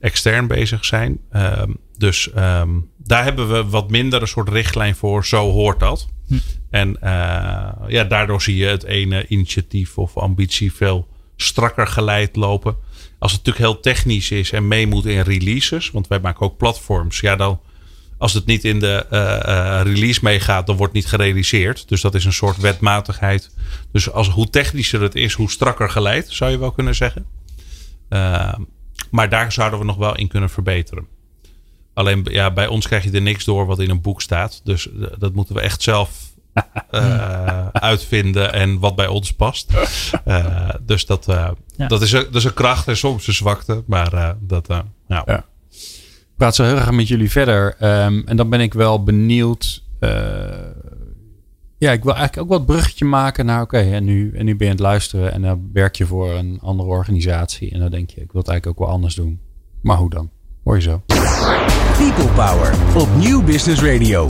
extern 0.00 0.46
bezig 0.46 0.84
zijn. 0.84 1.18
Ehm, 1.30 1.70
dus 1.98 2.32
ehm, 2.32 2.70
daar 3.06 3.24
hebben 3.24 3.48
we 3.48 3.64
wat 3.64 3.90
minder 3.90 4.20
een 4.20 4.28
soort 4.28 4.48
richtlijn 4.48 4.96
voor. 4.96 5.24
Zo 5.24 5.50
hoort 5.50 5.80
dat. 5.80 6.08
En 6.70 7.02
eh, 7.02 7.10
ja, 7.88 8.04
daardoor 8.04 8.42
zie 8.42 8.56
je 8.56 8.66
het 8.66 8.84
ene 8.84 9.26
initiatief 9.26 9.98
of 9.98 10.16
ambitie 10.16 10.72
veel 10.72 11.08
strakker 11.36 11.86
geleid 11.86 12.36
lopen. 12.36 12.76
Als 13.18 13.32
het 13.32 13.44
natuurlijk 13.44 13.72
heel 13.72 13.82
technisch 13.82 14.30
is 14.30 14.52
en 14.52 14.68
mee 14.68 14.86
moet 14.86 15.06
in 15.06 15.20
releases, 15.20 15.90
want 15.90 16.08
wij 16.08 16.20
maken 16.20 16.46
ook 16.46 16.56
platforms, 16.56 17.20
ja, 17.20 17.36
dan 17.36 17.60
als 18.18 18.32
het 18.32 18.46
niet 18.46 18.64
in 18.64 18.78
de 18.78 19.06
eh, 19.10 19.78
eh, 19.78 19.86
release 19.86 20.20
meegaat, 20.22 20.66
dan 20.66 20.76
wordt 20.76 20.92
niet 20.92 21.06
gerealiseerd. 21.06 21.88
Dus 21.88 22.00
dat 22.00 22.14
is 22.14 22.24
een 22.24 22.32
soort 22.32 22.56
wetmatigheid. 22.56 23.50
Dus 23.92 24.12
als, 24.12 24.28
hoe 24.28 24.50
technischer 24.50 25.02
het 25.02 25.14
is, 25.14 25.32
hoe 25.32 25.50
strakker 25.50 25.90
geleid, 25.90 26.26
zou 26.30 26.50
je 26.50 26.58
wel 26.58 26.72
kunnen 26.72 26.94
zeggen. 26.94 27.26
Eh, 28.08 28.54
maar 29.10 29.28
daar 29.28 29.52
zouden 29.52 29.78
we 29.78 29.84
nog 29.84 29.96
wel 29.96 30.16
in 30.16 30.28
kunnen 30.28 30.50
verbeteren. 30.50 31.06
Alleen 31.96 32.26
ja, 32.30 32.50
bij 32.52 32.66
ons 32.66 32.86
krijg 32.86 33.04
je 33.04 33.10
er 33.10 33.22
niks 33.22 33.44
door 33.44 33.66
wat 33.66 33.78
in 33.78 33.90
een 33.90 34.00
boek 34.00 34.20
staat. 34.22 34.60
Dus 34.64 34.92
eh, 34.92 35.06
dat 35.18 35.32
moeten 35.34 35.54
we 35.54 35.60
echt 35.60 35.82
zelf 35.82 36.34
eh, 36.90 37.66
uitvinden 37.68 38.52
en 38.52 38.78
wat 38.78 38.96
bij 38.96 39.06
ons 39.06 39.32
past. 39.32 39.72
Eh, 40.24 40.68
dus 40.82 41.06
dat, 41.06 41.28
eh, 41.28 41.50
Ja. 41.76 41.86
dat, 41.86 42.02
is 42.02 42.12
een, 42.12 42.24
dat 42.24 42.34
is 42.34 42.44
een 42.44 42.54
kracht 42.54 42.88
en 42.88 42.96
soms 42.96 43.26
een 43.26 43.34
zwakte. 43.34 43.82
Maar 43.86 44.12
eh, 44.12 44.30
dat, 44.40 44.68
eh, 44.68 44.78
ja. 45.08 45.22
Ja. 45.26 45.38
Ik 45.38 46.42
praat 46.42 46.54
zo 46.54 46.64
heel 46.64 46.76
graag 46.76 46.90
met 46.90 47.08
jullie 47.08 47.30
verder. 47.30 47.74
Ehm, 47.78 48.22
en 48.26 48.36
dan 48.36 48.48
ben 48.50 48.60
ik 48.60 48.74
wel 48.74 49.02
benieuwd. 49.02 49.82
eh, 50.00 50.10
ja, 51.78 51.92
ik 51.92 52.02
wil 52.04 52.14
eigenlijk 52.14 52.42
ook 52.52 52.58
wat 52.58 52.66
bruggetje 52.66 53.04
maken 53.04 53.46
naar... 53.46 53.62
Oké, 53.62 53.78
en, 53.78 54.04
nu, 54.04 54.32
en 54.36 54.44
nu 54.44 54.56
ben 54.56 54.66
je 54.66 54.72
aan 54.72 54.78
het 54.78 54.86
luisteren 54.86 55.32
en 55.32 55.42
dan 55.42 55.70
werk 55.72 55.96
je 55.96 56.06
voor 56.06 56.30
een 56.32 56.58
andere 56.62 56.88
organisatie. 56.88 57.70
En 57.72 57.80
dan 57.80 57.90
denk 57.90 58.10
je, 58.10 58.20
ik 58.20 58.32
wil 58.32 58.40
het 58.40 58.50
eigenlijk 58.50 58.80
ook 58.80 58.86
wel 58.86 58.94
anders 58.96 59.14
doen. 59.14 59.40
Maar 59.82 59.96
hoe 59.96 60.10
dan? 60.10 60.30
Hoor 60.64 60.74
je 60.76 60.82
zo. 60.82 61.02
People 61.96 62.32
Power 62.34 62.74
op 62.96 63.08
Nieuw 63.16 63.42
Business 63.42 63.82
Radio. 63.82 64.28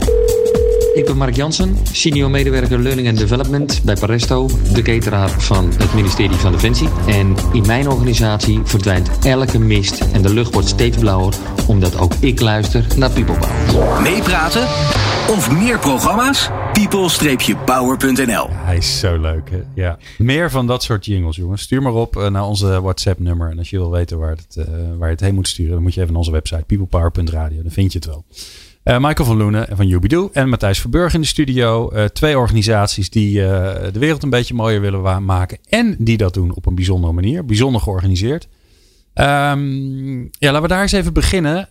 ik 0.93 1.05
ben 1.05 1.17
Mark 1.17 1.35
Jansen, 1.35 1.77
senior 1.91 2.29
medewerker 2.29 2.79
Learning 2.79 3.07
and 3.07 3.17
Development 3.17 3.81
bij 3.83 3.95
Paresto, 3.95 4.49
de 4.73 4.81
cateraar 4.81 5.29
van 5.29 5.71
het 5.77 5.93
ministerie 5.93 6.35
van 6.35 6.51
Defensie. 6.51 6.89
En 7.07 7.35
in 7.51 7.65
mijn 7.65 7.89
organisatie 7.89 8.61
verdwijnt 8.63 9.09
elke 9.25 9.59
mist 9.59 10.01
en 10.13 10.21
de 10.21 10.33
lucht 10.33 10.53
wordt 10.53 10.67
steeds 10.67 10.97
blauwer, 10.97 11.33
omdat 11.67 11.97
ook 11.97 12.13
ik 12.19 12.39
luister 12.39 12.85
naar 12.95 13.09
People 13.09 13.37
Power. 13.37 14.01
Meepraten 14.01 14.67
of 15.29 15.51
meer 15.51 15.79
programma's? 15.79 16.49
people-power.nl 16.77 18.47
Hij 18.49 18.77
is 18.77 18.99
zo 18.99 19.19
leuk, 19.19 19.49
hè? 19.49 19.61
Ja. 19.75 19.97
Meer 20.17 20.51
van 20.51 20.67
dat 20.67 20.83
soort 20.83 21.05
jingles, 21.05 21.35
jongens. 21.35 21.61
Stuur 21.61 21.81
maar 21.81 21.93
op 21.93 22.15
uh, 22.15 22.29
naar 22.29 22.45
onze 22.45 22.81
WhatsApp-nummer. 22.81 23.49
En 23.49 23.57
als 23.57 23.69
je 23.69 23.77
wil 23.77 23.91
weten 23.91 24.17
waar, 24.17 24.29
het, 24.29 24.55
uh, 24.57 24.65
waar 24.97 25.07
je 25.07 25.13
het 25.13 25.23
heen 25.23 25.35
moet 25.35 25.47
sturen, 25.47 25.73
dan 25.73 25.81
moet 25.81 25.93
je 25.93 25.99
even 25.99 26.11
naar 26.11 26.21
onze 26.21 26.31
website 26.31 26.63
peoplepower.radio. 26.65 27.61
Dan 27.61 27.71
vind 27.71 27.91
je 27.91 27.97
het 27.97 28.07
wel. 28.07 28.25
Uh, 28.83 28.97
Michael 28.99 29.27
van 29.27 29.37
Loenen 29.37 29.67
van 29.71 29.89
Ubidoo 29.89 30.29
en 30.33 30.49
Matthijs 30.49 30.79
Verburg 30.79 31.13
in 31.13 31.21
de 31.21 31.27
studio. 31.27 31.91
twee 32.13 32.37
organisaties 32.37 33.09
die 33.09 33.33
de 33.33 33.99
wereld 33.99 34.23
een 34.23 34.29
beetje 34.29 34.53
mooier 34.53 34.81
willen 34.81 35.25
maken. 35.25 35.57
En 35.69 35.95
die 35.99 36.17
dat 36.17 36.33
doen 36.33 36.55
op 36.55 36.65
een 36.65 36.75
bijzondere 36.75 37.13
manier. 37.13 37.45
Bijzonder 37.45 37.81
georganiseerd. 37.81 38.47
Um, 39.13 40.21
ja, 40.21 40.51
laten 40.51 40.61
we 40.61 40.67
daar 40.67 40.81
eens 40.81 40.91
even 40.91 41.13
beginnen. 41.13 41.69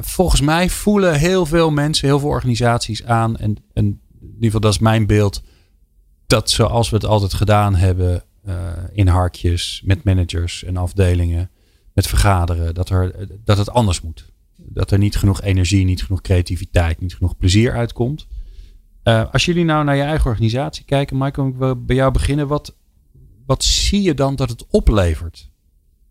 volgens 0.00 0.40
mij 0.40 0.68
voelen 0.68 1.14
heel 1.14 1.46
veel 1.46 1.70
mensen, 1.70 2.08
heel 2.08 2.18
veel 2.18 2.28
organisaties 2.28 3.04
aan. 3.04 3.36
En, 3.36 3.56
en 3.72 4.00
in 4.20 4.26
ieder 4.26 4.44
geval 4.44 4.60
dat 4.60 4.72
is 4.72 4.78
mijn 4.78 5.06
beeld. 5.06 5.42
Dat 6.26 6.50
zoals 6.50 6.90
we 6.90 6.96
het 6.96 7.04
altijd 7.04 7.34
gedaan 7.34 7.74
hebben 7.74 8.24
uh, 8.46 8.72
in 8.92 9.06
harkjes, 9.06 9.82
met 9.84 10.04
managers 10.04 10.64
en 10.64 10.76
afdelingen, 10.76 11.50
met 11.92 12.06
vergaderen, 12.06 12.74
dat, 12.74 12.88
er, 12.88 13.28
dat 13.44 13.58
het 13.58 13.70
anders 13.70 14.00
moet. 14.00 14.32
Dat 14.56 14.90
er 14.90 14.98
niet 14.98 15.16
genoeg 15.16 15.42
energie, 15.42 15.84
niet 15.84 16.02
genoeg 16.02 16.20
creativiteit, 16.20 17.00
niet 17.00 17.14
genoeg 17.14 17.36
plezier 17.36 17.72
uitkomt. 17.72 18.26
Uh, 19.04 19.32
als 19.32 19.44
jullie 19.44 19.64
nou 19.64 19.84
naar 19.84 19.96
je 19.96 20.02
eigen 20.02 20.30
organisatie 20.30 20.84
kijken, 20.84 21.18
Michael, 21.18 21.48
ik 21.48 21.56
wil 21.56 21.84
bij 21.84 21.96
jou 21.96 22.12
beginnen. 22.12 22.48
Wat, 22.48 22.76
wat 23.46 23.64
zie 23.64 24.02
je 24.02 24.14
dan 24.14 24.36
dat 24.36 24.48
het 24.48 24.66
oplevert? 24.66 25.50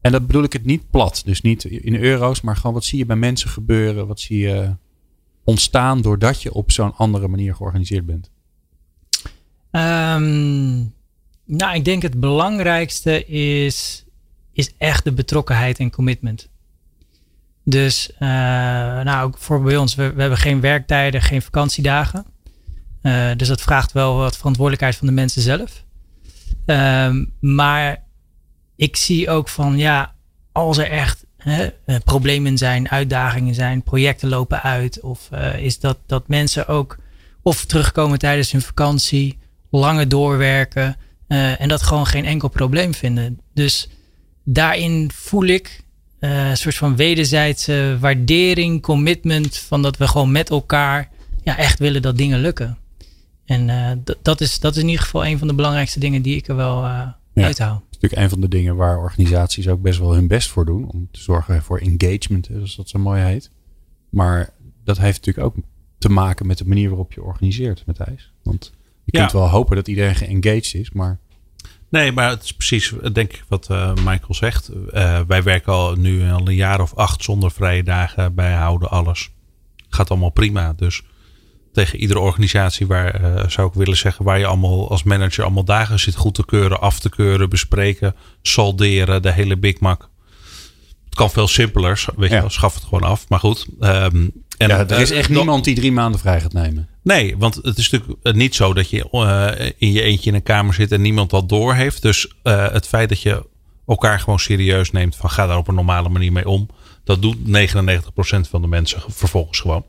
En 0.01 0.11
dat 0.11 0.27
bedoel 0.27 0.43
ik 0.43 0.53
het 0.53 0.65
niet 0.65 0.89
plat, 0.89 1.21
dus 1.25 1.41
niet 1.41 1.63
in 1.63 1.95
euro's, 1.95 2.41
maar 2.41 2.55
gewoon 2.55 2.73
wat 2.73 2.83
zie 2.83 2.97
je 2.97 3.05
bij 3.05 3.15
mensen 3.15 3.49
gebeuren? 3.49 4.07
Wat 4.07 4.19
zie 4.19 4.39
je 4.39 4.75
ontstaan 5.43 6.01
doordat 6.01 6.41
je 6.41 6.53
op 6.53 6.71
zo'n 6.71 6.95
andere 6.95 7.27
manier 7.27 7.55
georganiseerd 7.55 8.05
bent? 8.05 8.29
Um, 9.71 10.93
nou, 11.45 11.75
ik 11.75 11.85
denk 11.85 12.01
het 12.01 12.19
belangrijkste 12.19 13.25
is, 13.25 14.05
is 14.53 14.73
echt 14.77 15.03
de 15.03 15.11
betrokkenheid 15.11 15.79
en 15.79 15.91
commitment. 15.91 16.49
Dus, 17.63 18.09
uh, 18.13 18.19
nou, 19.01 19.27
ook 19.27 19.37
voor 19.37 19.61
bij 19.61 19.77
ons, 19.77 19.95
we, 19.95 20.03
hebben 20.03 20.37
geen 20.37 20.61
werktijden, 20.61 21.21
geen 21.21 21.41
vakantiedagen. 21.41 22.25
Uh, 23.01 23.31
dus 23.35 23.47
dat 23.47 23.61
vraagt 23.61 23.91
wel 23.91 24.15
wat 24.15 24.37
verantwoordelijkheid 24.37 24.95
van 24.95 25.07
de 25.07 25.13
mensen 25.13 25.41
zelf. 25.41 25.85
Um, 26.65 27.33
maar 27.39 28.03
ik 28.75 28.95
zie 28.95 29.29
ook 29.29 29.49
van, 29.49 29.77
ja, 29.77 30.15
als 30.51 30.77
er 30.77 30.89
echt 30.89 31.25
hè, 31.39 31.69
eh, 31.85 31.95
problemen 32.03 32.57
zijn, 32.57 32.89
uitdagingen 32.89 33.55
zijn, 33.55 33.83
projecten 33.83 34.29
lopen 34.29 34.61
uit. 34.61 34.99
Of 34.99 35.29
uh, 35.33 35.59
is 35.59 35.79
dat, 35.79 35.97
dat 36.05 36.27
mensen 36.27 36.67
ook 36.67 36.97
of 37.41 37.65
terugkomen 37.65 38.19
tijdens 38.19 38.51
hun 38.51 38.61
vakantie, 38.61 39.37
langer 39.69 40.09
doorwerken 40.09 40.97
uh, 41.27 41.61
en 41.61 41.67
dat 41.67 41.81
gewoon 41.81 42.05
geen 42.05 42.25
enkel 42.25 42.47
probleem 42.47 42.93
vinden. 42.93 43.39
Dus 43.53 43.89
daarin 44.43 45.11
voel 45.13 45.45
ik 45.45 45.83
uh, 46.19 46.49
een 46.49 46.57
soort 46.57 46.75
van 46.75 46.95
wederzijdse 46.95 47.97
waardering, 47.99 48.81
commitment 48.81 49.57
van 49.57 49.81
dat 49.81 49.97
we 49.97 50.07
gewoon 50.07 50.31
met 50.31 50.49
elkaar 50.49 51.09
ja, 51.43 51.57
echt 51.57 51.79
willen 51.79 52.01
dat 52.01 52.17
dingen 52.17 52.39
lukken. 52.39 52.77
En 53.45 54.03
dat, 54.21 54.41
is, 54.41 54.59
dat 54.59 54.75
is 54.75 54.81
in 54.81 54.87
ieder 54.87 55.03
geval 55.03 55.25
een 55.25 55.37
van 55.37 55.47
de 55.47 55.53
belangrijkste 55.53 55.99
dingen 55.99 56.21
die 56.21 56.35
ik 56.35 56.47
er 56.47 56.55
wel 56.55 56.87
uithaal 57.33 57.83
natuurlijk 58.01 58.21
een 58.21 58.29
van 58.29 58.49
de 58.49 58.57
dingen 58.57 58.75
waar 58.75 58.97
organisaties 58.97 59.67
ook 59.67 59.81
best 59.81 59.99
wel 59.99 60.13
hun 60.13 60.27
best 60.27 60.49
voor 60.49 60.65
doen. 60.65 60.89
Om 60.89 61.07
te 61.11 61.21
zorgen 61.21 61.63
voor 61.63 61.79
engagement, 61.79 62.49
zoals 62.51 62.75
dat 62.75 62.89
zo 62.89 62.99
mooi 62.99 63.21
heet. 63.21 63.51
Maar 64.09 64.49
dat 64.83 64.97
heeft 64.97 65.25
natuurlijk 65.25 65.45
ook 65.45 65.63
te 65.97 66.09
maken 66.09 66.47
met 66.47 66.57
de 66.57 66.65
manier 66.65 66.89
waarop 66.89 67.13
je 67.13 67.23
organiseert, 67.23 67.83
Matthijs. 67.85 68.33
Want 68.43 68.73
je 69.03 69.11
kunt 69.11 69.31
wel 69.31 69.49
hopen 69.49 69.75
dat 69.75 69.87
iedereen 69.87 70.15
geengaged 70.15 70.73
is, 70.73 70.91
maar... 70.91 71.19
Nee, 71.89 72.11
maar 72.11 72.29
het 72.29 72.43
is 72.43 72.53
precies, 72.53 72.93
denk 73.13 73.33
ik, 73.33 73.43
wat 73.47 73.67
uh, 73.71 73.93
Michael 73.93 74.33
zegt. 74.33 74.71
Uh, 74.73 75.19
wij 75.27 75.43
werken 75.43 75.73
al 75.73 75.95
nu 75.95 76.31
al 76.31 76.47
een 76.47 76.55
jaar 76.55 76.81
of 76.81 76.95
acht 76.95 77.23
zonder 77.23 77.51
vrije 77.51 77.83
dagen. 77.83 78.35
Wij 78.35 78.53
houden 78.53 78.89
alles. 78.89 79.31
Gaat 79.89 80.09
allemaal 80.09 80.29
prima. 80.29 80.73
Dus 80.73 81.03
tegen 81.73 81.99
iedere 81.99 82.19
organisatie 82.19 82.87
waar, 82.87 83.21
uh, 83.21 83.47
zou 83.47 83.67
ik 83.67 83.73
willen 83.73 83.97
zeggen, 83.97 84.25
waar 84.25 84.39
je 84.39 84.45
allemaal 84.45 84.89
als 84.89 85.03
manager 85.03 85.43
allemaal 85.43 85.63
dagen 85.63 85.99
zit 85.99 86.15
goed 86.15 86.33
te 86.33 86.45
keuren, 86.45 86.81
af 86.81 86.99
te 86.99 87.09
keuren, 87.09 87.49
bespreken, 87.49 88.15
salderen, 88.41 89.21
de 89.21 89.31
hele 89.31 89.57
Big 89.57 89.79
Mac. 89.79 90.09
Het 91.05 91.15
kan 91.15 91.29
veel 91.29 91.47
simpeler, 91.47 92.05
weet 92.15 92.29
je 92.29 92.39
wel, 92.39 92.49
schaf 92.49 92.73
het 92.73 92.83
gewoon 92.83 93.09
af. 93.09 93.29
Maar 93.29 93.39
goed. 93.39 93.67
Um, 93.79 94.31
en, 94.57 94.67
ja, 94.67 94.87
er 94.87 94.99
is 94.99 95.11
echt 95.11 95.29
niemand 95.29 95.63
die 95.63 95.75
drie 95.75 95.91
maanden 95.91 96.19
vrij 96.19 96.41
gaat 96.41 96.53
nemen. 96.53 96.87
Nee, 97.03 97.37
want 97.37 97.55
het 97.55 97.77
is 97.77 97.89
natuurlijk 97.89 98.35
niet 98.35 98.55
zo 98.55 98.73
dat 98.73 98.89
je 98.89 99.07
uh, 99.11 99.69
in 99.77 99.91
je 99.91 100.01
eentje 100.01 100.29
in 100.29 100.35
een 100.35 100.43
kamer 100.43 100.73
zit 100.73 100.91
en 100.91 101.01
niemand 101.01 101.29
dat 101.29 101.49
door 101.49 101.75
heeft. 101.75 102.01
Dus 102.01 102.35
het 102.43 102.87
feit 102.87 103.09
dat 103.09 103.21
je 103.21 103.45
elkaar 103.87 104.19
gewoon 104.19 104.39
serieus 104.39 104.91
neemt 104.91 105.15
van 105.15 105.29
ga 105.29 105.47
daar 105.47 105.57
op 105.57 105.67
een 105.67 105.75
normale 105.75 106.09
manier 106.09 106.31
mee 106.31 106.49
om. 106.49 106.69
Dat 107.03 107.21
doet 107.21 107.37
99% 107.37 107.41
van 108.49 108.61
de 108.61 108.67
mensen 108.67 109.01
vervolgens 109.07 109.59
gewoon. 109.59 109.85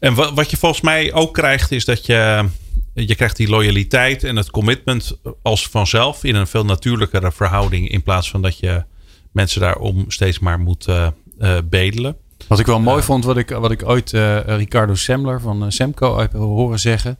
En 0.00 0.14
wat, 0.14 0.34
wat 0.34 0.50
je 0.50 0.56
volgens 0.56 0.80
mij 0.80 1.12
ook 1.12 1.34
krijgt, 1.34 1.72
is 1.72 1.84
dat 1.84 2.06
je, 2.06 2.48
je 2.94 3.14
krijgt 3.14 3.36
die 3.36 3.48
loyaliteit 3.48 4.24
en 4.24 4.36
het 4.36 4.50
commitment 4.50 5.18
als 5.42 5.68
vanzelf 5.68 6.24
in 6.24 6.34
een 6.34 6.46
veel 6.46 6.64
natuurlijkere 6.64 7.32
verhouding. 7.32 7.88
In 7.88 8.02
plaats 8.02 8.30
van 8.30 8.42
dat 8.42 8.58
je 8.58 8.84
mensen 9.32 9.60
daarom 9.60 10.04
steeds 10.08 10.38
maar 10.38 10.60
moet 10.60 10.88
uh, 10.88 11.08
uh, 11.38 11.58
bedelen. 11.64 12.16
Wat 12.48 12.58
ik 12.58 12.66
wel 12.66 12.80
mooi 12.80 13.02
vond, 13.02 13.24
wat 13.24 13.36
ik, 13.36 13.50
wat 13.50 13.70
ik 13.70 13.88
ooit 13.88 14.12
uh, 14.12 14.38
Ricardo 14.40 14.94
Semler 14.94 15.40
van 15.40 15.72
Semco 15.72 16.18
heb 16.18 16.32
horen 16.32 16.78
zeggen. 16.78 17.18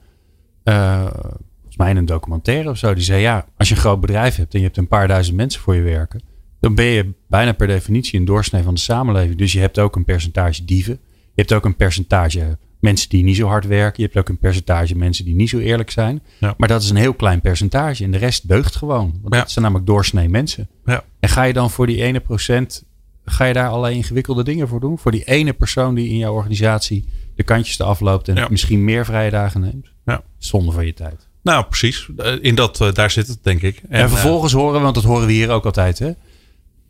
volgens 0.65 1.77
mij 1.77 1.91
in 1.91 1.97
een 1.97 2.07
documentaire 2.07 2.71
of 2.71 2.79
zo. 2.79 2.95
Die 2.95 3.05
zei 3.05 3.21
ja, 3.21 3.47
als 3.57 3.69
je 3.69 3.75
een 3.75 3.81
groot 3.81 4.01
bedrijf 4.01 4.37
hebt 4.37 4.53
en 4.53 4.59
je 4.59 4.65
hebt 4.65 4.79
een 4.79 4.89
paar 4.89 5.09
duizend 5.09 5.37
mensen 5.37 5.61
voor 5.61 5.75
je 5.75 5.83
werken. 5.83 6.23
Dan 6.61 6.75
ben 6.75 6.85
je 6.85 7.13
bijna 7.29 7.53
per 7.53 7.67
definitie 7.67 8.19
een 8.19 8.25
doorsnee 8.25 8.63
van 8.63 8.75
de 8.75 8.81
samenleving. 8.81 9.39
Dus 9.39 9.53
je 9.53 9.61
hebt 9.61 9.79
ook 9.79 9.97
een 9.97 10.05
percentage 10.05 10.65
dieven. 10.65 10.99
Je 11.35 11.47
hebt 11.47 11.53
ook 11.53 11.65
een 11.65 11.77
percentage 11.77 12.59
mensen 12.81 13.09
die 13.09 13.25
niet 13.25 13.37
zo 13.37 13.47
hard 13.47 13.67
werken. 13.67 14.03
Je 14.03 14.03
hebt 14.03 14.19
ook 14.19 14.29
een 14.29 14.39
percentage 14.39 14.97
mensen 14.97 15.25
die 15.25 15.35
niet 15.35 15.49
zo 15.49 15.59
eerlijk 15.59 15.91
zijn. 15.91 16.23
Ja. 16.39 16.55
Maar 16.57 16.69
dat 16.69 16.83
is 16.83 16.91
een 16.91 16.97
heel 16.97 17.15
klein 17.15 17.41
percentage. 17.41 18.05
En 18.05 18.11
de 18.11 18.19
rest 18.19 18.49
deugt 18.49 18.77
gewoon. 18.77 19.19
Want 19.23 19.35
ja. 19.35 19.41
dat 19.41 19.51
zijn 19.51 19.65
namelijk 19.65 19.89
doorsnee 19.89 20.29
mensen. 20.29 20.69
Ja. 20.85 21.05
En 21.21 21.29
ga 21.29 21.43
je 21.43 21.53
dan 21.53 21.71
voor 21.71 21.87
die 21.87 22.03
ene 22.03 22.21
procent, 22.21 22.85
ga 23.25 23.45
je 23.45 23.53
daar 23.53 23.69
allerlei 23.69 23.95
ingewikkelde 23.95 24.45
dingen 24.45 24.69
voor 24.69 24.81
doen? 24.81 24.99
Voor 24.99 25.11
die 25.11 25.25
ene 25.25 25.53
persoon 25.53 25.95
die 25.95 26.09
in 26.09 26.17
jouw 26.17 26.35
organisatie 26.35 27.09
de 27.37 27.43
kantjes 27.43 27.77
te 27.77 27.85
afloopt 27.85 28.29
en 28.29 28.47
misschien 28.51 28.85
meer 28.85 29.05
vrije 29.05 29.31
dagen 29.31 29.61
neemt? 29.61 29.93
Ja. 30.05 30.23
Zonde 30.39 30.73
van 30.73 30.87
je 30.87 30.95
tijd. 30.95 31.29
Nou, 31.43 31.65
precies. 31.65 32.09
In 32.41 32.55
dat, 32.55 32.81
uh, 32.81 32.93
daar 32.93 33.11
zit 33.11 33.27
het, 33.27 33.39
denk 33.43 33.63
ik. 33.63 33.83
En, 33.89 34.01
en 34.01 34.09
vervolgens 34.09 34.53
uh, 34.53 34.59
horen, 34.59 34.83
want 34.83 34.95
dat 34.95 35.05
horen 35.05 35.27
we 35.27 35.33
hier 35.33 35.51
ook 35.51 35.65
altijd. 35.65 35.99
Hè? 35.99 36.13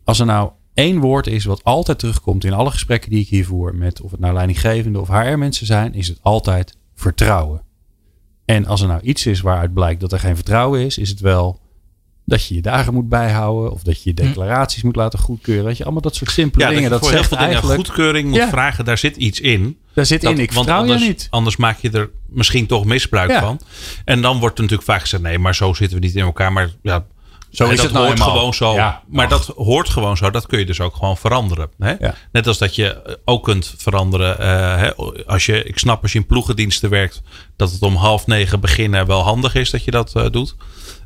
Als 0.04 0.20
er 0.20 0.26
nou 0.26 0.50
één 0.74 0.98
woord 0.98 1.26
is 1.26 1.44
wat 1.44 1.64
altijd 1.64 1.98
terugkomt 1.98 2.44
in 2.44 2.52
alle 2.52 2.70
gesprekken 2.70 3.10
die 3.10 3.20
ik 3.20 3.28
hier 3.28 3.46
voer, 3.46 3.74
met 3.74 4.00
of 4.00 4.10
het 4.10 4.20
nou 4.20 4.34
leidinggevende 4.34 5.00
of 5.00 5.08
HR-mensen 5.08 5.66
zijn, 5.66 5.94
is 5.94 6.08
het 6.08 6.18
altijd 6.22 6.76
vertrouwen. 6.94 7.62
En 8.44 8.66
als 8.66 8.80
er 8.80 8.88
nou 8.88 9.00
iets 9.02 9.26
is 9.26 9.40
waaruit 9.40 9.74
blijkt 9.74 10.00
dat 10.00 10.12
er 10.12 10.18
geen 10.18 10.34
vertrouwen 10.34 10.80
is, 10.80 10.98
is 10.98 11.08
het 11.08 11.20
wel 11.20 11.60
dat 12.30 12.46
je 12.46 12.54
je 12.54 12.62
dagen 12.62 12.94
moet 12.94 13.08
bijhouden 13.08 13.72
of 13.72 13.82
dat 13.82 14.02
je 14.02 14.12
je 14.14 14.22
hm. 14.22 14.26
declaraties 14.26 14.82
moet 14.82 14.96
laten 14.96 15.18
goedkeuren. 15.18 15.64
Dat 15.64 15.76
je 15.76 15.82
allemaal 15.82 16.02
dat 16.02 16.14
soort 16.14 16.30
simpele 16.30 16.64
ja, 16.64 16.70
dingen. 16.70 16.90
Dat, 16.90 17.00
dat 17.00 17.08
voor 17.08 17.18
heel 17.18 17.28
veel 17.28 17.38
dingen 17.38 17.62
goedkeuring 17.62 18.28
moet 18.28 18.38
ja. 18.38 18.48
vragen, 18.48 18.84
daar 18.84 18.98
zit 18.98 19.16
iets 19.16 19.40
in. 19.40 19.78
Daar 19.92 20.06
zit 20.06 20.20
dat, 20.20 20.32
in, 20.32 20.38
ik 20.38 20.52
vertrouw 20.52 20.78
anders, 20.78 21.02
je 21.02 21.08
niet. 21.08 21.26
Anders 21.30 21.56
maak 21.56 21.78
je 21.78 21.90
er 21.90 22.10
misschien 22.28 22.66
toch 22.66 22.84
misbruik 22.84 23.30
ja. 23.30 23.40
van. 23.40 23.60
En 24.04 24.22
dan 24.22 24.38
wordt 24.38 24.56
er 24.56 24.62
natuurlijk 24.62 24.90
vaak 24.90 25.00
gezegd, 25.00 25.22
nee, 25.22 25.38
maar 25.38 25.54
zo 25.54 25.74
zitten 25.74 26.00
we 26.00 26.06
niet 26.06 26.14
in 26.14 26.22
elkaar. 26.22 26.52
Maar 26.52 26.70
ja, 26.82 27.06
zo 27.50 27.68
is 27.68 27.76
dat 27.76 27.84
het 27.84 27.92
nou 27.92 28.06
hoort 28.06 28.18
eenmaal. 28.18 28.36
gewoon 28.36 28.54
zo. 28.54 28.74
Ja, 28.74 29.02
maar 29.08 29.28
dat 29.28 29.46
hoort 29.46 29.88
gewoon 29.88 30.16
zo. 30.16 30.30
Dat 30.30 30.46
kun 30.46 30.58
je 30.58 30.66
dus 30.66 30.80
ook 30.80 30.94
gewoon 30.94 31.16
veranderen. 31.16 31.70
Hè? 31.78 31.94
Ja. 31.98 32.14
Net 32.32 32.46
als 32.46 32.58
dat 32.58 32.74
je 32.74 33.18
ook 33.24 33.44
kunt 33.44 33.74
veranderen. 33.76 34.36
Uh, 34.40 34.76
hè, 34.76 34.94
als 35.26 35.46
je, 35.46 35.64
ik 35.64 35.78
snap 35.78 36.02
als 36.02 36.12
je 36.12 36.18
in 36.18 36.26
ploegendiensten 36.26 36.90
werkt. 36.90 37.22
Dat 37.56 37.72
het 37.72 37.82
om 37.82 37.94
half 37.94 38.26
negen 38.26 38.60
beginnen 38.60 39.06
wel 39.06 39.22
handig 39.22 39.54
is 39.54 39.70
dat 39.70 39.84
je 39.84 39.90
dat 39.90 40.12
uh, 40.16 40.26
doet. 40.30 40.56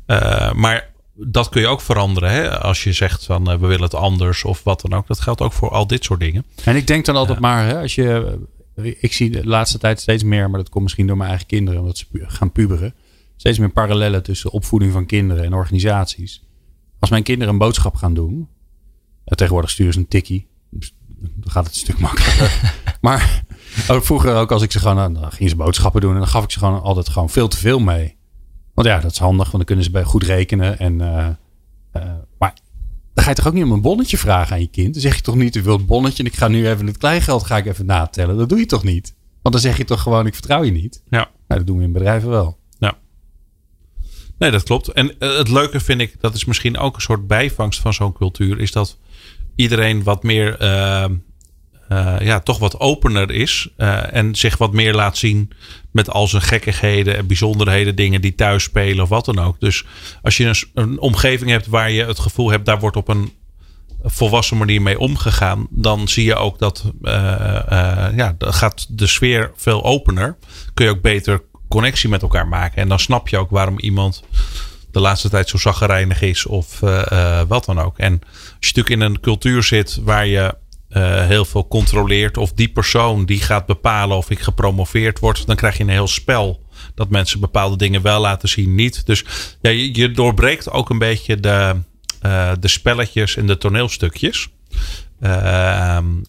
Uh, 0.07 0.51
maar 0.51 0.89
dat 1.15 1.49
kun 1.49 1.61
je 1.61 1.67
ook 1.67 1.81
veranderen. 1.81 2.29
Hè? 2.29 2.59
Als 2.59 2.83
je 2.83 2.93
zegt 2.93 3.25
van 3.25 3.43
we 3.43 3.67
willen 3.67 3.81
het 3.81 3.95
anders 3.95 4.43
of 4.43 4.63
wat 4.63 4.81
dan 4.81 4.93
ook. 4.93 5.07
Dat 5.07 5.19
geldt 5.19 5.41
ook 5.41 5.53
voor 5.53 5.69
al 5.69 5.87
dit 5.87 6.03
soort 6.03 6.19
dingen. 6.19 6.45
En 6.63 6.75
ik 6.75 6.87
denk 6.87 7.05
dan 7.05 7.15
altijd 7.15 7.39
maar. 7.39 7.65
Hè, 7.65 7.81
als 7.81 7.95
je, 7.95 8.37
ik 8.99 9.13
zie 9.13 9.29
de 9.29 9.47
laatste 9.47 9.77
tijd 9.77 9.99
steeds 9.99 10.23
meer. 10.23 10.49
Maar 10.49 10.59
dat 10.59 10.69
komt 10.69 10.83
misschien 10.83 11.07
door 11.07 11.17
mijn 11.17 11.29
eigen 11.29 11.47
kinderen. 11.47 11.79
Omdat 11.79 11.97
ze 11.97 12.05
gaan 12.11 12.51
puberen 12.51 12.93
steeds 13.35 13.59
meer 13.59 13.71
parallellen 13.71 14.23
tussen 14.23 14.51
opvoeding 14.51 14.91
van 14.91 15.05
kinderen 15.05 15.43
en 15.43 15.53
organisaties. 15.53 16.43
Als 16.99 17.09
mijn 17.09 17.23
kinderen 17.23 17.53
een 17.53 17.59
boodschap 17.59 17.95
gaan 17.95 18.13
doen, 18.13 18.47
tegenwoordig 19.25 19.69
sturen 19.69 19.93
ze 19.93 19.99
een 19.99 20.07
tikkie, 20.07 20.47
dan 21.19 21.51
gaat 21.51 21.65
het 21.65 21.73
een 21.73 21.79
stuk 21.79 21.99
makkelijker. 21.99 22.73
maar 23.01 23.43
Oh, 23.87 24.01
vroeger 24.01 24.35
ook 24.35 24.51
als 24.51 24.61
ik 24.61 24.71
ze 24.71 24.79
gewoon, 24.79 24.95
nou, 24.95 25.13
dan 25.13 25.31
ging 25.31 25.49
ze 25.49 25.55
boodschappen 25.55 26.01
doen 26.01 26.13
en 26.13 26.17
dan 26.17 26.27
gaf 26.27 26.43
ik 26.43 26.51
ze 26.51 26.59
gewoon 26.59 26.81
altijd 26.81 27.09
gewoon 27.09 27.29
veel 27.29 27.47
te 27.47 27.57
veel 27.57 27.79
mee. 27.79 28.17
Want 28.73 28.87
ja, 28.87 28.99
dat 28.99 29.11
is 29.11 29.17
handig, 29.17 29.43
want 29.43 29.57
dan 29.57 29.65
kunnen 29.65 29.85
ze 29.85 29.91
bij 29.91 30.03
goed 30.03 30.23
rekenen. 30.23 30.79
En, 30.79 30.99
uh, 30.99 31.27
uh, 31.93 32.03
maar 32.37 32.53
dan 33.13 33.23
ga 33.23 33.29
je 33.29 33.35
toch 33.35 33.47
ook 33.47 33.53
niet 33.53 33.63
om 33.63 33.71
een 33.71 33.81
bonnetje 33.81 34.17
vragen 34.17 34.53
aan 34.53 34.61
je 34.61 34.67
kind? 34.67 34.93
Dan 34.93 35.01
zeg 35.01 35.15
je 35.15 35.21
toch 35.21 35.35
niet, 35.35 35.55
u 35.55 35.63
wilt 35.63 35.85
bonnetje 35.85 36.23
en 36.23 36.29
ik 36.29 36.35
ga 36.35 36.47
nu 36.47 36.69
even 36.69 36.87
het 36.87 36.97
kleingeld 36.97 37.43
ga 37.43 37.57
ik 37.57 37.65
even 37.65 37.85
natellen. 37.85 38.37
Dat 38.37 38.49
doe 38.49 38.59
je 38.59 38.65
toch 38.65 38.83
niet? 38.83 39.15
Want 39.41 39.55
dan 39.55 39.63
zeg 39.63 39.77
je 39.77 39.85
toch 39.85 40.01
gewoon, 40.01 40.25
ik 40.25 40.33
vertrouw 40.33 40.63
je 40.63 40.71
niet. 40.71 41.01
Ja. 41.09 41.17
Nou, 41.17 41.59
dat 41.59 41.67
doen 41.67 41.77
we 41.77 41.83
in 41.83 41.91
bedrijven 41.91 42.29
wel. 42.29 42.57
Ja. 44.37 44.45
Nee, 44.45 44.51
dat 44.51 44.63
klopt. 44.63 44.87
En 44.87 45.15
uh, 45.19 45.37
het 45.37 45.49
leuke 45.49 45.79
vind 45.79 46.01
ik, 46.01 46.15
dat 46.19 46.35
is 46.35 46.45
misschien 46.45 46.77
ook 46.77 46.95
een 46.95 47.01
soort 47.01 47.27
bijvangst 47.27 47.79
van 47.79 47.93
zo'n 47.93 48.13
cultuur, 48.13 48.59
is 48.59 48.71
dat 48.71 48.97
iedereen 49.55 50.03
wat 50.03 50.23
meer 50.23 50.61
uh, 51.89 52.19
ja, 52.19 52.39
toch 52.39 52.59
wat 52.59 52.79
opener 52.79 53.31
is. 53.31 53.69
Uh, 53.77 54.13
en 54.13 54.35
zich 54.35 54.57
wat 54.57 54.73
meer 54.73 54.93
laat 54.93 55.17
zien 55.17 55.51
met 55.91 56.09
al 56.09 56.27
zijn 56.27 56.41
gekkigheden 56.41 57.17
en 57.17 57.27
bijzonderheden, 57.27 57.95
dingen 57.95 58.21
die 58.21 58.35
thuis 58.35 58.63
spelen 58.63 59.03
of 59.03 59.09
wat 59.09 59.25
dan 59.25 59.39
ook. 59.39 59.59
Dus 59.59 59.85
als 60.21 60.37
je 60.37 60.67
een, 60.73 60.99
omgeving 60.99 61.49
hebt 61.49 61.67
waar 61.67 61.91
je 61.91 62.05
het 62.05 62.19
gevoel 62.19 62.49
hebt, 62.49 62.65
daar 62.65 62.79
wordt 62.79 62.97
op 62.97 63.07
een 63.07 63.31
volwassen 64.03 64.57
manier 64.57 64.81
mee 64.81 64.99
omgegaan, 64.99 65.67
dan 65.69 66.07
zie 66.07 66.25
je 66.25 66.35
ook 66.35 66.59
dat 66.59 66.83
uh, 67.01 67.11
ja, 68.15 68.35
dan 68.37 68.53
gaat 68.53 68.85
de 68.89 69.07
sfeer 69.07 69.51
veel 69.55 69.83
opener. 69.83 70.37
Kun 70.73 70.85
je 70.85 70.91
ook 70.91 71.01
beter 71.01 71.41
connectie 71.67 72.09
met 72.09 72.21
elkaar 72.21 72.47
maken. 72.47 72.81
En 72.81 72.87
dan 72.87 72.99
snap 72.99 73.27
je 73.27 73.37
ook 73.37 73.49
waarom 73.49 73.79
iemand 73.79 74.23
de 74.91 74.99
laatste 74.99 75.29
tijd 75.29 75.49
zo 75.49 75.57
zaggerijnig 75.57 76.21
is 76.21 76.45
of 76.45 76.79
wat 77.47 77.65
dan 77.65 77.79
ook. 77.79 77.97
En 77.97 78.21
als 78.21 78.29
je 78.59 78.71
natuurlijk 78.75 78.89
in 78.89 79.01
een 79.01 79.19
cultuur 79.19 79.63
zit 79.63 79.99
waar 80.03 80.27
je 80.27 80.55
uh, 80.89 81.25
heel 81.25 81.45
veel 81.45 81.67
controleert. 81.67 82.37
Of 82.37 82.53
die 82.53 82.69
persoon 82.69 83.25
die 83.25 83.39
gaat 83.39 83.65
bepalen 83.65 84.17
of 84.17 84.29
ik 84.29 84.39
gepromoveerd 84.39 85.19
word. 85.19 85.47
Dan 85.47 85.55
krijg 85.55 85.77
je 85.77 85.83
een 85.83 85.89
heel 85.89 86.07
spel. 86.07 86.63
Dat 86.95 87.09
mensen 87.09 87.39
bepaalde 87.39 87.77
dingen 87.77 88.01
wel 88.01 88.21
laten 88.21 88.49
zien, 88.49 88.75
niet. 88.75 89.05
Dus 89.05 89.25
ja, 89.61 89.69
je, 89.69 89.95
je 89.95 90.11
doorbreekt 90.11 90.71
ook 90.71 90.89
een 90.89 90.97
beetje 90.97 91.39
de, 91.39 91.75
de 92.59 92.67
spelletjes 92.67 93.35
en 93.35 93.47
de 93.47 93.57
toneelstukjes. 93.57 94.49
Uh, 95.21 95.29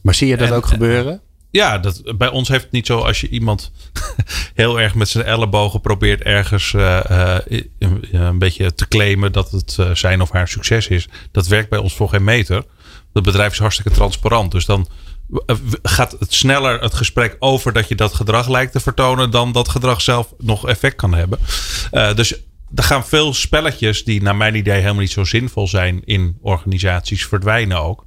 maar 0.03 0.15
zie 0.15 0.29
je 0.29 0.37
dat 0.37 0.49
en, 0.49 0.55
ook 0.55 0.67
gebeuren? 0.67 1.21
Ja, 1.51 1.79
dat, 1.79 2.19
bij 2.19 2.29
ons 2.29 2.49
heeft 2.49 2.63
het 2.63 2.73
niet 2.73 2.87
zo 2.87 2.99
als 2.99 3.21
je 3.21 3.29
iemand 3.29 3.73
heel 4.55 4.81
erg 4.81 4.95
met 4.95 5.09
zijn 5.09 5.25
ellebogen 5.25 5.81
probeert 5.81 6.23
ergens 6.23 6.73
uh, 6.73 7.39
een, 7.79 8.05
een 8.11 8.39
beetje 8.39 8.75
te 8.75 8.89
claimen 8.89 9.33
dat 9.33 9.51
het 9.51 9.79
zijn 9.93 10.21
of 10.21 10.31
haar 10.31 10.49
succes 10.49 10.89
is. 10.89 11.09
Dat 11.33 11.47
werkt 11.47 11.71
bij 11.71 11.79
ons 11.79 11.95
voor 11.95 12.09
geen 12.09 12.25
meter. 12.25 12.65
Het 13.13 13.25
bedrijf 13.25 13.53
is 13.53 13.59
hartstikke 13.59 13.91
transparant. 13.91 14.53
Dus 14.53 14.65
dan 14.65 14.89
gaat 15.83 16.17
het 16.19 16.35
sneller 16.35 16.81
het 16.81 16.95
gesprek 16.95 17.37
over 17.39 17.73
dat 17.73 17.89
je 17.89 17.95
dat 17.95 18.15
gedrag 18.15 18.49
lijkt 18.49 18.73
te 18.73 18.81
vertonen. 18.81 19.31
dan 19.31 19.53
dat 19.53 19.69
gedrag 19.69 20.01
zelf 20.01 20.35
nog 20.39 20.69
effect 20.69 20.97
kan 20.97 21.15
hebben. 21.15 21.39
Dus 22.17 22.35
er 22.75 22.83
gaan 22.83 23.07
veel 23.07 23.35
spelletjes 23.35 24.05
die 24.05 24.23
naar 24.23 24.37
mijn 24.37 24.55
idee 24.55 24.81
helemaal 24.81 25.01
niet 25.01 25.11
zo 25.11 25.25
zinvol 25.25 25.69
zijn 25.69 26.05
in 26.05 26.39
organisaties 26.41 27.27
verdwijnen 27.27 27.81
ook. 27.83 28.05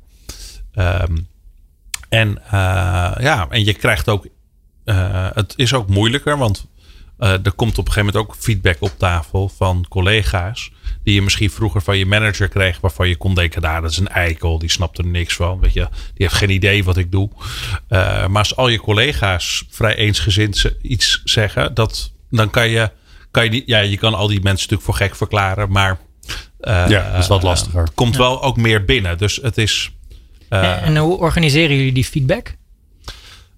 Um, 0.76 1.28
en 2.10 2.42
uh, 2.46 2.52
ja, 3.20 3.48
en 3.50 3.66
je 3.66 3.74
krijgt 3.74 4.10
ook. 4.10 4.28
Uh, 4.86 5.28
het 5.34 5.54
is 5.56 5.74
ook 5.74 5.88
moeilijker, 5.88 6.38
want 6.38 6.68
uh, 7.20 7.46
er 7.46 7.52
komt 7.52 7.78
op 7.78 7.86
een 7.88 7.92
gegeven 7.92 8.14
moment 8.14 8.16
ook 8.16 8.36
feedback 8.40 8.78
op 8.80 8.94
tafel 8.98 9.50
van 9.50 9.86
collega's. 9.90 10.72
Die 11.04 11.14
je 11.14 11.22
misschien 11.22 11.52
vroeger 11.52 11.82
van 11.82 11.98
je 11.98 12.06
manager 12.06 12.48
kreeg. 12.48 12.80
Waarvan 12.80 13.08
je 13.08 13.16
kon 13.16 13.36
denken, 13.36 13.62
nou, 13.62 13.82
dat 13.82 13.92
is 13.92 13.98
een 13.98 14.08
eikel. 14.08 14.60
Die 14.60 14.70
snapt 14.70 14.98
er 14.98 15.06
niks 15.06 15.36
van. 15.36 15.60
Weet 15.60 15.74
je, 15.74 15.88
die 15.90 16.26
heeft 16.28 16.34
geen 16.34 16.50
idee 16.50 16.84
wat 16.84 16.98
ik 16.98 17.12
doe. 17.12 17.30
Uh, 17.90 18.28
maar 18.28 18.38
als 18.38 18.56
al 18.56 18.68
je 18.68 18.80
collega's 18.80 19.66
vrij 19.70 19.96
eensgezind 19.96 20.76
iets 20.82 21.22
zeggen. 21.24 21.74
Dat, 21.74 22.14
dan 22.30 22.50
kan 22.50 22.70
je, 22.70 22.92
kan 23.32 23.44
je 23.44 23.50
die, 23.50 23.64
ja, 23.66 23.80
je 23.80 23.98
kan 23.98 24.14
al 24.14 24.28
die 24.28 24.42
mensen 24.42 24.70
natuurlijk 24.70 24.82
voor 24.82 25.08
gek 25.08 25.16
verklaren. 25.16 25.72
Maar 25.72 25.98
uh, 26.62 26.86
ja, 26.88 27.12
dat 27.12 27.22
is 27.22 27.28
wat 27.28 27.44
lastiger. 27.44 27.88
komt 27.96 28.14
ja. 28.14 28.20
wel 28.20 28.44
ook 28.44 28.58
meer 28.58 28.86
binnen. 28.86 29.18
Dus 29.18 29.36
het 29.36 29.58
is. 29.58 29.92
En, 30.50 30.82
en 30.82 30.98
hoe 30.98 31.18
organiseren 31.18 31.76
jullie 31.76 31.94
die 31.94 32.06
feedback? 32.06 32.58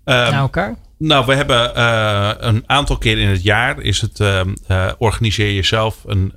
naar 0.03 0.33
elkaar? 0.33 0.75
Nou, 1.01 1.25
we 1.25 1.35
hebben 1.35 1.77
uh, 1.77 2.31
een 2.37 2.63
aantal 2.65 2.97
keer 2.97 3.17
in 3.17 3.27
het 3.27 3.43
jaar 3.43 3.81
is 3.81 4.01
het 4.01 4.19
uh, 4.19 4.41
uh, 4.67 4.91
organiseer 4.97 5.53
jezelf 5.53 5.97
een, 6.05 6.33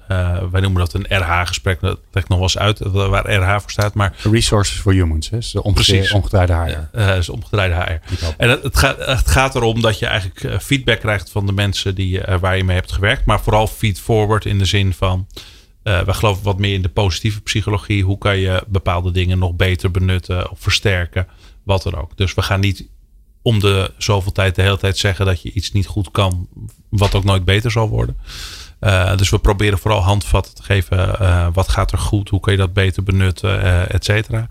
wij 0.50 0.61
noemen 0.61 0.74
dat 0.74 0.92
een 0.94 1.07
RH-gesprek. 1.09 1.80
Dat 1.80 1.98
legt 2.12 2.28
nog 2.28 2.38
wel 2.38 2.46
eens 2.46 2.59
uit 2.59 2.78
waar 2.78 3.30
RH 3.30 3.61
voor 3.61 3.70
staat. 3.70 3.94
Maar 3.94 4.12
Resources 4.22 4.80
for 4.80 4.92
Humans, 4.92 5.30
hè? 5.30 5.36
Dus 5.36 5.55
omgedraaide, 5.55 6.14
omgedraaide 6.14 6.52
HR. 6.52 6.98
Ja, 6.98 7.14
is 7.14 7.28
omgedraaide 7.28 7.74
HR. 7.74 8.24
En 8.36 8.48
het, 8.48 8.62
het, 8.62 8.78
gaat, 8.78 9.07
het 9.07 9.28
gaat 9.28 9.55
erom 9.55 9.80
dat 9.80 9.98
je 9.98 10.07
eigenlijk 10.07 10.62
feedback 10.62 11.00
krijgt 11.00 11.30
van 11.30 11.46
de 11.46 11.52
mensen 11.52 11.94
die, 11.94 12.20
waar 12.40 12.57
je 12.57 12.64
mee 12.64 12.76
hebt 12.76 12.92
gewerkt. 12.92 13.24
Maar 13.24 13.40
vooral 13.40 13.66
feed 13.66 14.00
forward 14.00 14.44
in 14.44 14.59
de 14.59 14.64
zin 14.64 14.92
van 14.92 15.26
we 15.85 16.14
geloven 16.14 16.45
wat 16.45 16.59
meer 16.59 16.74
in 16.74 16.82
de 16.82 16.89
positieve 16.89 17.41
psychologie. 17.41 18.05
Hoe 18.05 18.18
kan 18.18 18.39
je 18.39 18.64
bepaalde 18.66 19.11
dingen 19.11 19.39
nog 19.39 19.55
beter 19.55 19.91
benutten 19.91 20.51
of 20.51 20.61
versterken? 20.61 21.26
Wat 21.62 21.82
dan 21.82 21.97
ook. 21.97 22.16
Dus 22.16 22.35
we 22.35 22.43
gaan 22.43 22.61
niet 22.61 22.87
om 23.43 23.61
de 23.61 23.91
zoveel 23.99 24.32
tijd 24.32 24.55
de 24.55 24.62
hele 24.62 24.78
tijd 24.78 24.99
zeggen 24.99 25.26
dat 25.26 25.43
je 25.43 25.53
iets 25.53 25.72
niet 25.72 25.87
goed 25.87 26.11
kan, 26.11 26.49
wat 26.89 27.14
ook 27.14 27.24
nooit 27.24 27.45
beter 27.45 27.70
zal 27.70 27.89
worden. 27.89 28.16
Uh, 28.80 29.16
dus 29.16 29.30
we 29.30 29.39
proberen 29.39 29.78
vooral 29.78 30.01
handvatten 30.01 30.55
te 30.55 30.62
geven. 30.62 31.16
Uh, 31.20 31.47
wat 31.53 31.68
gaat 31.68 31.93
er 31.93 31.99
goed? 31.99 32.28
Hoe 32.28 32.41
kun 32.41 32.53
je 32.53 32.59
dat 32.59 32.72
beter 32.72 33.03
benutten? 33.03 33.64
Uh, 33.64 33.95
et 33.95 34.05
cetera. 34.05 34.49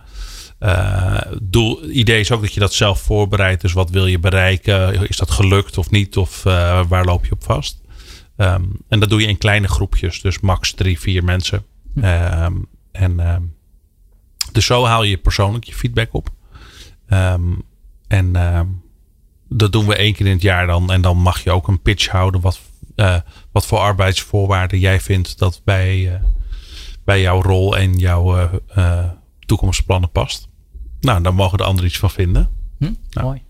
doel, 1.42 1.90
idee 1.90 2.20
is 2.20 2.32
ook 2.32 2.42
dat 2.42 2.54
je 2.54 2.60
dat 2.60 2.74
zelf 2.74 3.00
voorbereidt. 3.00 3.62
Dus 3.62 3.74
wat 3.74 3.90
wil 3.90 4.06
je 4.06 4.20
bereiken? 4.20 5.08
Is 5.10 5.18
dat 5.18 5.32
gelukt 5.32 5.78
of 5.78 5.90
niet? 5.90 6.18
Of 6.18 6.44
waar 6.88 7.06
loop 7.06 7.26
je 7.26 7.32
op 7.32 7.44
vast? 7.44 7.82
Um, 8.38 8.72
en 8.88 9.00
dat 9.00 9.10
doe 9.10 9.22
je 9.22 9.28
in 9.28 9.38
kleine 9.38 9.68
groepjes. 9.68 10.22
Dus 10.22 10.40
max 10.40 10.74
drie, 10.74 11.00
vier 11.00 11.24
mensen. 11.24 11.66
Um, 11.96 12.68
en 12.92 13.34
um, 13.34 13.56
dus 14.52 14.66
zo 14.66 14.86
haal 14.86 15.04
je 15.04 15.18
persoonlijk 15.18 15.64
je 15.64 15.74
feedback 15.74 16.14
op. 16.14 16.30
en 18.08 18.36
dat 19.48 19.72
doen 19.72 19.88
we 19.88 19.96
één 19.96 20.14
keer 20.14 20.26
in 20.26 20.32
het 20.32 20.42
jaar 20.42 20.68
dan. 20.68 20.92
En 20.92 21.02
dan 21.02 21.18
mag 21.18 21.44
je 21.44 21.52
ook 21.52 21.68
een 21.68 21.82
pitch 21.82 22.08
houden. 22.08 22.42
Wat, 22.42 22.60
uh, 22.96 23.18
wat 23.52 23.66
voor 23.66 23.78
arbeidsvoorwaarden 23.78 24.80
jij 24.80 25.00
vindt 25.00 25.40
dat 25.40 25.62
bij, 25.64 25.98
uh, 25.98 26.14
bij 27.04 27.22
jouw 27.22 27.42
rol 27.42 27.78
en 27.78 27.98
jouw 27.98 28.50
uh, 28.78 29.10
toekomstplannen 29.40 30.12
past. 30.12 30.48
Nou, 31.00 31.24
daar 31.24 31.34
mogen 31.34 31.58
de 31.58 31.64
anderen 31.64 31.90
iets 31.90 32.00
van 32.00 32.12
vinden. 32.12 32.50
Hm? 32.78 32.94
Nou. 33.10 33.28
Mooi. 33.28 33.42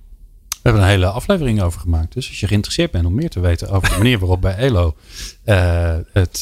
We 0.63 0.69
hebben 0.69 0.81
een 0.81 0.93
hele 0.93 1.07
aflevering 1.07 1.61
over 1.61 1.79
gemaakt. 1.79 2.13
Dus 2.13 2.29
als 2.29 2.39
je 2.39 2.47
geïnteresseerd 2.47 2.91
bent 2.91 3.05
om 3.05 3.15
meer 3.15 3.29
te 3.29 3.39
weten 3.39 3.69
over 3.69 3.89
de 3.89 3.97
manier 3.97 4.19
waarop 4.19 4.41
bij 4.41 4.55
ELO 4.55 4.95
het, 5.43 6.41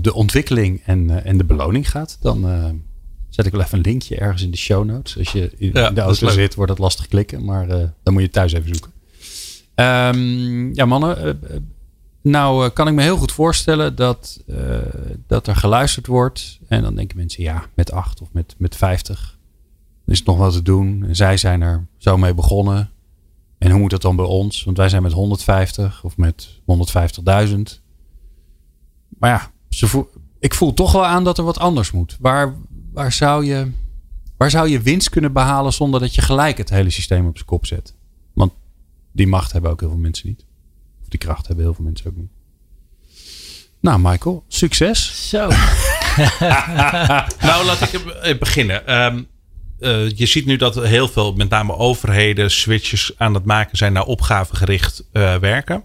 de 0.00 0.14
ontwikkeling 0.14 0.82
en, 0.84 1.24
en 1.24 1.38
de 1.38 1.44
beloning 1.44 1.90
gaat, 1.90 2.18
dan 2.20 2.44
Zet 3.36 3.46
ik 3.46 3.52
wel 3.52 3.60
even 3.60 3.78
een 3.78 3.84
linkje 3.84 4.16
ergens 4.16 4.42
in 4.42 4.50
de 4.50 4.56
show 4.56 4.84
notes. 4.84 5.18
Als 5.18 5.32
je 5.32 5.52
in 5.56 5.70
ja, 5.72 5.90
de 5.90 6.00
auto 6.00 6.28
zit, 6.28 6.54
wordt 6.54 6.70
het 6.70 6.80
lastig 6.80 7.06
klikken. 7.06 7.44
Maar 7.44 7.66
dan 8.02 8.12
moet 8.12 8.22
je 8.22 8.30
thuis 8.30 8.52
even 8.52 8.68
zoeken. 8.68 8.92
Um, 9.74 10.74
ja, 10.74 10.84
mannen. 10.84 11.40
Nou 12.22 12.68
kan 12.68 12.88
ik 12.88 12.94
me 12.94 13.02
heel 13.02 13.16
goed 13.16 13.32
voorstellen 13.32 13.94
dat, 13.94 14.44
dat 15.26 15.46
er 15.46 15.56
geluisterd 15.56 16.06
wordt. 16.06 16.58
En 16.68 16.82
dan 16.82 16.94
denken 16.94 17.16
mensen, 17.16 17.42
ja, 17.42 17.64
met 17.74 17.92
acht 17.92 18.20
of 18.20 18.28
met, 18.32 18.54
met 18.58 18.76
vijftig 18.76 19.35
is 20.06 20.18
het 20.18 20.26
nog 20.26 20.36
wat 20.36 20.52
te 20.52 20.62
doen. 20.62 21.04
En 21.08 21.16
zij 21.16 21.36
zijn 21.36 21.62
er 21.62 21.86
zo 21.96 22.16
mee 22.16 22.34
begonnen. 22.34 22.90
En 23.58 23.70
hoe 23.70 23.80
moet 23.80 23.90
dat 23.90 24.02
dan 24.02 24.16
bij 24.16 24.24
ons? 24.24 24.64
Want 24.64 24.76
wij 24.76 24.88
zijn 24.88 25.02
met 25.02 25.12
150 25.12 26.04
of 26.04 26.16
met 26.16 26.48
150.000. 26.60 27.80
Maar 29.18 29.30
ja, 29.30 29.50
ze 29.68 29.86
voel, 29.86 30.10
ik 30.38 30.54
voel 30.54 30.74
toch 30.74 30.92
wel 30.92 31.06
aan 31.06 31.24
dat 31.24 31.38
er 31.38 31.44
wat 31.44 31.58
anders 31.58 31.90
moet. 31.90 32.16
Waar, 32.20 32.54
waar 32.92 33.12
zou 33.12 33.44
je, 33.44 33.70
waar 34.36 34.50
zou 34.50 34.68
je 34.68 34.80
winst 34.80 35.08
kunnen 35.08 35.32
behalen 35.32 35.72
zonder 35.72 36.00
dat 36.00 36.14
je 36.14 36.20
gelijk 36.20 36.58
het 36.58 36.70
hele 36.70 36.90
systeem 36.90 37.26
op 37.26 37.36
zijn 37.36 37.48
kop 37.48 37.66
zet? 37.66 37.94
Want 38.34 38.52
die 39.12 39.26
macht 39.26 39.52
hebben 39.52 39.70
ook 39.70 39.80
heel 39.80 39.88
veel 39.88 39.98
mensen 39.98 40.28
niet. 40.28 40.44
Of 41.02 41.08
die 41.08 41.18
kracht 41.18 41.46
hebben 41.46 41.64
heel 41.64 41.74
veel 41.74 41.84
mensen 41.84 42.10
ook 42.10 42.16
niet. 42.16 42.30
Nou, 43.80 44.00
Michael, 44.00 44.44
succes. 44.48 45.28
Zo. 45.28 45.48
nou, 47.48 47.64
laat 47.64 47.92
ik 48.22 48.38
beginnen. 48.38 49.04
Um, 49.04 49.26
uh, 49.80 50.10
je 50.10 50.26
ziet 50.26 50.46
nu 50.46 50.56
dat 50.56 50.74
heel 50.74 51.08
veel, 51.08 51.32
met 51.32 51.48
name 51.48 51.76
overheden, 51.76 52.50
switches 52.50 53.12
aan 53.16 53.34
het 53.34 53.44
maken 53.44 53.76
zijn 53.76 53.92
naar 53.92 54.04
opgavegericht 54.04 55.04
uh, 55.12 55.34
werken. 55.34 55.84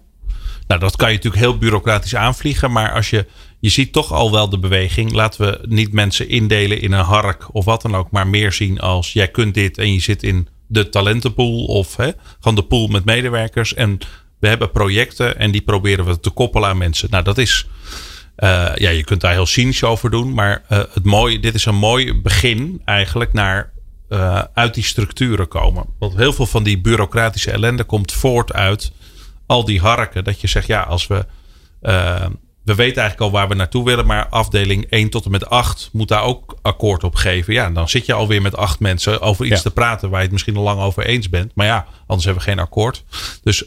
Nou, 0.68 0.80
dat 0.80 0.96
kan 0.96 1.10
je 1.10 1.16
natuurlijk 1.16 1.44
heel 1.44 1.58
bureaucratisch 1.58 2.16
aanvliegen. 2.16 2.72
Maar 2.72 2.94
als 2.94 3.10
je 3.10 3.26
je 3.60 3.70
ziet 3.70 3.94
toch 3.94 4.12
al 4.12 4.32
wel 4.32 4.50
de 4.50 4.60
beweging. 4.60 5.12
Laten 5.12 5.46
we 5.46 5.60
niet 5.68 5.94
mensen 5.94 6.30
indelen 6.30 6.82
in 6.82 6.92
een 6.92 7.04
hark 7.04 7.54
of 7.56 7.66
wat 7.66 7.82
dan 7.82 7.96
ook, 7.96 8.12
maar 8.12 8.28
meer 8.28 8.52
zien 8.52 8.80
als 8.80 9.14
jij 9.14 9.28
kunt 9.28 9.54
dit 9.54 9.78
en 9.78 9.94
je 9.94 10.00
zit 10.00 10.24
in 10.24 10.48
de 10.68 10.90
talentenpool 10.90 11.66
of 11.66 11.96
hè, 11.96 12.12
gewoon 12.40 12.56
de 12.56 12.64
pool 12.64 12.88
met 12.88 13.06
medewerkers. 13.06 13.74
En 13.74 13.98
we 14.40 14.48
hebben 14.48 14.72
projecten 14.72 15.38
en 15.38 15.52
die 15.52 15.62
proberen 15.62 16.06
we 16.06 16.20
te 16.20 16.30
koppelen 16.30 16.70
aan 16.70 16.78
mensen. 16.78 17.08
Nou, 17.12 17.24
dat 17.24 17.38
is. 17.38 17.68
Uh, 18.38 18.72
ja, 18.76 18.90
je 18.90 19.04
kunt 19.04 19.22
daar 19.22 19.32
heel 19.32 19.46
cynisch 19.46 19.84
over 19.84 20.10
doen. 20.10 20.34
Maar 20.34 20.64
het 20.68 21.04
mooie, 21.04 21.40
dit 21.40 21.54
is 21.54 21.66
een 21.66 21.76
mooi 21.76 22.14
begin 22.14 22.82
eigenlijk 22.86 23.34
naar 23.34 23.72
eh, 24.12 24.42
uit 24.54 24.74
die 24.74 24.84
structuren 24.84 25.48
komen. 25.48 25.86
Want 26.00 26.16
heel 26.16 26.34
veel 26.34 26.46
van 26.46 26.64
die 26.64 26.82
bureaucratische 26.82 27.52
ellende 27.52 27.84
komt 27.84 28.12
voort 28.12 28.54
uit 28.54 28.92
al 29.46 29.66
die 29.66 29.80
harken. 29.80 30.24
Dat 30.24 30.42
je 30.42 30.48
zegt, 30.48 30.68
ja, 30.68 30.82
als 30.82 31.08
we. 31.08 31.26
eh, 31.82 32.26
we 32.64 32.76
weten 32.76 33.02
eigenlijk 33.02 33.32
al 33.32 33.40
waar 33.40 33.48
we 33.48 33.56
naartoe 33.56 33.86
willen, 33.86 34.06
maar 34.06 34.28
afdeling 34.30 34.86
1 34.90 35.10
tot 35.10 35.26
en 35.26 35.32
met 35.32 35.50
8 35.50 35.90
moet 35.94 36.08
daar 36.08 36.24
ook 36.24 36.58
akkoord 36.62 37.04
op 37.04 37.16
geven. 37.16 37.54
Ja, 37.54 37.70
dan 37.70 37.90
zit 37.90 38.06
je 38.06 38.14
alweer 38.14 38.42
met 38.42 38.56
acht 38.56 38.80
mensen 38.80 39.22
over 39.22 39.46
iets 39.46 39.56
Ja. 39.56 39.62
te 39.62 39.72
praten 39.72 40.10
waar 40.10 40.18
je 40.20 40.24
het 40.24 40.32
misschien 40.34 40.56
al 40.56 40.64
lang 40.64 40.80
over 40.82 41.06
eens 41.06 41.30
bent. 41.30 41.52
Maar 41.56 41.66
ja, 41.66 41.86
anders 42.08 42.26
hebben 42.26 42.44
we 42.44 42.50
geen 42.50 42.60
akkoord. 42.60 43.04
Dus 43.44 43.66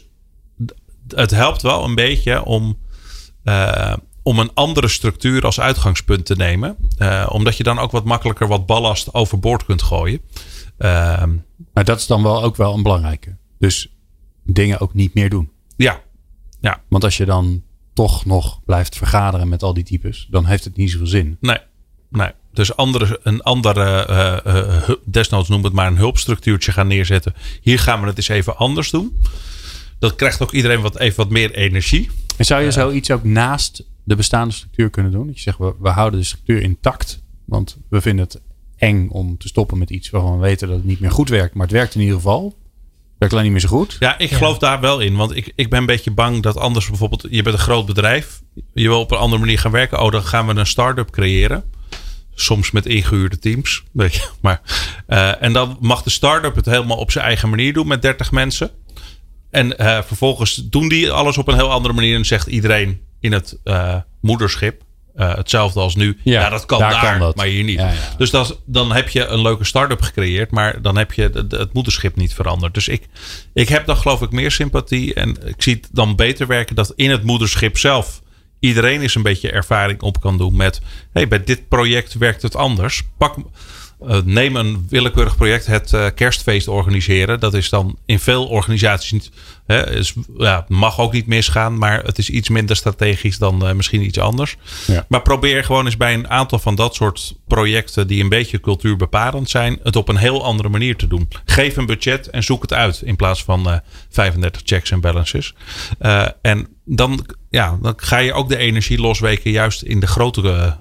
het 1.15 1.31
helpt 1.31 1.61
wel 1.61 1.83
een 1.83 1.95
beetje 1.95 2.43
om, 2.45 2.77
eh, 3.43 3.93
om 4.25 4.39
een 4.39 4.51
andere 4.53 4.87
structuur 4.87 5.45
als 5.45 5.59
uitgangspunt 5.59 6.25
te 6.25 6.35
nemen. 6.35 6.77
Eh, 6.97 7.27
omdat 7.29 7.57
je 7.57 7.63
dan 7.63 7.79
ook 7.79 7.91
wat 7.91 8.03
makkelijker 8.05 8.47
wat 8.47 8.65
ballast 8.65 9.13
overboord 9.13 9.65
kunt 9.65 9.81
gooien. 9.81 10.21
Ehm, 10.77 11.33
Maar 11.73 11.85
dat 11.85 11.99
is 11.99 12.07
dan 12.07 12.23
wel 12.23 12.43
ook 12.43 12.55
wel 12.55 12.73
een 12.73 12.83
belangrijke. 12.83 13.35
Dus 13.59 13.89
dingen 14.43 14.79
ook 14.79 14.93
niet 14.93 15.13
meer 15.13 15.29
doen. 15.29 15.49
ja, 15.77 16.01
ja, 16.59 16.81
Want 16.87 17.03
als 17.03 17.17
je 17.17 17.25
dan 17.25 17.63
toch 17.93 18.25
nog 18.25 18.63
blijft 18.65 18.97
vergaderen 18.97 19.47
met 19.49 19.63
al 19.63 19.73
die 19.73 19.83
types, 19.83 20.27
dan 20.29 20.45
heeft 20.45 20.63
het 20.63 20.75
niet 20.75 20.91
zoveel 20.91 21.07
zin. 21.07 21.37
nee. 21.41 21.57
nee. 22.09 22.31
Dus 22.53 22.75
andere, 22.75 23.19
een 23.23 23.41
andere, 23.41 24.05
eh, 24.05 24.57
eh, 24.57 24.89
desnoods 25.05 25.49
noem 25.49 25.63
het 25.63 25.73
maar 25.73 25.87
een 25.87 25.97
hulpstructuurtje 25.97 26.71
gaan 26.71 26.87
neerzetten. 26.87 27.33
Hier 27.61 27.79
gaan 27.79 28.01
we 28.01 28.07
het 28.07 28.17
eens 28.17 28.27
even 28.27 28.57
anders 28.57 28.89
doen. 28.89 29.17
Dat 29.99 30.15
krijgt 30.15 30.41
ook 30.41 30.51
iedereen 30.51 30.81
wat, 30.81 30.97
even 30.97 31.17
wat 31.17 31.29
meer 31.29 31.51
energie. 31.51 32.09
En 32.37 32.45
zou 32.45 32.63
je 32.63 32.71
zoiets 32.71 33.11
ook 33.11 33.23
naast 33.23 33.83
de 34.05 34.15
bestaande 34.15 34.53
structuur 34.53 34.89
kunnen 34.89 35.11
doen? 35.11 35.27
Dat 35.27 35.35
je 35.35 35.41
zegt, 35.41 35.57
we, 35.57 35.75
we 35.79 35.89
houden 35.89 36.19
de 36.19 36.25
structuur 36.25 36.61
intact. 36.61 37.23
Want 37.45 37.77
we 37.89 38.01
vinden 38.01 38.25
het 38.25 38.41
eng 38.77 39.09
om 39.09 39.37
te 39.37 39.47
stoppen 39.47 39.77
met 39.77 39.89
iets 39.89 40.09
waarvan 40.09 40.33
we 40.33 40.45
weten 40.45 40.67
dat 40.67 40.77
het 40.77 40.85
niet 40.85 40.99
meer 40.99 41.11
goed 41.11 41.29
werkt. 41.29 41.53
Maar 41.53 41.65
het 41.65 41.75
werkt 41.75 41.95
in 41.95 42.01
ieder 42.01 42.15
geval. 42.15 42.57
Werkt 43.17 43.33
alleen 43.33 43.45
niet 43.45 43.53
meer 43.53 43.69
zo 43.69 43.77
goed. 43.77 43.95
Ja, 43.99 44.17
ik 44.17 44.31
geloof 44.31 44.57
daar 44.57 44.79
wel 44.79 44.99
in. 44.99 45.15
Want 45.15 45.35
ik, 45.35 45.51
ik 45.55 45.69
ben 45.69 45.79
een 45.79 45.85
beetje 45.85 46.11
bang 46.11 46.41
dat 46.41 46.57
anders 46.57 46.87
bijvoorbeeld... 46.87 47.27
Je 47.29 47.43
bent 47.43 47.55
een 47.55 47.61
groot 47.61 47.85
bedrijf. 47.85 48.41
Je 48.73 48.87
wil 48.87 48.99
op 48.99 49.11
een 49.11 49.17
andere 49.17 49.41
manier 49.41 49.59
gaan 49.59 49.71
werken. 49.71 50.01
Oh, 50.01 50.11
dan 50.11 50.23
gaan 50.23 50.47
we 50.47 50.55
een 50.55 50.67
start-up 50.67 51.09
creëren. 51.09 51.63
Soms 52.33 52.71
met 52.71 52.85
ingehuurde 52.85 53.39
teams. 53.39 53.83
Weet 53.91 54.13
je. 54.13 54.29
Maar, 54.41 54.61
eh, 55.07 55.41
en 55.43 55.53
dan 55.53 55.77
mag 55.79 56.03
de 56.03 56.09
start-up 56.09 56.55
het 56.55 56.65
helemaal 56.65 56.97
op 56.97 57.11
zijn 57.11 57.25
eigen 57.25 57.49
manier 57.49 57.73
doen 57.73 57.87
met 57.87 58.01
30 58.01 58.31
mensen. 58.31 58.71
En 59.49 59.77
eh, 59.77 60.01
vervolgens 60.01 60.55
doen 60.55 60.89
die 60.89 61.11
alles 61.11 61.37
op 61.37 61.47
een 61.47 61.55
heel 61.55 61.71
andere 61.71 61.93
manier. 61.93 62.15
En 62.15 62.25
zegt 62.25 62.47
iedereen 62.47 63.01
in 63.25 63.31
het 63.31 63.57
eh, 63.63 63.95
moederschip... 64.21 64.81
eh, 65.15 65.35
hetzelfde 65.35 65.79
als 65.79 65.95
nu. 65.95 66.19
Ja, 66.23 66.41
Ja, 66.41 66.49
dat 66.49 66.65
kan 66.65 66.79
daar 66.79 66.91
daar, 66.91 67.11
kan 67.11 67.19
dat. 67.19 67.35
maar 67.35 67.45
hier 67.45 67.63
niet. 67.63 67.79
Ja, 67.79 67.87
ja. 67.91 68.15
Dus 68.17 68.29
dat, 68.29 68.49
is- 68.49 68.55
dan 68.65 68.91
heb 68.91 69.09
je 69.09 69.25
een 69.25 69.41
leuke 69.41 69.63
start-up 69.63 70.01
gecreëerd, 70.01 70.51
maar 70.51 70.81
dan 70.81 70.97
heb 70.97 71.13
je 71.13 71.29
het, 71.33 71.51
het 71.51 71.73
moederschip 71.73 72.15
niet 72.15 72.33
veranderd. 72.33 72.73
Dus 72.73 72.87
ik, 72.87 73.07
ik 73.53 73.69
heb 73.69 73.85
dan 73.85 73.97
geloof 73.97 74.21
ik 74.21 74.31
meer 74.31 74.51
sympathie 74.51 75.13
en 75.13 75.37
ik 75.47 75.61
zie 75.61 75.73
het 75.73 75.89
dan 75.91 76.15
beter 76.15 76.47
werken 76.47 76.75
dat 76.75 76.93
in 76.95 77.09
het 77.11 77.23
moederschip 77.23 77.77
zelf 77.77 78.21
iedereen 78.59 79.01
eens 79.01 79.15
een 79.15 79.21
beetje 79.21 79.51
ervaring 79.51 80.01
op 80.01 80.21
kan 80.21 80.37
doen 80.37 80.55
met, 80.55 80.81
hey, 81.13 81.27
bij 81.27 81.43
dit 81.43 81.67
project 81.67 82.13
werkt 82.13 82.41
het 82.41 82.55
anders. 82.55 83.03
Pak, 83.17 83.35
eh, 83.99 84.17
neem 84.23 84.55
een 84.55 84.85
willekeurig 84.89 85.35
project, 85.35 85.65
het 85.65 85.93
eh, 85.93 86.05
kerstfeest 86.15 86.67
organiseren. 86.67 87.39
Dat 87.39 87.53
is 87.53 87.69
dan 87.69 87.97
in 88.05 88.19
veel 88.19 88.47
organisaties 88.47 89.11
niet, 89.11 89.31
hè, 89.65 89.91
is, 89.91 90.13
ja, 90.37 90.65
mag 90.67 90.99
ook 90.99 91.13
niet 91.13 91.27
misgaan, 91.27 91.77
maar 91.77 92.03
het 92.03 92.17
is 92.17 92.29
iets 92.29 92.49
minder 92.49 92.75
strategisch 92.75 93.37
dan 93.37 93.67
eh, 93.67 93.73
misschien 93.73 94.01
iets 94.01 94.19
anders. 94.19 94.57
Ja. 94.87 95.05
Maar 95.09 95.21
probeer 95.21 95.63
gewoon 95.63 95.85
eens 95.85 95.97
bij 95.97 96.13
een 96.13 96.29
aantal 96.29 96.59
van 96.59 96.75
dat 96.75 96.95
soort 96.95 97.35
projecten 97.47 98.07
die 98.07 98.23
een 98.23 98.29
beetje 98.29 98.59
cultuurbepalend 98.59 99.49
zijn, 99.49 99.79
het 99.83 99.95
op 99.95 100.07
een 100.07 100.17
heel 100.17 100.43
andere 100.43 100.69
manier 100.69 100.95
te 100.95 101.07
doen. 101.07 101.29
Geef 101.45 101.77
een 101.77 101.85
budget 101.85 102.29
en 102.29 102.43
zoek 102.43 102.61
het 102.61 102.73
uit 102.73 103.01
in 103.01 103.15
plaats 103.15 103.43
van 103.43 103.69
eh, 103.69 103.77
35 104.09 104.61
checks 104.65 104.91
en 104.91 104.99
balances. 104.99 105.53
En 106.41 106.67
dan, 106.85 107.25
ja, 107.49 107.77
dan 107.81 107.93
ga 107.97 108.17
je 108.17 108.33
ook 108.33 108.49
de 108.49 108.57
energie 108.57 108.99
losweken 108.99 109.51
juist 109.51 109.81
in 109.81 109.99
de 109.99 110.07
grotere 110.07 110.77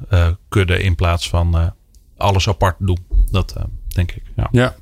kudde 0.48 0.82
in 0.82 0.94
plaats 0.94 1.28
van 1.28 1.74
alles 2.24 2.48
apart 2.48 2.76
doen. 2.78 2.98
Dat 3.30 3.52
eh, 3.56 3.62
denk 3.88 4.12
ik. 4.12 4.22
Ja. 4.36 4.48
Ja. 4.52 4.74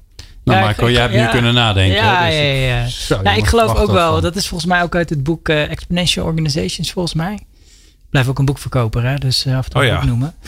Nou, 0.45 0.59
Ja, 0.61 0.66
Michael, 0.66 0.88
ik- 0.88 0.95
jij 0.95 1.03
hebt 1.03 1.14
ja. 1.14 1.24
nu 1.24 1.30
kunnen 1.30 1.55
nadenken. 1.55 1.97
Ja? 1.97 2.26
Dus 2.26 2.34
ja, 2.34 2.40
ja. 2.43 2.76
ja. 2.80 2.86
Zo, 2.88 3.14
Ja, 3.14 3.20
ik 3.20 3.26
jongens, 3.26 3.49
geloof 3.49 3.74
ook 3.76 3.90
wel. 3.90 4.12
van. 4.12 4.22
Dat 4.22 4.36
is 4.36 4.49
volgens 4.49 4.70
mij 4.70 4.82
ook 4.82 4.95
uit 4.95 5.11
het 5.11 5.22
boek 5.22 5.49
eh, 5.49 5.70
Exponential 5.70 6.26
Organizations, 6.26 6.93
volgens 6.93 7.14
mij. 7.14 7.34
Ik 7.34 8.09
blijf 8.11 8.28
ook 8.28 8.38
een 8.38 8.45
boekverkoper, 8.45 9.03
hè? 9.05 9.18
dus 9.18 9.45
eh, 9.45 9.57
af 9.57 9.64
en 9.64 9.70
toe 9.70 9.80
Oh 9.80 9.86
ja. 9.86 10.05
noemen. 10.05 10.34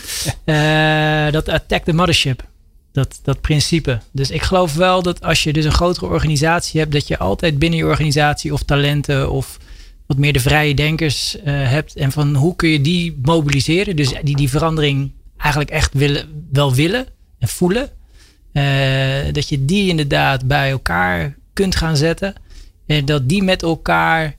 Eh, 0.45 1.31
dat 1.31 1.49
Attack 1.49 1.83
the 1.83 1.93
Mothership. 1.93 2.43
Dat, 2.91 3.19
dat 3.23 3.41
principe. 3.41 3.99
Dus 4.11 4.29
ik 4.31 4.41
geloof 4.41 4.73
wel 4.75 5.01
dat 5.01 5.21
als 5.23 5.43
je 5.43 5.53
dus 5.53 5.65
een 5.65 5.71
grotere 5.71 6.05
organisatie 6.05 6.79
hebt, 6.79 6.91
dat 6.91 7.07
je 7.07 7.17
altijd 7.17 7.59
binnen 7.59 7.79
je 7.79 7.85
organisatie 7.85 8.53
of 8.53 8.63
talenten 8.63 9.31
of 9.31 9.57
wat 10.05 10.17
meer 10.17 10.33
de 10.33 10.39
vrije 10.39 10.73
denkers 10.73 11.37
eh, 11.41 11.43
hebt. 11.69 11.95
En 11.95 12.11
van 12.11 12.35
hoe 12.35 12.55
kun 12.55 12.69
je 12.69 12.81
die 12.81 13.19
mobiliseren? 13.21 13.95
Dus 13.95 14.13
die 14.23 14.35
die 14.35 14.49
verandering 14.49 15.11
eigenlijk 15.37 15.71
echt 15.71 15.93
willen, 15.93 16.45
wel 16.51 16.73
willen 16.73 17.05
en 17.39 17.47
voelen. 17.47 17.89
Eh, 18.51 18.63
dat 19.33 19.49
je 19.49 19.65
die 19.65 19.89
inderdaad 19.89 20.47
bij 20.47 20.69
elkaar 20.71 21.35
kunt 21.53 21.75
gaan 21.75 21.97
zetten. 21.97 22.33
En 22.87 23.05
dat 23.05 23.29
die 23.29 23.43
met 23.43 23.63
elkaar 23.63 24.35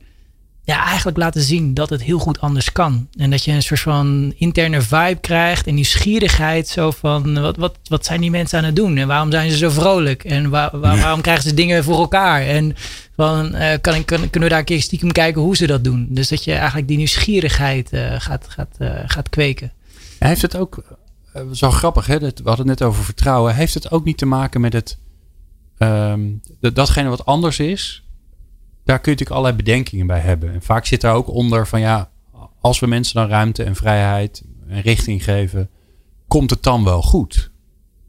ja, 0.65 0.85
eigenlijk 0.87 1.17
laten 1.19 1.43
zien 1.43 1.75
dat 1.75 1.91
het 1.91 2.03
heel 2.03 2.19
goed 2.19 2.41
anders 2.41 2.73
kan. 2.73 3.09
En 3.19 3.31
dat 3.31 3.45
je 3.45 3.53
een 3.53 3.63
soort 3.63 3.81
van 3.81 4.33
interne 4.37 4.81
vibe 4.83 5.19
krijgt 5.21 5.67
en 5.67 5.75
nieuwsgierigheid. 5.75 6.69
Zo 6.69 6.91
van, 6.91 7.41
wat, 7.41 7.57
wat, 7.57 7.79
wat 7.89 8.05
zijn 8.05 8.21
die 8.21 8.31
mensen 8.31 8.59
aan 8.59 8.65
het 8.65 8.77
doen? 8.77 8.97
En 8.97 9.07
waarom 9.07 9.31
zijn 9.31 9.51
ze 9.51 9.57
zo 9.57 9.71
vrolijk? 9.71 10.25
En 10.25 10.51
waar, 10.51 10.79
waar- 10.81 10.99
waarom 11.01 11.21
krijgen 11.21 11.43
ze 11.49 11.55
dingen 11.55 11.85
voor 11.85 11.99
elkaar? 11.99 12.43
En 12.43 12.77
van, 13.17 13.55
eh, 13.55 13.79
kan, 13.81 13.95
ik- 13.95 14.07
kan, 14.07 14.21
kunnen 14.31 14.41
we 14.41 14.49
daar 14.49 14.59
een 14.59 14.65
keer 14.65 14.83
stiekem 14.83 15.13
kijken 15.13 15.43
hoe 15.43 15.57
ze 15.57 15.67
dat 15.67 15.85
doen? 15.85 16.07
Dus 16.11 16.29
dat 16.29 16.45
je 16.45 16.53
eigenlijk 16.55 16.89
die 16.89 16.97
nieuwsgierigheid 16.97 17.93
eh, 17.93 18.15
gaat, 18.19 18.47
gaat, 18.49 18.77
gaat 19.07 19.29
kweken. 19.29 19.73
Heeft 20.19 20.43
het 20.43 20.57
ook, 20.57 20.99
eh, 21.33 21.43
zo 21.53 21.71
grappig, 21.71 22.07
hè? 22.07 22.19
we 22.19 22.33
hadden 22.45 22.69
het 22.69 22.79
net 22.79 22.83
over 22.83 23.05
vertrouwen. 23.05 23.55
Heeft 23.55 23.75
het 23.75 23.91
ook 23.91 24.05
niet 24.05 24.19
te 24.19 24.27
maken 24.27 24.61
met 24.61 24.73
het, 24.73 24.99
ehm, 25.79 26.33
dat- 26.61 26.75
datgene 26.75 27.09
wat 27.09 27.27
anders 27.27 27.59
is? 27.59 28.05
Daar 28.85 29.01
kun 29.01 29.13
je 29.13 29.19
natuurlijk 29.19 29.31
allerlei 29.31 29.57
bedenkingen 29.57 30.07
bij 30.07 30.21
hebben. 30.21 30.53
En 30.53 30.63
vaak 30.63 30.87
zit 30.87 31.01
daar 31.01 31.15
ook 31.15 31.29
onder 31.29 31.67
van 31.67 31.81
ja, 31.81 32.11
als 32.61 32.79
we 32.81 32.87
mensen 32.87 33.15
dan 33.15 33.29
ruimte 33.29 33.63
en 33.63 33.77
vrijheid 33.77 34.45
en 34.69 34.81
richting 34.81 35.25
geven, 35.25 35.71
komt 36.29 36.51
het 36.51 36.63
dan 36.63 36.85
wel 36.85 37.03
goed? 37.03 37.51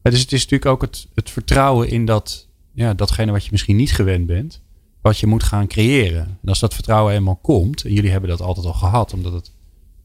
Dus 0.01 0.21
het 0.21 0.31
is 0.31 0.41
natuurlijk 0.41 0.71
ook 0.71 0.81
het, 0.81 1.07
het 1.13 1.29
vertrouwen 1.29 1.89
in 1.89 2.05
dat, 2.05 2.47
ja, 2.73 2.93
datgene 2.93 3.31
wat 3.31 3.43
je 3.43 3.51
misschien 3.51 3.75
niet 3.75 3.91
gewend 3.91 4.25
bent, 4.25 4.61
wat 5.01 5.19
je 5.19 5.27
moet 5.27 5.43
gaan 5.43 5.67
creëren. 5.67 6.37
En 6.41 6.49
als 6.49 6.59
dat 6.59 6.73
vertrouwen 6.73 7.13
eenmaal 7.13 7.35
komt, 7.35 7.83
en 7.83 7.93
jullie 7.93 8.11
hebben 8.11 8.29
dat 8.29 8.41
altijd 8.41 8.65
al 8.65 8.73
gehad, 8.73 9.13
omdat 9.13 9.33
het 9.33 9.51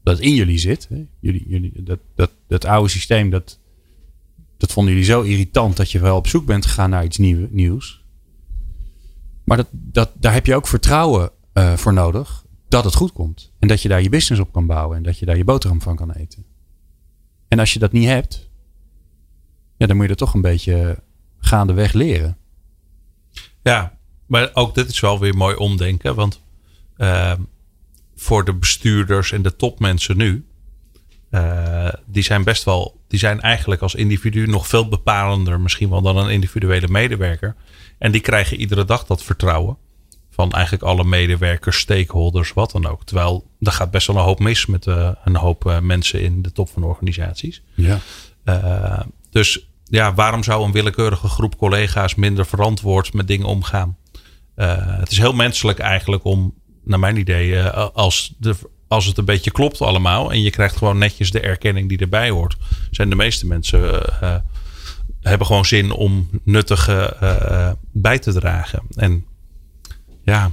dat 0.03 0.19
in 0.19 0.35
jullie 0.35 0.57
zit. 0.57 0.87
Hè? 0.89 1.05
Jullie, 1.19 1.45
jullie, 1.47 1.83
dat, 1.83 1.99
dat, 2.15 2.31
dat 2.47 2.65
oude 2.65 2.89
systeem, 2.89 3.29
dat, 3.29 3.59
dat 4.57 4.71
vonden 4.71 4.93
jullie 4.93 5.07
zo 5.09 5.21
irritant 5.21 5.77
dat 5.77 5.91
je 5.91 5.99
wel 5.99 6.17
op 6.17 6.27
zoek 6.27 6.45
bent 6.45 6.65
gegaan 6.65 6.89
naar 6.89 7.03
iets 7.03 7.17
nieuw, 7.17 7.47
nieuws. 7.49 8.03
Maar 9.43 9.57
dat, 9.57 9.67
dat, 9.71 10.11
daar 10.15 10.33
heb 10.33 10.45
je 10.45 10.55
ook 10.55 10.67
vertrouwen 10.67 11.31
eh, 11.53 11.73
voor 11.73 11.93
nodig 11.93 12.45
dat 12.67 12.83
het 12.83 12.95
goed 12.95 13.13
komt. 13.13 13.51
En 13.59 13.67
dat 13.67 13.81
je 13.81 13.89
daar 13.89 14.01
je 14.01 14.09
business 14.09 14.41
op 14.41 14.51
kan 14.51 14.65
bouwen 14.65 14.97
en 14.97 15.03
dat 15.03 15.19
je 15.19 15.25
daar 15.25 15.37
je 15.37 15.43
boterham 15.43 15.81
van 15.81 15.95
kan 15.95 16.11
eten. 16.11 16.45
En 17.47 17.59
als 17.59 17.73
je 17.73 17.79
dat 17.79 17.91
niet 17.91 18.07
hebt, 18.07 18.49
ja, 19.77 19.85
dan 19.87 19.95
moet 19.95 20.05
je 20.05 20.15
dat 20.15 20.17
toch 20.17 20.33
een 20.33 20.41
beetje 20.41 21.03
gaandeweg 21.37 21.93
leren. 21.93 22.37
Ja, 23.63 23.97
maar 24.25 24.49
ook 24.53 24.75
dit 24.75 24.89
is 24.89 24.99
wel 24.99 25.19
weer 25.19 25.35
mooi 25.35 25.55
omdenken. 25.55 26.15
Want 26.15 26.41
eh, 26.95 27.33
voor 28.23 28.45
de 28.45 28.53
bestuurders 28.53 29.31
en 29.31 29.41
de 29.41 29.55
topmensen 29.55 30.17
nu, 30.17 30.45
eh, 31.29 31.87
die 32.05 32.23
zijn 32.23 32.43
best 32.43 32.63
wel, 32.63 33.01
die 33.07 33.19
zijn 33.19 33.41
eigenlijk 33.41 33.81
als 33.81 33.95
individu 33.95 34.47
nog 34.47 34.67
veel 34.67 34.87
bepalender 34.87 35.59
misschien 35.59 35.89
wel 35.89 36.01
dan 36.01 36.17
een 36.17 36.29
individuele 36.29 36.87
medewerker. 36.87 37.55
En 37.97 38.11
die 38.11 38.21
krijgen 38.21 38.57
iedere 38.57 38.85
dag 38.85 39.05
dat 39.05 39.23
vertrouwen 39.23 39.77
van 40.29 40.51
eigenlijk 40.51 40.83
alle 40.83 41.03
medewerkers, 41.03 41.79
stakeholders, 41.79 42.53
wat 42.53 42.71
dan 42.71 42.85
ook. 42.85 43.03
Terwijl 43.03 43.47
er 43.59 43.71
gaat 43.71 43.91
best 43.91 44.07
wel 44.07 44.15
een 44.15 44.23
hoop 44.23 44.39
mis 44.39 44.65
met 44.65 44.87
eh, 44.87 45.09
een 45.23 45.35
hoop 45.35 45.65
eh, 45.65 45.79
mensen 45.79 46.21
in 46.21 46.41
de 46.41 46.51
top 46.51 46.69
van 46.69 46.83
organisaties. 46.83 47.61
Ja. 47.73 47.99
Dus 49.29 49.67
ja, 49.83 50.13
waarom 50.13 50.43
zou 50.43 50.65
een 50.65 50.71
willekeurige 50.71 51.27
groep 51.27 51.57
collega's 51.57 52.15
minder 52.15 52.45
verantwoord 52.45 53.13
met 53.13 53.27
dingen 53.27 53.47
omgaan? 53.47 53.97
Het 54.55 55.11
is 55.11 55.17
heel 55.17 55.33
menselijk 55.33 55.79
eigenlijk 55.79 56.23
om, 56.23 56.53
naar 56.83 56.99
mijn 56.99 57.17
idee, 57.17 57.49
uh, 57.49 57.87
als, 57.93 58.33
de, 58.37 58.55
als 58.87 59.05
het 59.05 59.17
een 59.17 59.25
beetje 59.25 59.51
klopt 59.51 59.81
allemaal 59.81 60.31
en 60.31 60.41
je 60.41 60.49
krijgt 60.49 60.75
gewoon 60.75 60.97
netjes 60.97 61.31
de 61.31 61.39
erkenning 61.39 61.89
die 61.89 61.97
erbij 61.97 62.29
hoort, 62.29 62.57
zijn 62.91 63.09
de 63.09 63.15
meeste 63.15 63.47
mensen 63.47 63.81
uh, 64.23 64.35
hebben 65.21 65.47
gewoon 65.47 65.65
zin 65.65 65.91
om 65.91 66.29
nuttig 66.43 66.85
bij 67.91 68.19
te 68.19 68.33
dragen. 68.33 68.81
En 68.95 69.25
ja. 70.23 70.51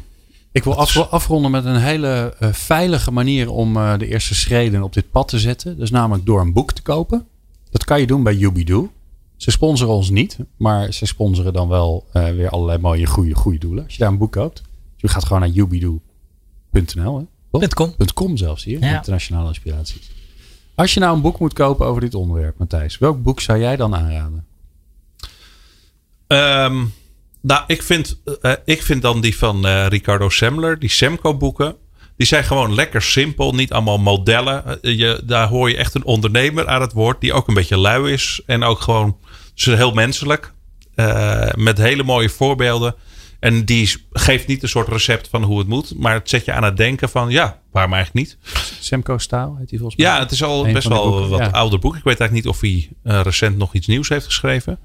Ik 0.52 0.64
wil 0.64 0.74
af, 0.74 0.96
afronden 0.96 1.50
met 1.50 1.64
een 1.64 1.80
hele 1.80 2.34
uh, 2.40 2.48
veilige 2.52 3.10
manier 3.10 3.50
om 3.50 3.74
de 3.74 4.06
eerste 4.06 4.34
schreden 4.34 4.82
op 4.82 4.92
dit 4.92 5.10
pad 5.10 5.28
te 5.28 5.38
zetten. 5.38 5.74
Dat 5.74 5.84
is 5.84 5.90
namelijk 5.90 6.26
door 6.26 6.40
een 6.40 6.52
boek 6.52 6.72
te 6.72 6.82
kopen. 6.82 7.26
Dat 7.70 7.84
kan 7.84 8.00
je 8.00 8.06
doen 8.06 8.22
bij 8.22 8.34
Yubido. 8.34 8.90
Ze 9.36 9.50
sponsoren 9.50 9.94
ons 9.94 10.10
niet, 10.10 10.38
maar 10.56 10.92
ze 10.92 11.06
sponsoren 11.06 11.52
dan 11.52 11.68
wel 11.68 12.06
weer 12.12 12.48
allerlei 12.48 12.78
mooie 12.78 13.06
goede, 13.06 13.34
goede 13.34 13.58
doelen. 13.58 13.84
Als 13.84 13.92
je 13.92 13.98
daar 13.98 14.08
een 14.08 14.18
boek 14.18 14.32
koopt. 14.32 14.56
Dus 14.56 14.62
je 14.96 15.08
gaat 15.08 15.24
gewoon 15.24 15.40
naar 15.40 15.50
yubido.nl. 16.72 17.28
.com. 17.74 17.94
.com 18.14 18.36
zelfs 18.36 18.64
hier, 18.64 18.80
ja. 18.80 18.96
internationale 18.96 19.48
inspiraties. 19.48 20.10
Als 20.74 20.94
je 20.94 21.00
nou 21.00 21.14
een 21.14 21.22
boek 21.22 21.38
moet 21.38 21.52
kopen 21.52 21.86
over 21.86 22.00
dit 22.00 22.14
onderwerp, 22.14 22.58
Matthijs, 22.58 22.98
welk 22.98 23.22
boek 23.22 23.40
zou 23.40 23.58
jij 23.58 23.76
dan 23.76 23.94
aanraden? 23.94 24.46
Um, 26.26 26.92
nou, 27.40 27.64
ik 27.66 27.82
vind, 27.82 28.20
uh, 28.42 28.52
ik 28.64 28.82
vind 28.82 29.02
dan 29.02 29.20
die 29.20 29.36
van 29.36 29.66
uh, 29.66 29.86
Ricardo 29.86 30.28
Semler, 30.28 30.78
die 30.78 30.88
Semco 30.88 31.36
boeken. 31.36 31.76
Die 32.16 32.26
zijn 32.26 32.44
gewoon 32.44 32.74
lekker 32.74 33.02
simpel, 33.02 33.54
niet 33.54 33.72
allemaal 33.72 33.98
modellen. 33.98 34.78
Je, 34.82 35.22
daar 35.24 35.48
hoor 35.48 35.68
je 35.68 35.76
echt 35.76 35.94
een 35.94 36.04
ondernemer 36.04 36.68
aan 36.68 36.80
het 36.80 36.92
woord, 36.92 37.20
die 37.20 37.32
ook 37.32 37.48
een 37.48 37.54
beetje 37.54 37.78
lui 37.78 38.12
is. 38.12 38.42
En 38.46 38.62
ook 38.62 38.80
gewoon 38.80 39.16
dus 39.54 39.64
heel 39.64 39.92
menselijk. 39.92 40.52
Uh, 40.94 41.48
met 41.54 41.78
hele 41.78 42.02
mooie 42.02 42.28
voorbeelden. 42.28 42.94
En 43.40 43.64
die 43.64 44.06
geeft 44.10 44.46
niet 44.46 44.62
een 44.62 44.68
soort 44.68 44.88
recept 44.88 45.28
van 45.28 45.42
hoe 45.42 45.58
het 45.58 45.68
moet. 45.68 45.94
Maar 45.96 46.14
het 46.14 46.28
zet 46.28 46.44
je 46.44 46.52
aan 46.52 46.62
het 46.62 46.76
denken 46.76 47.08
van 47.08 47.30
ja, 47.30 47.60
waarom 47.72 47.92
eigenlijk 47.92 48.26
niet. 48.26 48.38
Semco 48.80 49.18
Staal 49.18 49.56
heet 49.58 49.70
hij 49.70 49.78
volgens 49.78 50.02
mij. 50.02 50.06
Ja, 50.06 50.18
het 50.18 50.30
is 50.30 50.42
al 50.42 50.72
best 50.72 50.88
wel 50.88 51.28
wat 51.28 51.38
ja. 51.38 51.46
ouder 51.46 51.78
boek. 51.78 51.96
Ik 51.96 52.04
weet 52.04 52.20
eigenlijk 52.20 52.44
niet 52.44 52.54
of 52.54 52.60
hij 52.60 52.88
uh, 53.04 53.20
recent 53.22 53.56
nog 53.56 53.74
iets 53.74 53.86
nieuws 53.86 54.08
heeft 54.08 54.24
geschreven. 54.24 54.78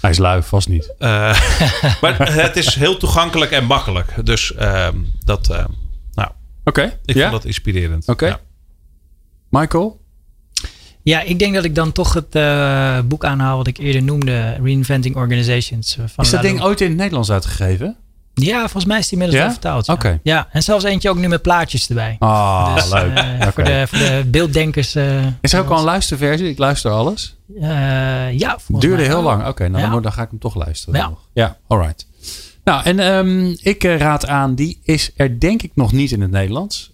Hij 0.00 0.10
is 0.10 0.18
lui, 0.18 0.42
vast 0.42 0.68
niet. 0.68 0.94
Uh, 0.98 1.08
maar 2.02 2.32
het 2.32 2.56
is 2.56 2.74
heel 2.74 2.96
toegankelijk 2.96 3.50
en 3.50 3.64
makkelijk. 3.64 4.26
Dus 4.26 4.52
uh, 4.58 4.88
dat, 5.24 5.50
uh, 5.50 5.64
nou, 6.12 6.30
okay, 6.64 6.98
ik 7.04 7.14
ja? 7.14 7.20
vond 7.20 7.32
dat 7.32 7.44
inspirerend. 7.44 8.02
Oké. 8.02 8.10
Okay. 8.24 8.28
Ja. 8.28 8.40
Michael? 9.60 10.01
Ja, 11.02 11.20
ik 11.20 11.38
denk 11.38 11.54
dat 11.54 11.64
ik 11.64 11.74
dan 11.74 11.92
toch 11.92 12.14
het 12.14 12.34
uh, 12.34 12.98
boek 13.04 13.24
aanhaal 13.24 13.56
wat 13.56 13.66
ik 13.66 13.78
eerder 13.78 14.02
noemde. 14.02 14.56
Reinventing 14.62 15.16
Organizations. 15.16 15.98
Van 16.06 16.24
is 16.24 16.30
dat 16.30 16.42
ding 16.42 16.62
ooit 16.62 16.80
in 16.80 16.88
het 16.88 16.96
Nederlands 16.96 17.30
uitgegeven? 17.30 17.96
Ja, 18.34 18.60
volgens 18.60 18.84
mij 18.84 18.98
is 18.98 19.08
die 19.08 19.18
inmiddels 19.18 19.40
ja? 19.40 19.46
wel 19.46 19.52
vertaald. 19.52 19.86
Ja. 19.86 19.92
Okay. 19.92 20.20
Ja, 20.22 20.48
en 20.50 20.62
zelfs 20.62 20.84
eentje 20.84 21.10
ook 21.10 21.16
nu 21.16 21.28
met 21.28 21.42
plaatjes 21.42 21.88
erbij. 21.88 22.16
Ah, 22.18 22.74
dus, 22.74 22.90
leuk. 22.90 23.18
Uh, 23.18 23.18
okay. 23.18 23.52
voor, 23.52 23.64
de, 23.64 23.84
voor 23.86 23.98
de 23.98 24.22
beelddenkers. 24.26 24.96
Uh, 24.96 25.26
is 25.40 25.52
er 25.52 25.60
ook 25.60 25.68
al 25.68 25.78
een 25.78 25.84
luisterversie? 25.84 26.48
Ik 26.48 26.58
luister 26.58 26.90
alles. 26.90 27.36
Ja, 28.32 28.58
Duurde 28.68 28.96
mij 28.96 29.06
heel 29.06 29.22
lang. 29.22 29.40
Oké, 29.40 29.48
okay, 29.48 29.66
nou 29.66 29.82
ja. 29.82 29.90
dan, 29.90 30.02
dan, 30.02 30.12
ga 30.12 30.22
ik 30.22 30.30
hem 30.30 30.38
toch 30.38 30.54
luisteren. 30.54 31.00
Ja, 31.00 31.12
ja 31.32 31.56
alright. 31.66 32.06
Nou, 32.64 32.84
en 32.84 32.98
um, 32.98 33.56
ik 33.62 33.82
raad 33.82 34.26
aan, 34.26 34.54
die 34.54 34.78
is 34.82 35.12
er 35.16 35.40
denk 35.40 35.62
ik 35.62 35.70
nog 35.74 35.92
niet 35.92 36.10
in 36.10 36.20
het 36.20 36.30
Nederlands. 36.30 36.92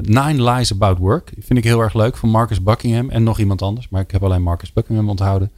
Nine 0.00 0.50
Lies 0.50 0.72
About 0.72 0.98
Work. 0.98 1.32
Vind 1.38 1.58
ik 1.58 1.64
heel 1.64 1.80
erg 1.80 1.94
leuk 1.94 2.16
van 2.16 2.28
Marcus 2.28 2.62
Buckingham 2.62 3.10
en 3.10 3.22
nog 3.22 3.38
iemand 3.38 3.62
anders. 3.62 3.88
Maar 3.88 4.00
ik 4.00 4.10
heb 4.10 4.22
alleen 4.22 4.42
Marcus 4.42 4.72
Buckingham 4.72 5.08
onthouden. 5.08 5.50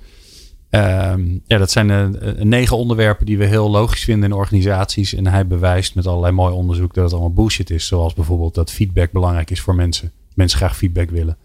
Um, 0.71 1.43
ja, 1.47 1.59
dat 1.59 1.71
zijn 1.71 1.89
uh, 1.89 2.43
negen 2.43 2.77
onderwerpen 2.77 3.27
die 3.27 3.39
we 3.39 3.45
heel 3.45 3.71
logisch 3.71 4.05
vinden 4.05 4.31
in 4.31 4.37
organisaties. 4.37 5.15
En 5.15 5.27
hij 5.27 5.47
bewijst 5.47 5.95
met 5.95 6.07
allerlei 6.07 6.33
mooi 6.33 6.55
onderzoek 6.55 6.95
dat 6.95 7.05
het 7.05 7.13
allemaal 7.13 7.33
bullshit 7.33 7.71
is. 7.71 7.87
Zoals 7.87 8.15
bijvoorbeeld 8.15 8.55
dat 8.55 8.73
feedback 8.73 9.13
belangrijk 9.13 9.51
is 9.51 9.61
voor 9.61 9.75
mensen. 9.75 10.13
Mensen 10.35 10.59
graag 10.59 10.77
feedback 10.77 11.11
willen. 11.11 11.37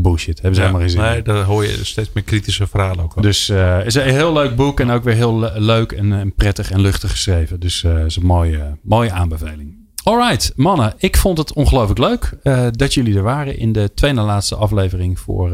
Bullshit. 0.00 0.40
Hebben 0.40 0.54
ze 0.54 0.60
ja, 0.60 0.66
helemaal 0.66 0.88
geen 0.88 0.90
zin 0.90 1.10
Nee, 1.10 1.22
daar 1.22 1.44
hoor 1.44 1.64
je 1.64 1.84
steeds 1.84 2.10
meer 2.12 2.24
kritische 2.24 2.66
verhalen 2.66 3.04
ook. 3.04 3.14
Al. 3.14 3.22
Dus 3.22 3.46
het 3.46 3.56
uh, 3.58 3.86
is 3.86 3.94
een 3.94 4.02
heel 4.02 4.32
leuk 4.32 4.56
boek 4.56 4.80
en 4.80 4.90
ook 4.90 5.04
weer 5.04 5.14
heel 5.14 5.38
le 5.38 5.60
leuk 5.60 5.92
en, 5.92 6.12
en, 6.12 6.34
prettig 6.34 6.70
en 6.70 6.80
luchtig 6.80 7.10
geschreven. 7.10 7.60
Dus 7.60 7.82
het 7.82 7.96
uh, 7.96 8.04
is 8.04 8.16
een 8.16 8.26
mooie, 8.26 8.76
mooie 8.82 9.12
aanbeveling. 9.12 9.76
Alright, 10.02 10.52
mannen. 10.56 10.94
Ik 10.98 11.16
vond 11.16 11.38
het 11.38 11.52
ongelooflijk 11.52 11.98
leuk 11.98 12.38
uh, 12.42 12.66
dat 12.70 12.94
jullie 12.94 13.16
er 13.16 13.22
waren 13.22 13.58
in 13.58 13.72
de 13.72 13.90
tweede 13.94 14.20
laatste 14.20 14.56
aflevering 14.56 15.18
voor, 15.18 15.52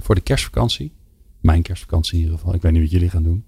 voor 0.00 0.14
de 0.14 0.20
kerstvakantie 0.20 0.92
mijn 1.46 1.62
kerstvakantie 1.62 2.14
in 2.14 2.20
ieder 2.20 2.38
geval. 2.38 2.54
Ik 2.54 2.62
weet 2.62 2.72
niet 2.72 2.82
wat 2.82 2.90
jullie 2.90 3.10
gaan 3.10 3.22
doen. 3.22 3.44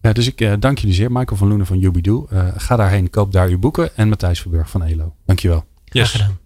Uh, 0.00 0.12
dus 0.12 0.26
ik 0.26 0.40
uh, 0.40 0.52
dank 0.58 0.78
jullie 0.78 0.94
zeer. 0.94 1.12
Michael 1.12 1.36
van 1.36 1.48
Loenen 1.48 1.66
van 1.66 1.78
Yubidoe. 1.78 2.26
Uh, 2.32 2.48
ga 2.56 2.76
daarheen, 2.76 3.10
koop 3.10 3.32
daar 3.32 3.48
uw 3.48 3.58
boeken. 3.58 3.96
En 3.96 4.08
Matthijs 4.08 4.40
Verburg 4.40 4.70
van 4.70 4.82
ELO. 4.82 5.14
Dankjewel. 5.24 5.64
Graag 5.84 6.10
gedaan. 6.10 6.38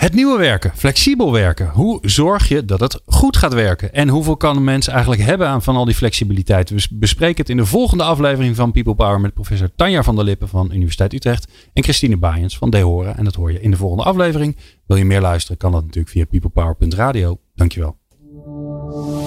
Het 0.00 0.14
nieuwe 0.14 0.38
werken, 0.38 0.72
flexibel 0.76 1.32
werken. 1.32 1.68
Hoe 1.68 1.98
zorg 2.02 2.48
je 2.48 2.64
dat 2.64 2.80
het 2.80 3.00
goed 3.06 3.36
gaat 3.36 3.54
werken? 3.54 3.92
En 3.92 4.08
hoeveel 4.08 4.36
kan 4.36 4.56
een 4.56 4.64
mens 4.64 4.88
eigenlijk 4.88 5.22
hebben 5.22 5.48
aan 5.48 5.62
van 5.62 5.76
al 5.76 5.84
die 5.84 5.94
flexibiliteit? 5.94 6.70
We 6.70 6.86
bespreken 6.90 7.36
het 7.36 7.48
in 7.48 7.56
de 7.56 7.66
volgende 7.66 8.04
aflevering 8.04 8.56
van 8.56 8.72
People 8.72 8.94
Power 8.94 9.20
met 9.20 9.34
professor 9.34 9.70
Tanja 9.76 10.02
van 10.02 10.16
der 10.16 10.24
Lippen 10.24 10.48
van 10.48 10.72
Universiteit 10.72 11.12
Utrecht 11.12 11.52
en 11.72 11.82
Christine 11.82 12.16
Baaiens 12.16 12.58
van 12.58 12.70
Dehora. 12.70 13.16
En 13.16 13.24
dat 13.24 13.34
hoor 13.34 13.52
je 13.52 13.60
in 13.60 13.70
de 13.70 13.76
volgende 13.76 14.04
aflevering. 14.04 14.56
Wil 14.86 14.96
je 14.96 15.04
meer 15.04 15.20
luisteren, 15.20 15.56
kan 15.56 15.72
dat 15.72 15.82
natuurlijk 15.82 16.12
via 16.12 16.24
peoplepower.radio. 16.24 17.38
Dankjewel. 17.54 17.96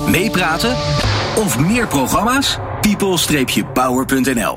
Meepraten 0.07 0.71
of 1.36 1.59
meer 1.59 1.88
programma's? 1.88 2.57
people-power.nl 2.82 4.51